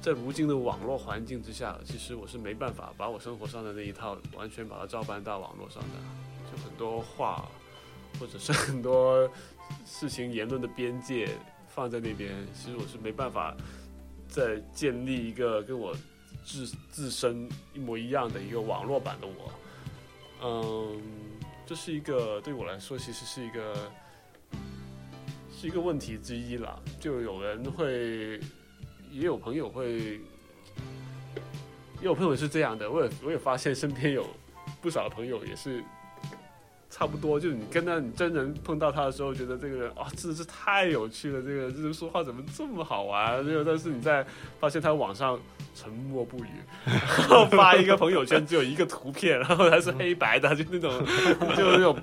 [0.00, 7.48] 在如今的网络环境之下，其实我是没办法把我生活上的那一套完全把它照搬到网络上的，就很多话
[8.20, 9.28] 或者是很多
[9.84, 11.28] 事情言论的边界
[11.66, 13.56] 放在那边，其实我是没办法
[14.28, 15.96] 再建立一个跟我
[16.44, 19.52] 自自身一模一样的一个网络版的我。
[20.42, 21.02] 嗯，
[21.66, 23.90] 这是一个对我来说其实是一个
[25.50, 26.78] 是一个问题之一啦。
[27.00, 28.38] 就有人会，
[29.10, 30.20] 也有朋友会，
[31.98, 32.90] 也有朋友是这样的。
[32.90, 34.26] 我也我也发现身边有
[34.82, 35.82] 不少朋友也是
[36.96, 43.44] 差不多，就是你跟他你真人碰到他的时候，觉得这个人啊，真的是太有趣了，这个这个说话怎么这么好玩？
[43.44, 44.24] 就但是你在
[44.60, 45.36] 发现他网上
[45.74, 46.48] 沉默不语，
[46.86, 51.04] 然后发一个朋友圈只有一个图片，然后还是黑白的，就那种
[51.56, 51.98] 就那种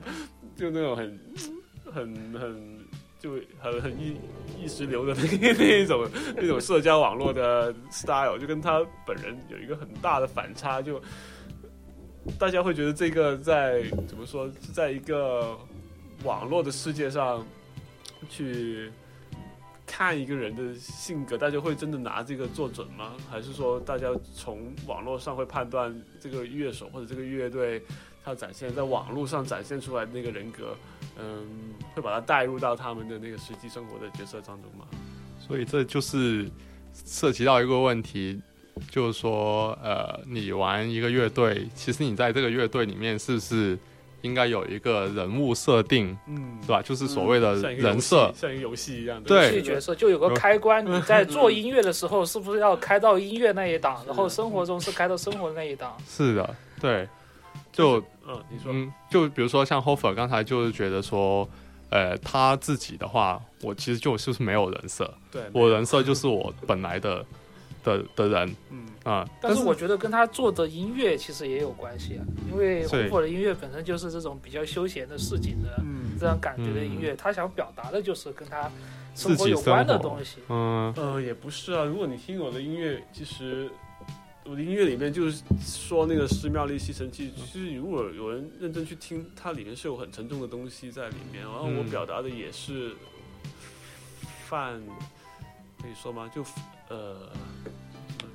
[0.58, 1.20] 就那种很
[1.86, 2.80] 很很
[3.18, 4.18] 就很很意
[4.62, 6.06] 意识流的那那一种
[6.36, 11.02] 那种社交网络的 style，就跟他本人有一个很大的反差，就
[12.38, 15.58] 大家会觉得这个在怎么说是在一个
[16.24, 17.46] 网络的世界上
[18.30, 18.92] 去
[19.86, 23.14] 看一个人的性格，大家会真的拿这个做准吗？
[23.30, 27.82] 还是说大家从网络上会判断这个乐手或者这个乐队
[28.24, 30.78] 他展现在网络上展现出来的那个人格，
[31.20, 34.86] 嗯，会把它带入到他们的那个实际生活的角色当中吗？
[35.40, 36.48] 所以这就是
[36.94, 38.40] 涉及到一个问题，
[38.90, 43.78] 就是说，呃，你玩一个乐队，其实你在这个乐队里面是不是
[44.22, 46.82] 应该有一个人物设定，嗯是吧？
[46.82, 48.32] 就是所谓的人设。
[48.36, 49.48] 像一个游戏一样的。
[49.48, 55.96] 游戏角色就有个开关，你在做音乐的时候是不是要开到音乐那一档，然后生活中是开到生活的那一档？
[56.08, 57.08] 是的，对。
[57.72, 61.48] 就嗯，你说，嗯，就比如说像 Hofer 刚才就是觉得说，
[61.90, 67.26] 呃，他自己的话，我其实就就是没有人设，对，我人设就是我本来的
[67.84, 72.22] 的的人嗯啊、但是我觉得跟他做的音乐其实也有关系啊，
[72.52, 78.70] 因为对 Hofer 的音乐本身就是这种比较休闲的市井的嗯这样感觉的音乐，他想表达的就是跟他
[79.16, 80.38] 生活有关的东西。
[80.50, 81.84] 嗯呃，也不是啊。
[81.84, 83.72] 如果你听我的音乐，其实
[84.46, 92.92] 我的音乐里面就是说那个施妙丽吸尘器，其实如果有人认真去听，它里面是有很沉重的东西在里面，然后我嗯表达的也是
[94.48, 94.80] 泛，
[95.82, 96.30] 可以说吗？
[96.34, 96.44] 就
[96.90, 97.32] 呃，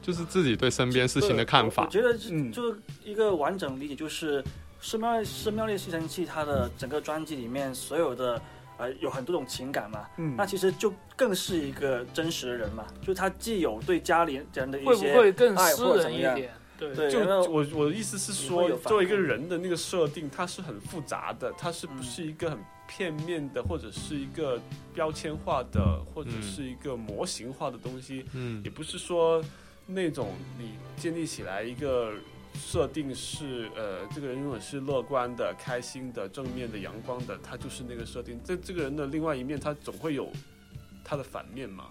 [0.07, 1.83] 就是自己对身边事情的看法。
[1.83, 1.91] 我我。
[1.91, 2.53] 觉得就嗯。
[2.53, 4.43] 就一个完整理解，就是
[4.81, 8.41] 寺庙寺庙列吸尘器它的整个专辑里面所有的
[8.79, 10.37] 呃有很多种情感嘛，嗯。
[10.37, 16.53] 那其实就更是一个真实的人嘛，就他既有对家里人的一会不些会更爱私人一点？
[16.79, 17.19] 对，就
[17.51, 22.03] 我我的意思是说作为一个人的那个设定，它是很复杂的，它是不嗯。
[22.03, 24.61] 是一个很片面的，或者是一个
[24.95, 26.43] 标签化的，或者嗯。
[26.43, 28.27] 是一个模型化的东西？
[28.35, 28.63] 嗯。
[28.63, 29.43] 也不是说
[29.87, 32.13] 那种你建立起来一个
[32.55, 38.41] 设定是呃，这个人永远是乐观的、开心的、正面的、阳光的，他就是那个设定。
[38.45, 40.33] 这这个人的另外一面，他总会有
[41.05, 41.87] 他的反面嘛。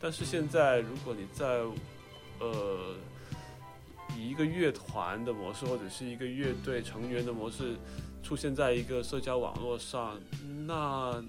[0.00, 1.64] 但是现在，如果你在
[2.38, 2.94] 呃
[4.16, 7.74] 以一个乐团的模式，或者是一个乐队成员的模式
[8.22, 10.20] 出现在一个社交网络上，
[10.66, 11.22] 那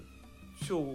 [0.66, 0.94] 就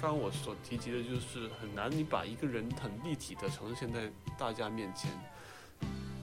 [0.00, 5.10] 刚刚我所提及的，就是很难你把一个人很立体的呈现在大家面前。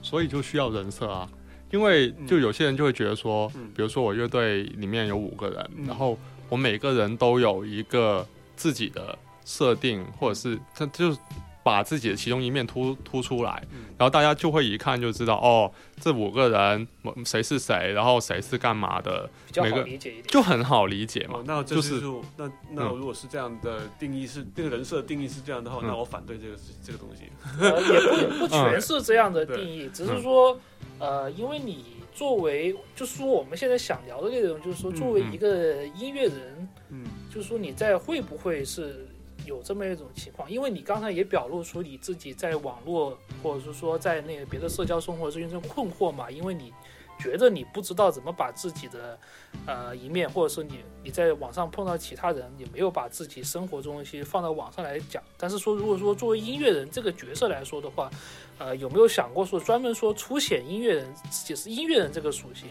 [0.02, 1.28] 所以就需要人设啊。
[1.70, 6.16] 因为就有些人就会觉得说，嗯比如说我乐队里面有五个人，嗯然后
[6.48, 8.24] 我每个人都有一个
[8.54, 11.18] 自己的设定，或者是他就是
[11.64, 13.86] 把自己的其中一面突突出来，嗯。
[13.98, 20.26] 然后大家就会一看就知道，哦，这五个人嗯谁是谁，然后谁是干嘛的，比较好每个理解一点。
[20.28, 21.44] 就很好理解嘛哦，。
[21.46, 22.96] 那这就是就是那那嗯。
[22.98, 25.86] 如果是这样的定义是这个人设定义是这样的话，嗯。
[25.86, 27.22] 那我反对这个这个东西。
[27.58, 28.00] 呃，也
[28.30, 30.58] 不不全是这样的定义，只是说，
[30.98, 31.84] 呃，因为你
[32.14, 35.32] 作为，就是说我们现在想聊的内容，就是说作为嗯。
[35.32, 37.04] 一个音乐人，嗯。
[37.34, 39.08] 就是说你在会不会是
[39.46, 40.50] 有这么一种情况？
[40.50, 46.72] 因为你刚才也表露出你自己在网络或者是说在那个别的社交生活中这种困惑嘛，因为你
[47.18, 49.18] 觉得你不知道怎么把自己的
[49.66, 55.22] 呃一面，或者是你你在网上碰到其他人，也没有把自己生活中一些放到网上来讲。
[55.36, 58.10] 但是说如果说作为音乐人这个角色来说的话，
[58.58, 62.68] 呃，有没有想过说专门说凸显音乐人自己是音乐人这个属性？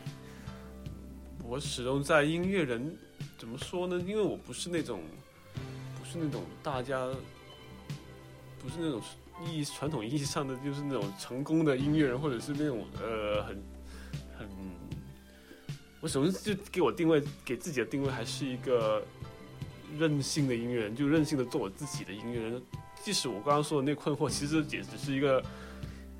[1.46, 2.98] 我始终在音乐人
[3.38, 4.02] 怎么说呢？
[4.06, 5.02] 因为我不是那种
[6.14, 7.08] 是那种大家
[8.62, 9.02] 不是那种
[9.44, 13.64] 意义传统意义上的就是那种成功的音乐人，或者是那种呃很
[14.38, 14.48] 很，
[16.00, 19.04] 我首先就给我定位给自己的定位还是一个
[19.98, 22.62] 任性的音乐人，就任性的做我自己的音乐人。
[23.02, 25.44] 即使我刚刚说的那困惑，其实也只是一个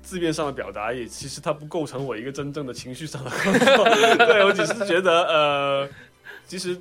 [0.02, 3.84] 字面上的表达，也其实它不构成我一个真正的情绪上的困惑。
[4.26, 5.88] 对我只是觉得，呃，
[6.46, 6.78] 其实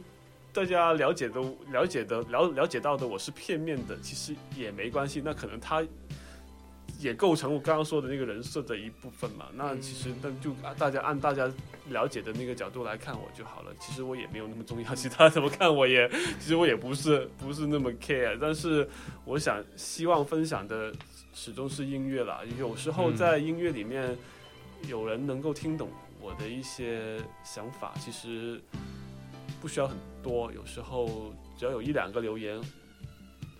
[0.53, 5.19] 大家了解的、了解的、了了解到的我是片面的，其实也没关系。
[5.25, 5.83] 那可能他
[6.99, 9.47] 也构成我刚刚说的那个人设的一部分嘛。
[9.55, 11.51] 那其实那就大家按大家
[11.89, 13.71] 了解的那个角度来看我就好了。
[13.79, 16.07] 其实我也没有那么重要，其他怎么看我也，
[16.39, 18.37] 其实我也不是不是那么 care。
[18.39, 18.87] 但是
[19.25, 20.93] 我想希望分享的
[21.33, 22.41] 始终是音乐啦。
[22.59, 24.15] 有时候嗯在音乐里面，
[24.87, 25.89] 有人能够听懂
[26.21, 28.61] 我的一些想法，其实
[29.59, 30.51] 不需要很多。
[30.53, 32.59] 有时候只要有一两个留言，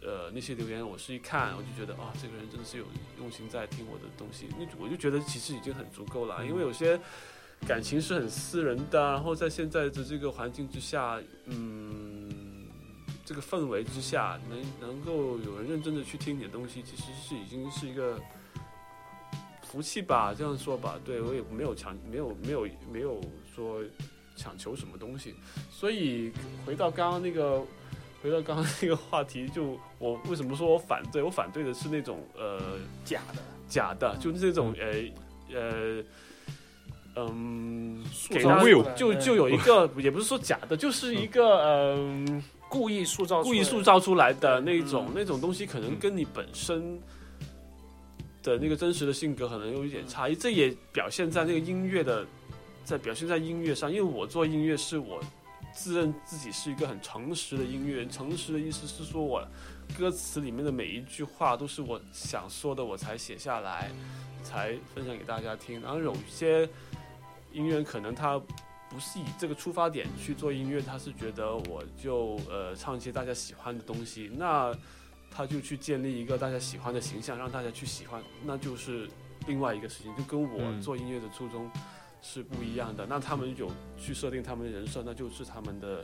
[0.01, 2.85] 呃，那些留言我是一看，我就觉得啊，这个人真的是有
[3.19, 6.43] 用心在听我的东西，那我就觉得其实已经很足够了。
[6.45, 6.97] 因为有些
[7.67, 12.63] 感情是很私人的，然后在现在的这个环境之下，嗯。
[13.25, 18.19] 这个氛围之下，能能够有人认真的去听你的东西，其实是已经是一个
[19.61, 20.99] 福气吧，这样说吧。
[21.05, 23.21] 对我也没有强，没有没有没有
[23.55, 23.81] 说
[24.35, 25.35] 强求什么东西。
[25.71, 26.31] 所以
[26.65, 27.61] 回到刚刚那个，
[28.21, 31.21] 回到刚刚那个话题，就我为什么说我反对？
[31.21, 36.03] 我反对的是那种呃假的，假的，就是这种呃呃
[37.15, 38.03] 嗯，
[38.95, 42.43] 就就有一个，也不是说假的，就是一个嗯。
[42.69, 46.99] 故意塑造故意塑造出来的那种、嗯那种东西，可能跟你本身
[48.41, 50.33] 的那个真实的性格可能有一点差异。
[50.35, 52.25] 这也表现在那个音乐的，
[52.83, 53.91] 在表现在音乐上。
[53.91, 55.21] 因为我做音乐是我
[55.73, 58.09] 自认自己是一个很诚实的音乐人。
[58.09, 59.45] 诚实的意思是说我
[59.97, 63.91] 歌词里面的每一句话都是我想说的，我才写下来，
[64.43, 65.81] 才分享给大家听。
[65.81, 66.67] 然后有些
[67.51, 68.39] 音乐人可能他
[68.89, 74.71] 不是以这个出发点去做音乐，他是觉得我就呃唱一些大家喜欢的东西，那
[75.31, 79.09] 他就去建立一个大家喜欢的形象，让大家去喜欢，那就是
[79.47, 81.67] 另外一个事情，就跟我嗯做音乐的初衷
[82.23, 83.05] 是不一样的。
[83.07, 86.03] 那他们有去设定他们的人设，那就是他们的。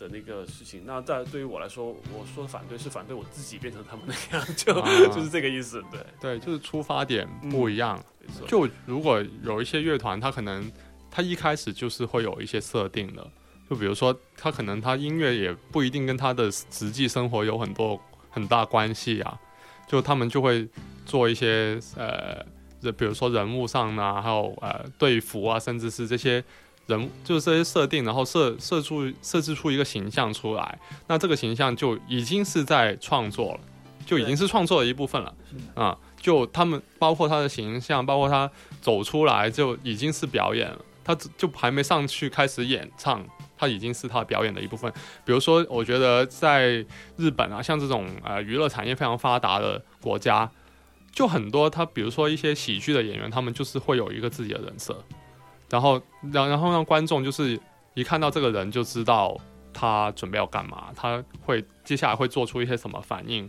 [0.00, 8.02] 的那个事情，那在对于我来说，我说反对是反对我自己变成他们那样，就、啊 就是这个意思，对，对，就是出发点不一样。
[8.48, 10.72] 就如果有一些乐团，他可能
[11.10, 13.30] 他一开始就是会有一些设定的，
[13.68, 18.00] 就比如说他可能他音乐也不一定跟他的实际生活有很多
[18.30, 19.38] 很大关系啊，
[19.86, 20.66] 就他们就会
[21.04, 22.46] 做一些呃，人
[22.92, 26.42] 比如说人物上呢，还有呃队服啊，甚至是这些。
[26.86, 30.76] 人就是这些设定，然后设设出设置出一个形象出来，
[31.06, 33.60] 那这个形象就已经是在创作了，
[34.04, 35.32] 就已经是创作的一部分了
[35.74, 38.50] 啊、就他们包括他的形象，包括他
[38.80, 43.24] 走出来就已经是表演了，他就还没上去开始演唱，
[43.56, 44.92] 他已经是他表演的一部分。
[45.24, 46.84] 比如说，我觉得在
[47.16, 50.50] 日本啊，像这种呃娱乐产业非常发达的国家，
[51.12, 55.02] 就很多他比如说一些喜剧的演员，他们就是会有一个自己的人设，
[55.68, 56.00] 然后
[56.32, 57.60] 然然后让观众就是
[57.94, 59.36] 一看到这个人就知道
[59.72, 63.48] 他准备要干嘛，他会接下来会做出一些什么反应。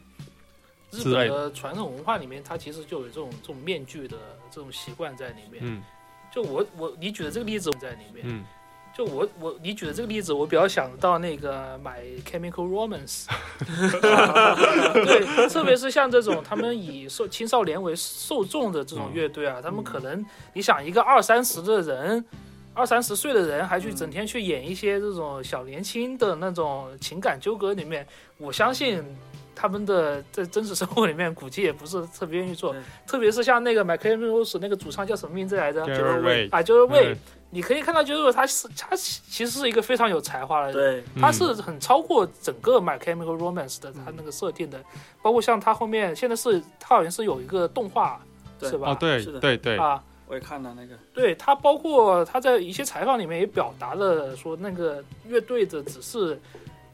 [0.91, 1.51] 日本的。
[1.51, 4.17] 传统文化里面，它其实就有这种这种面具的
[4.49, 5.61] 这种习惯在里面。
[5.61, 5.81] 嗯。
[6.33, 8.43] 就我我你举的这个例子在里面，嗯
[9.01, 13.25] 就我我你举的这个例子，我比较想到那个买 Chemical Romance，
[14.93, 20.23] 对，特别是像这种他们以受青少年为受众的这种乐队啊，他们可能
[20.53, 22.23] 你想一个二三十的人。
[22.73, 28.07] 二三十岁的人还去整天去演一些这种小年轻的那种情感纠葛里面，
[28.37, 29.03] 我相信
[29.53, 32.73] 他们的在真实生活里面估计也不是特别愿意做，
[33.05, 37.17] 特别是像那个 Michael Rose 那个主唱叫什么名字来着？Jerry Way 啊，就是魏嗯，
[37.51, 44.81] 你可以看到，就是他是他其实是一个非常有才华的人，对，他是很超过整个《My Chemical Romance》的他那个设定的，
[45.21, 48.19] 包括像他后面现在是他好像是有一个动画，
[48.57, 48.69] 对。
[48.69, 48.91] 是吧？
[48.91, 49.39] 哦，对是的。
[49.39, 56.39] 对对，啊，我也看了那个，对他包括他在一些采访里面也表达了说，那个乐队的只是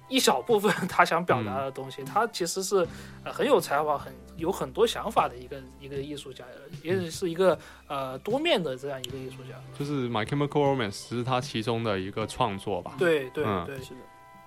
[0.10, 2.88] 一小部分他想表达的东西，他其实是
[3.24, 6.46] 呃很有才华、很有很多想法的一个一个艺术家，
[6.82, 7.58] 也是一个
[7.88, 9.60] 呃多面的这样一个艺术家。
[9.78, 12.94] 就是 My Chemical Romance 是他其中的一个创作吧。
[12.98, 14.00] 对对嗯对，是的，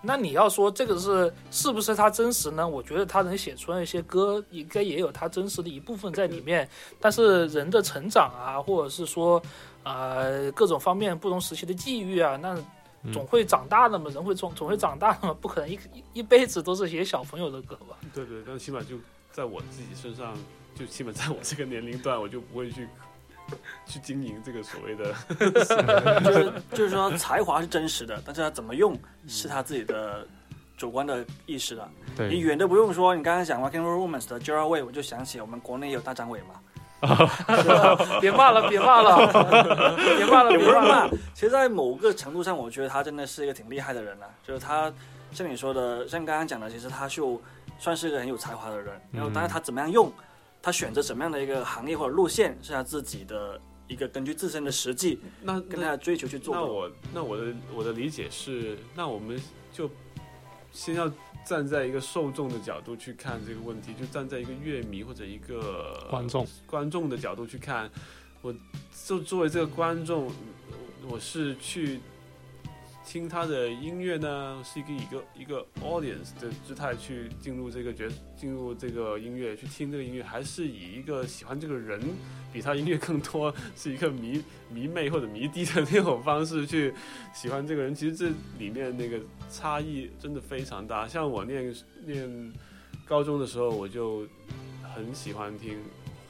[0.02, 2.66] 那你要说这个是是不是他真实呢？
[2.66, 6.66] 我觉得他能写出来一些歌，应该也有他真实的一部分在里面。
[6.98, 9.42] 但是人的成长啊，或者是说，
[9.82, 12.56] 呃，各种方面不同时期的际遇啊，那
[13.02, 17.96] 嗯总会长大的嘛，人会总总会长大的嘛，不可能一一一辈子都是写小朋友的歌吧？
[18.14, 18.96] 对对，但起码就
[19.32, 20.36] 在我自己身上，
[20.74, 22.88] 就起码在我这个年龄段，我就不会去
[23.86, 25.14] 去经营这个所谓的。
[26.24, 28.96] 就是就是说才华是真实的，但是他怎么用
[29.26, 30.26] 是他自己的
[30.76, 31.88] 主观的意识了。
[32.16, 36.60] 你，远都不用说，你刚刚讲《and Roll Romance》的 Way，我就想起我们国内有大张伟嘛，
[38.20, 39.26] 别骂了，别骂了，
[40.16, 41.10] 别骂了，别骂了。。
[41.34, 44.92] 其实，在某个程度上，我觉得他真的是一个挺厉害的人了、就是他
[45.32, 47.40] 像你说的，像刚刚讲的，其实他就
[47.80, 49.00] 算是一个很有才华的人。
[49.10, 50.12] 然后，但是他怎么样用，
[50.62, 56.60] 他选择什么样的一个行业或者路线，是他自己的一个根据自身的实际那跟他的追求去做的。
[56.60, 59.40] 那我那我的我的理解是，那我们
[59.72, 59.90] 就
[60.70, 61.10] 先要
[61.44, 67.90] 站在一个受众的角度去看这个问题，就站在一个乐迷或者一个观众观众的角度去看。
[68.42, 68.54] 我
[69.06, 70.30] 就作为这个观众，
[71.08, 72.00] 我是去
[73.04, 78.04] 听他的音乐呢，是一个一个一个 audience 的姿态去进入这个角
[78.36, 82.00] 进入这个音乐去听这个音乐，还是以一个喜欢这个人
[82.52, 86.94] 比他音乐更多，是一个迷 迷妹或者迷弟的那种方式去
[87.34, 87.94] 喜欢这个人。
[87.94, 88.28] 其实这
[88.58, 89.18] 里面那个
[89.50, 91.08] 差异真的非常大。
[91.08, 91.74] 像我念
[92.06, 92.52] 念
[93.06, 94.26] 高中的时候，我就
[94.94, 95.78] 很喜欢听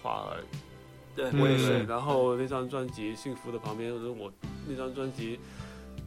[0.03, 0.43] 花儿。
[1.17, 4.33] 对我也是，然后那张专辑《幸福的旁边》，我
[4.67, 5.41] 那张专辑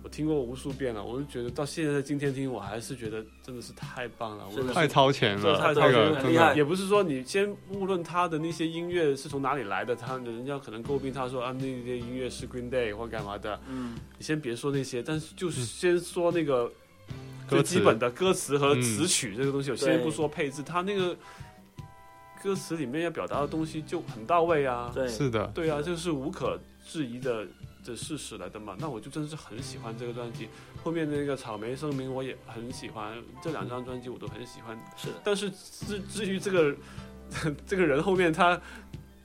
[0.04, 4.46] 我听过无数遍了，我就觉得到现在今天听，我还是觉得真的是太棒了。
[4.50, 6.10] 我太超前了，这太这超前了。
[6.10, 16.70] 个真很厉害的，也不是说你先无论他的那些音乐是从哪里来的，他人家可能诟病他说啊那些音乐是 Green Day 或干嘛的，嗯，你先别说那些，但是就是先说那个
[17.48, 18.82] 最基本的歌词和嗯。
[18.82, 21.16] 词曲这个东西，我先不说配置，他那个
[22.44, 24.92] 歌词里面要表达的东西就很到位啊。
[24.94, 27.48] 对，是的，对啊，这个是无可置疑的
[27.84, 28.76] 的事实来的嘛。
[28.80, 30.48] 那我就真的是很喜欢这个专辑，
[30.84, 34.78] 后面那个草莓声明我也很喜欢，这两张专辑我都很喜欢。
[34.96, 36.76] 是的，但是至至于这个
[37.66, 38.60] 这个人后面他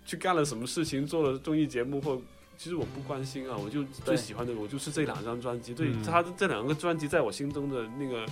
[0.05, 2.21] 去干了什么事情，做了综艺节目或
[2.57, 8.27] 其实我不关心啊，我就最喜欢的我就是这两张专辑，对嗯他的这两个专辑在我心中的那个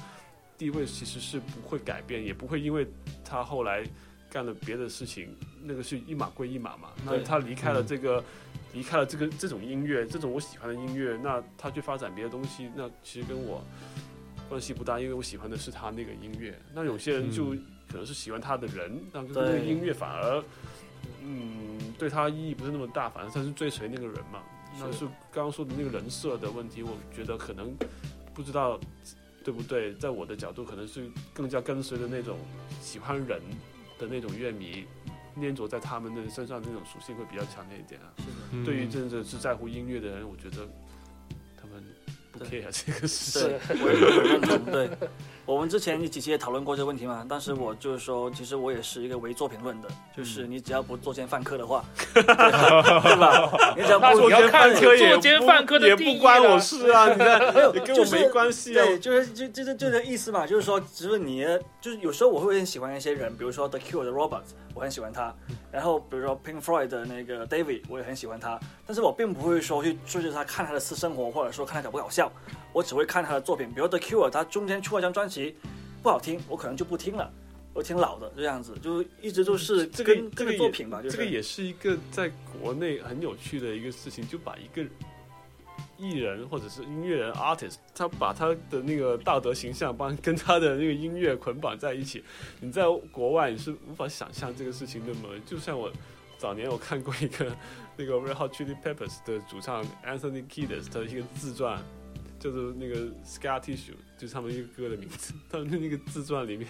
[0.58, 2.86] 地位其实是不会改变，也不会因为
[3.24, 3.84] 他后来
[4.28, 6.88] 干了别的事情，那个是一码归一码嘛。
[7.04, 8.24] 那对他离开了嗯这个，
[8.72, 13.64] 离开了这个这种音乐，这种我喜欢的音乐，那他去发展别的东西，那其实跟我
[14.48, 16.58] 关系不大，因为我喜欢的是他那个音乐。
[16.74, 20.42] 那有些人就嗯可能是喜欢他的人，那跟那个音乐反而。
[21.22, 24.42] 嗯，对他意义不是那么大，反正他是追随那个人嘛。
[24.78, 27.74] 那是是刚刚说的那个人设的问题，我觉得可能
[28.34, 28.78] 不知道
[29.42, 32.38] 对不对，在我的角度，可能是更加跟随的那种
[32.80, 33.40] 喜欢人
[33.98, 34.84] 的那种乐迷，
[35.40, 38.12] 粘着在他们的身上的那种属性会比较强烈一点啊。
[38.52, 40.68] 嗯对于真的是在乎音乐的人，我觉得
[42.38, 44.72] 不 care 这个事对情。，我也很认同。
[44.72, 44.90] 对，
[45.44, 47.24] 我们之前几期也讨论过这个问题嘛。
[47.28, 51.84] 当时我就是说，其实我也是一个唯作品论的，就是你只要不作奸犯科的话，
[52.14, 53.74] 对对吧？
[53.76, 54.50] 你只要不作奸
[55.42, 58.84] 犯科的也不关我事啊，你看 没有也跟我就是没关系啊。
[58.84, 61.44] 对，就是就就就就这意思嘛，就是说，只是你
[61.80, 64.42] 就是有时候我会很喜欢一些人，比如说 The Cure 的 Robert，
[64.74, 65.34] 我很喜欢他，
[65.70, 72.25] 然后比如说 Pink Floyd 的那个 David，我也很喜欢他，但是我并不会说去追着他看他的私生活，或者说看他搞不搞笑，
[72.72, 75.56] 我只会看他的作品，比如 The Cure，他中间出了张专辑
[76.02, 77.32] 不好听，我可能就不听了。
[77.72, 84.82] 我挺老的这样子，就一直都是这个这这个作品吧，就是这个也是一个在国内很有趣的一个事情，就把一个
[85.98, 92.24] 艺人或者是音乐人 artist，他把他的那个道德形象帮跟他的那个音乐捆绑在一起。
[92.60, 95.28] 你在国外你是无法想象这个事情的嘛？
[95.44, 95.92] 就像我
[96.38, 97.54] 早年我看过一个
[97.98, 101.78] 那个 Red Hot Chili Peppers 的主唱 Anthony Kiedis 的一个自传。
[102.38, 105.32] 就是那个 Scar Tissue，就是他们一个歌的名字。
[105.50, 106.68] 他们那个自传里面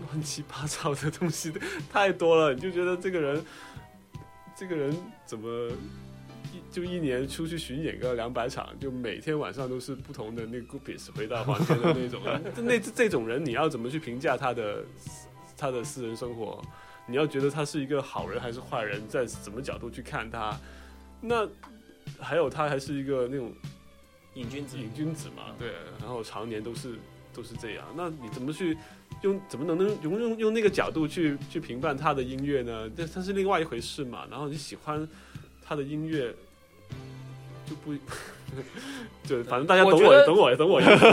[0.00, 1.52] 乱七八糟的东西
[1.90, 3.44] 太多了，你就觉得这个人，
[4.56, 5.70] 这个人怎么
[6.52, 12.22] 一就一年出去巡演个两百场，就每天晚上都是不同的那个 groupies 回到房间的那种，
[12.64, 14.84] 那这种人你要怎么去评价他的
[15.56, 16.62] 他的私人生活？
[17.08, 20.58] 你要觉得他是一个好人还是坏人，在什么角度去看他？
[21.20, 21.48] 那
[22.18, 23.52] 还有他还是一个那种
[24.36, 24.78] 瘾君子。
[24.78, 26.94] 瘾君子嘛，对，然后常年都是
[27.34, 28.78] 都是这样，那你怎么去
[29.22, 32.88] 用怎么能能用用用那个角度去去评判他的音乐呢？
[32.96, 34.24] 这它是另外一回事嘛。
[34.30, 35.08] 然后你喜欢
[35.66, 36.32] 他的音乐，
[37.66, 37.92] 就不
[39.26, 41.06] 就反正大家懂我我懂我懂我意思，我觉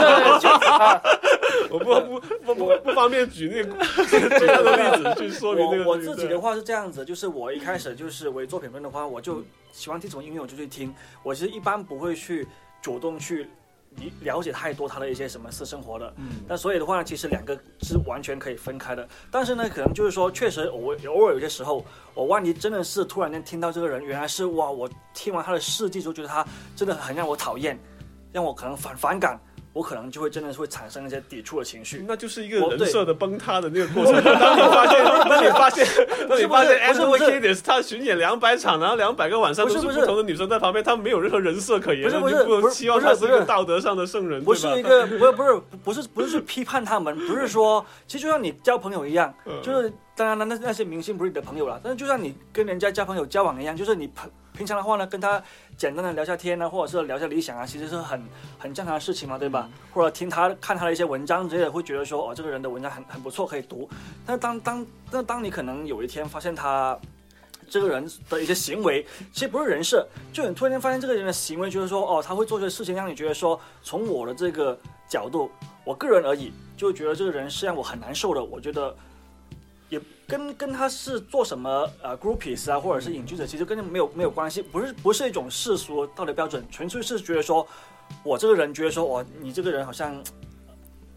[0.00, 1.00] 得就啊，
[1.70, 9.42] 我不不不不不方便举那个举他的例子 去说明那个我我自己的话是这样子，就是我一开始就是为做评论的话，我就
[9.72, 12.46] 喜欢听什么音乐我就去听，我其实一般不会去
[12.82, 13.44] 主动去
[13.96, 16.12] 了了解太多他的一些什么私生活的。
[16.16, 19.06] 嗯，那所以的话呢，其实两个是完全可以分开的。
[19.30, 21.84] 但是呢，可能就是说，确实偶偶尔有些时候，
[22.14, 27.78] 我万一真的是突然间听到这个人，原来是哇，我听完他的事迹之后，觉得他真的很让我讨厌，
[28.32, 29.38] 让我可能反反感，
[29.72, 32.04] 我可能就会真的是会产生一些抵触的情绪。
[32.06, 34.14] 那就是一个人设的崩塌的那个过程。
[34.22, 35.86] 当你发现，当你发现，
[36.28, 55.42] 当你发现不是不 Anthony 是他巡演两百场，然后两百个晚上都是不同的女生在旁边，他没有任何人设可言，不是不是你不能期望他是一个道德上的圣人，不是一个，不是不是不是不是去批判他们，不是说，其实就像你交朋友一样，嗯就是当然了，那那些明星不是你的朋友了，但是就像你跟人家交朋友交往一样，就是你平平常的话呢，跟他
[55.78, 58.22] 简单的聊下天啊，或者是聊下理想啊，其实是很
[58.58, 59.70] 很正常的事情嘛，对吧？
[59.94, 63.88] 或者听他看他的一些文章之类的，会觉得说，哦，这个人的文章很很不错，可以读。
[64.26, 66.98] 但是当当但当你可能有一天发现他。
[67.70, 74.76] 这个人的一些行为，其实不是人设，就你突然间发现这个人的行为，就是说，哦，他会做这些事情，让你觉得说，从我的这个
[75.08, 75.48] 角度，
[75.84, 78.42] 我个人而已，就觉得这个人是让我很难受的。
[78.42, 78.92] 我觉得
[79.90, 87.68] 也跟跟他是做什么呃 groupies 啊，或者是隐居者，其实跟没有没有关系，不是不是一种世俗道德标准，纯粹是觉得说，
[88.22, 90.22] 我这个人觉得说，我，你这个人好像。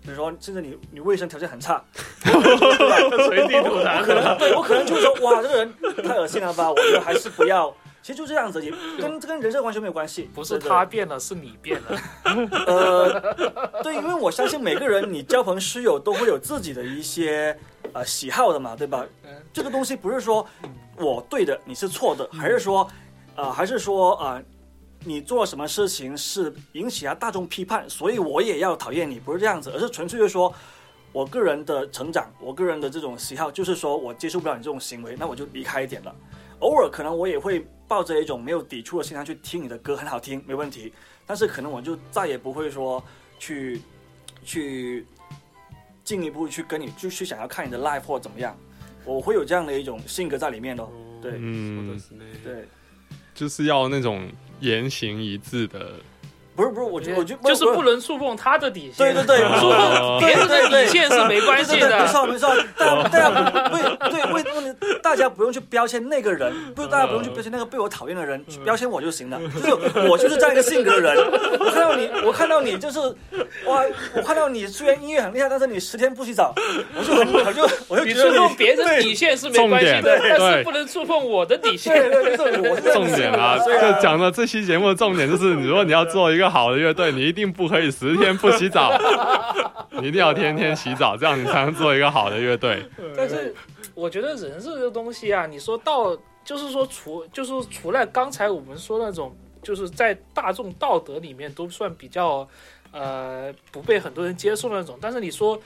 [0.05, 1.81] 比如说，甚至你你卫生条件很差，
[2.21, 5.73] 随地吐痰可能对我可能就说哇，这个人
[6.03, 7.73] 太恶心了吧，我觉得还是不要。
[8.03, 8.69] 其实就这样子，也
[8.99, 10.29] 跟跟人设完全没有关系。
[10.35, 11.99] 不是他变了，是你变了。
[12.67, 17.57] 呃，对，因为我相信每个人，你交朋师友都会有自己的一些
[17.93, 19.05] 呃喜好的嘛，对吧？
[19.53, 20.45] 这个东西不是说
[20.97, 22.85] 我对的，你是错的，还是说，
[23.37, 24.43] 呃，还是说啊、呃，
[25.05, 30.53] 你做什么事情是引起啊大众批判，所以我也要讨厌你，不是这样子，而是纯粹就是说。
[31.13, 36.15] 我个人的成长，我个人的这种喜好，就是说我接受不了你这种行为，那我就离开一点了。
[36.57, 40.91] 偶尔可能我也会抱着一种没有抵触的心态去听你的歌，很好听，没问题。
[41.27, 43.03] 但是可能我就再也不会说
[43.37, 43.79] 去
[44.43, 45.05] 去
[46.03, 48.57] 进一步去跟你就去想要看你的 live 或怎么样，
[49.05, 50.83] 我会有这样的一种性格在里面的。
[51.21, 52.01] 对嗯，
[52.43, 52.67] 对，
[53.35, 54.27] 就是要那种
[54.59, 55.93] 言行一致的，
[56.55, 62.07] 不是不是，我觉得我觉得就是不能触碰他的底线，对对对，触碰别人的底线是没关系对对对没。
[62.07, 69.39] 错没错， 大大家不对对为问题，大家不用去标签那个人，不大家不用去标签那个被我讨厌的人，去标签我就行了。
[69.53, 71.17] 就是我就是这样一个性格的人，
[71.59, 72.99] 我看到你， 我看到你就是
[73.65, 73.83] 哇，
[74.15, 76.53] 我看到你虽然音乐很厉害，但是你十天不洗澡，
[76.95, 81.93] 我就我就我就你觉得你触碰别人底线是没关系的但是不能触碰我的底线。
[82.11, 88.91] 对对，我是这样重点啊，所以就讲的这期节目的重点就是，如果你要做一个好的乐队，你一定不可以十天不洗澡，
[90.01, 92.85] 你一定要天天洗澡，这样你才能做一个好的乐队。
[93.15, 93.53] 但是
[93.93, 102.47] 我觉得人这个东西啊，你说到就是说除就是除了刚才我们说那种，就是在大众道德里面都算比较
[102.91, 104.97] 呃不被很多人接受的那种。
[105.01, 105.59] 但是你说，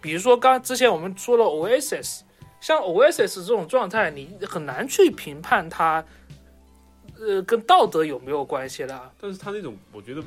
[0.00, 2.20] 比如说刚之前我们说了 Oasis，
[2.60, 6.04] 像 Oasis 这种状态，你很难去评判它。
[7.24, 9.12] 呃，跟道德有没有关系的？
[9.20, 10.22] 但是他那种，我觉得，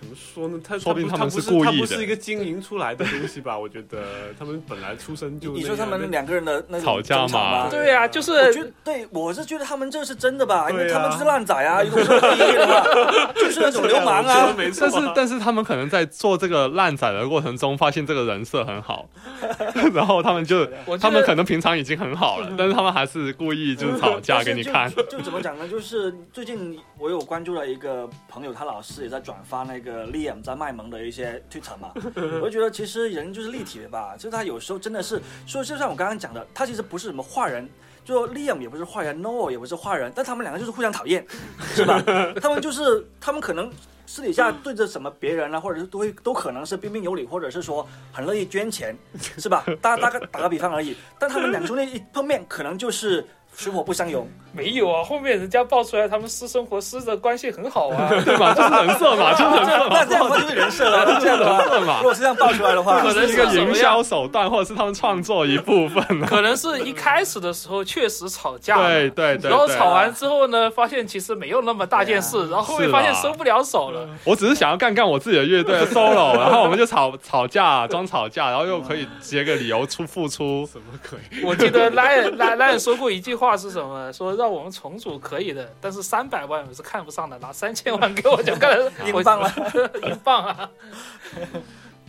[0.00, 0.58] 怎么说呢？
[0.66, 3.58] 他说不定他们是故意的他不是一个经营出来的东西吧？
[3.58, 3.98] 我觉得
[4.38, 7.68] 他们本来出生就你说他们两个人的那吵架嘛？
[7.68, 14.54] 对呀、就是我觉得对，我是觉得他们这是真的吧，因为他们就是烂仔啊，如果是音乐的话， 就是那种流氓啊。
[14.56, 19.06] 但是但是他们可能在做这个烂仔的过程中，发现这个人设很好，
[19.92, 20.66] 然后他们就
[20.98, 24.90] 他们可能平常已经很好了，但是他们还是故意就是吵架给你看。
[24.90, 25.68] 就就怎么讲呢？
[25.68, 31.92] 就是最近我有关注了一个朋友，他老师也在转发那个 Liam 在卖萌的一些推特嘛。
[32.40, 37.68] 我就觉得其实人就是立体的吧，就是他有时候真的是说，就像我刚刚讲的，他其实不是什么坏人。
[38.02, 41.24] 就说 Liam 也不是坏人，Noah 也不是坏人，但他们两个就是互相讨厌，
[41.76, 42.02] 是吧？
[42.40, 43.70] 他们就是他们可能
[44.06, 48.96] 私底下对着什么别人啊，或者是都会都可能是彬彬有礼，或者是说很乐意捐钱，
[49.36, 49.64] 是吧？
[49.82, 50.96] 大大概打个比方而已。
[51.18, 53.24] 但他们两兄弟一碰面，可能就是
[53.60, 54.26] 水火不相容。
[54.52, 58.08] 没有啊，后面人家爆出来他们私生活私的关系很好啊。
[58.24, 58.54] 对吧？
[58.54, 66.26] 就是人设嘛， 就是人设嘛那，这样的话就是人设了， 这样的，人设嘛如，果是这样爆出来的话，可能是一个营销手段，或者是他们创作一部分啊。
[66.26, 74.08] 可能是一开始的时候确实吵架，对对对，然后吵完之后呢，发现其实没有那么大件事，然后后面发现收不了手了。
[74.24, 80.68] 我只是想要干干我自己的乐队的 solo，然后我们就吵吵架，装吵架，然后又可以接个理由出付出。
[80.72, 81.44] 什么鬼？
[81.44, 84.12] 我记得莱恩莱莱恩说过一句话是什么？
[84.12, 89.52] 说让我们重组可以的，但是三百万我是看不上的，拿三千万给我就干了， 英镑了，
[90.02, 90.70] 英镑啊！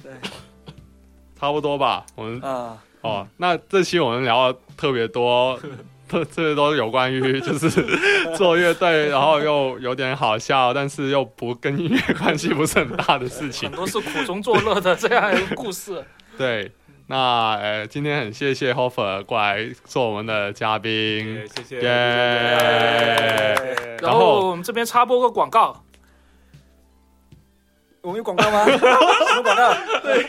[0.04, 0.12] 对
[1.40, 5.60] 差不多吧，我们啊，哦，那这期我们聊了特别多，
[6.08, 7.70] 特特别多有关于就是
[8.36, 13.76] 做乐队，然后又有点好笑，但是又不跟音乐关系不是很大的事情很。
[13.78, 16.04] 多是苦中作乐的这样一个故事。
[16.38, 16.72] 对，
[17.12, 21.46] 那呃，今天很谢谢 Hofer 过来做我们的嘉宾。
[21.58, 21.82] 谢谢。
[24.02, 25.84] 然后我们这边插播个广告，
[28.00, 28.64] 我们有广告吗？
[28.72, 28.78] 什
[29.36, 29.74] 么广告？
[30.02, 30.26] 对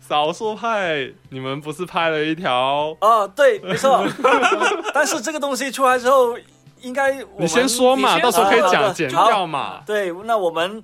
[0.00, 2.96] 少数派，你们不是拍了一条？
[3.00, 4.04] 哦，对，没错。
[4.92, 6.36] 但是这个东西出来之后，
[6.80, 9.84] 应该我们你先说嘛，到时候可以讲剪掉嘛。
[9.86, 10.82] 对，那我们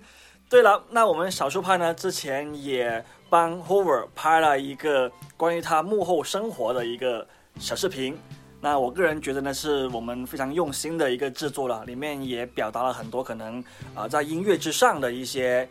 [0.48, 7.26] 对了，那我们少数派呢，之前也帮 Hover 拍了一个关于他幕后生活的一个
[7.58, 8.18] 小视频。
[8.60, 15.66] 那我个人觉得呢，是我们非常用心的一个制作了，里面也表达了很多可能啊、在音乐之上的一些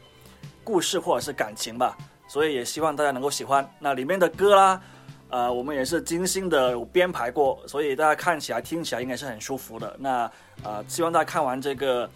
[0.63, 1.95] 故事或者是感情吧，
[2.27, 3.69] 所以也希望大家能够喜欢。
[3.77, 4.81] 那里面的歌啦，
[5.29, 9.95] 呃，我们也是精心的编排过，所以大家看起来、听起来应该是很舒服的。
[9.99, 10.31] 那
[10.63, 12.09] 呃，希望大家看完这个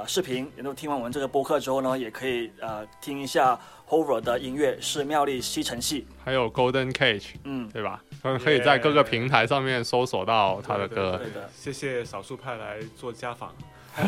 [0.00, 6.06] 呃视频，然后听完我们这个播客之后呢，也可以呃听一下 Hover 的音乐，是妙丽吸尘器。
[6.24, 8.02] 还有 Golden Cage，嗯，对吧？
[8.42, 11.20] 可以在各个平台上面搜索到他的歌。
[11.22, 11.50] 对的。
[11.54, 13.54] 谢谢少数派来做家访。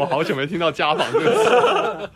[0.00, 2.10] 我好久没听到家访这个词。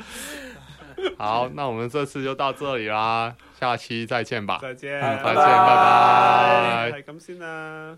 [1.16, 4.58] 好，那我们这次就到这里啦，下期再见吧。
[4.60, 6.92] 再见，好再见，拜拜。
[6.92, 7.96] 係咁先啦。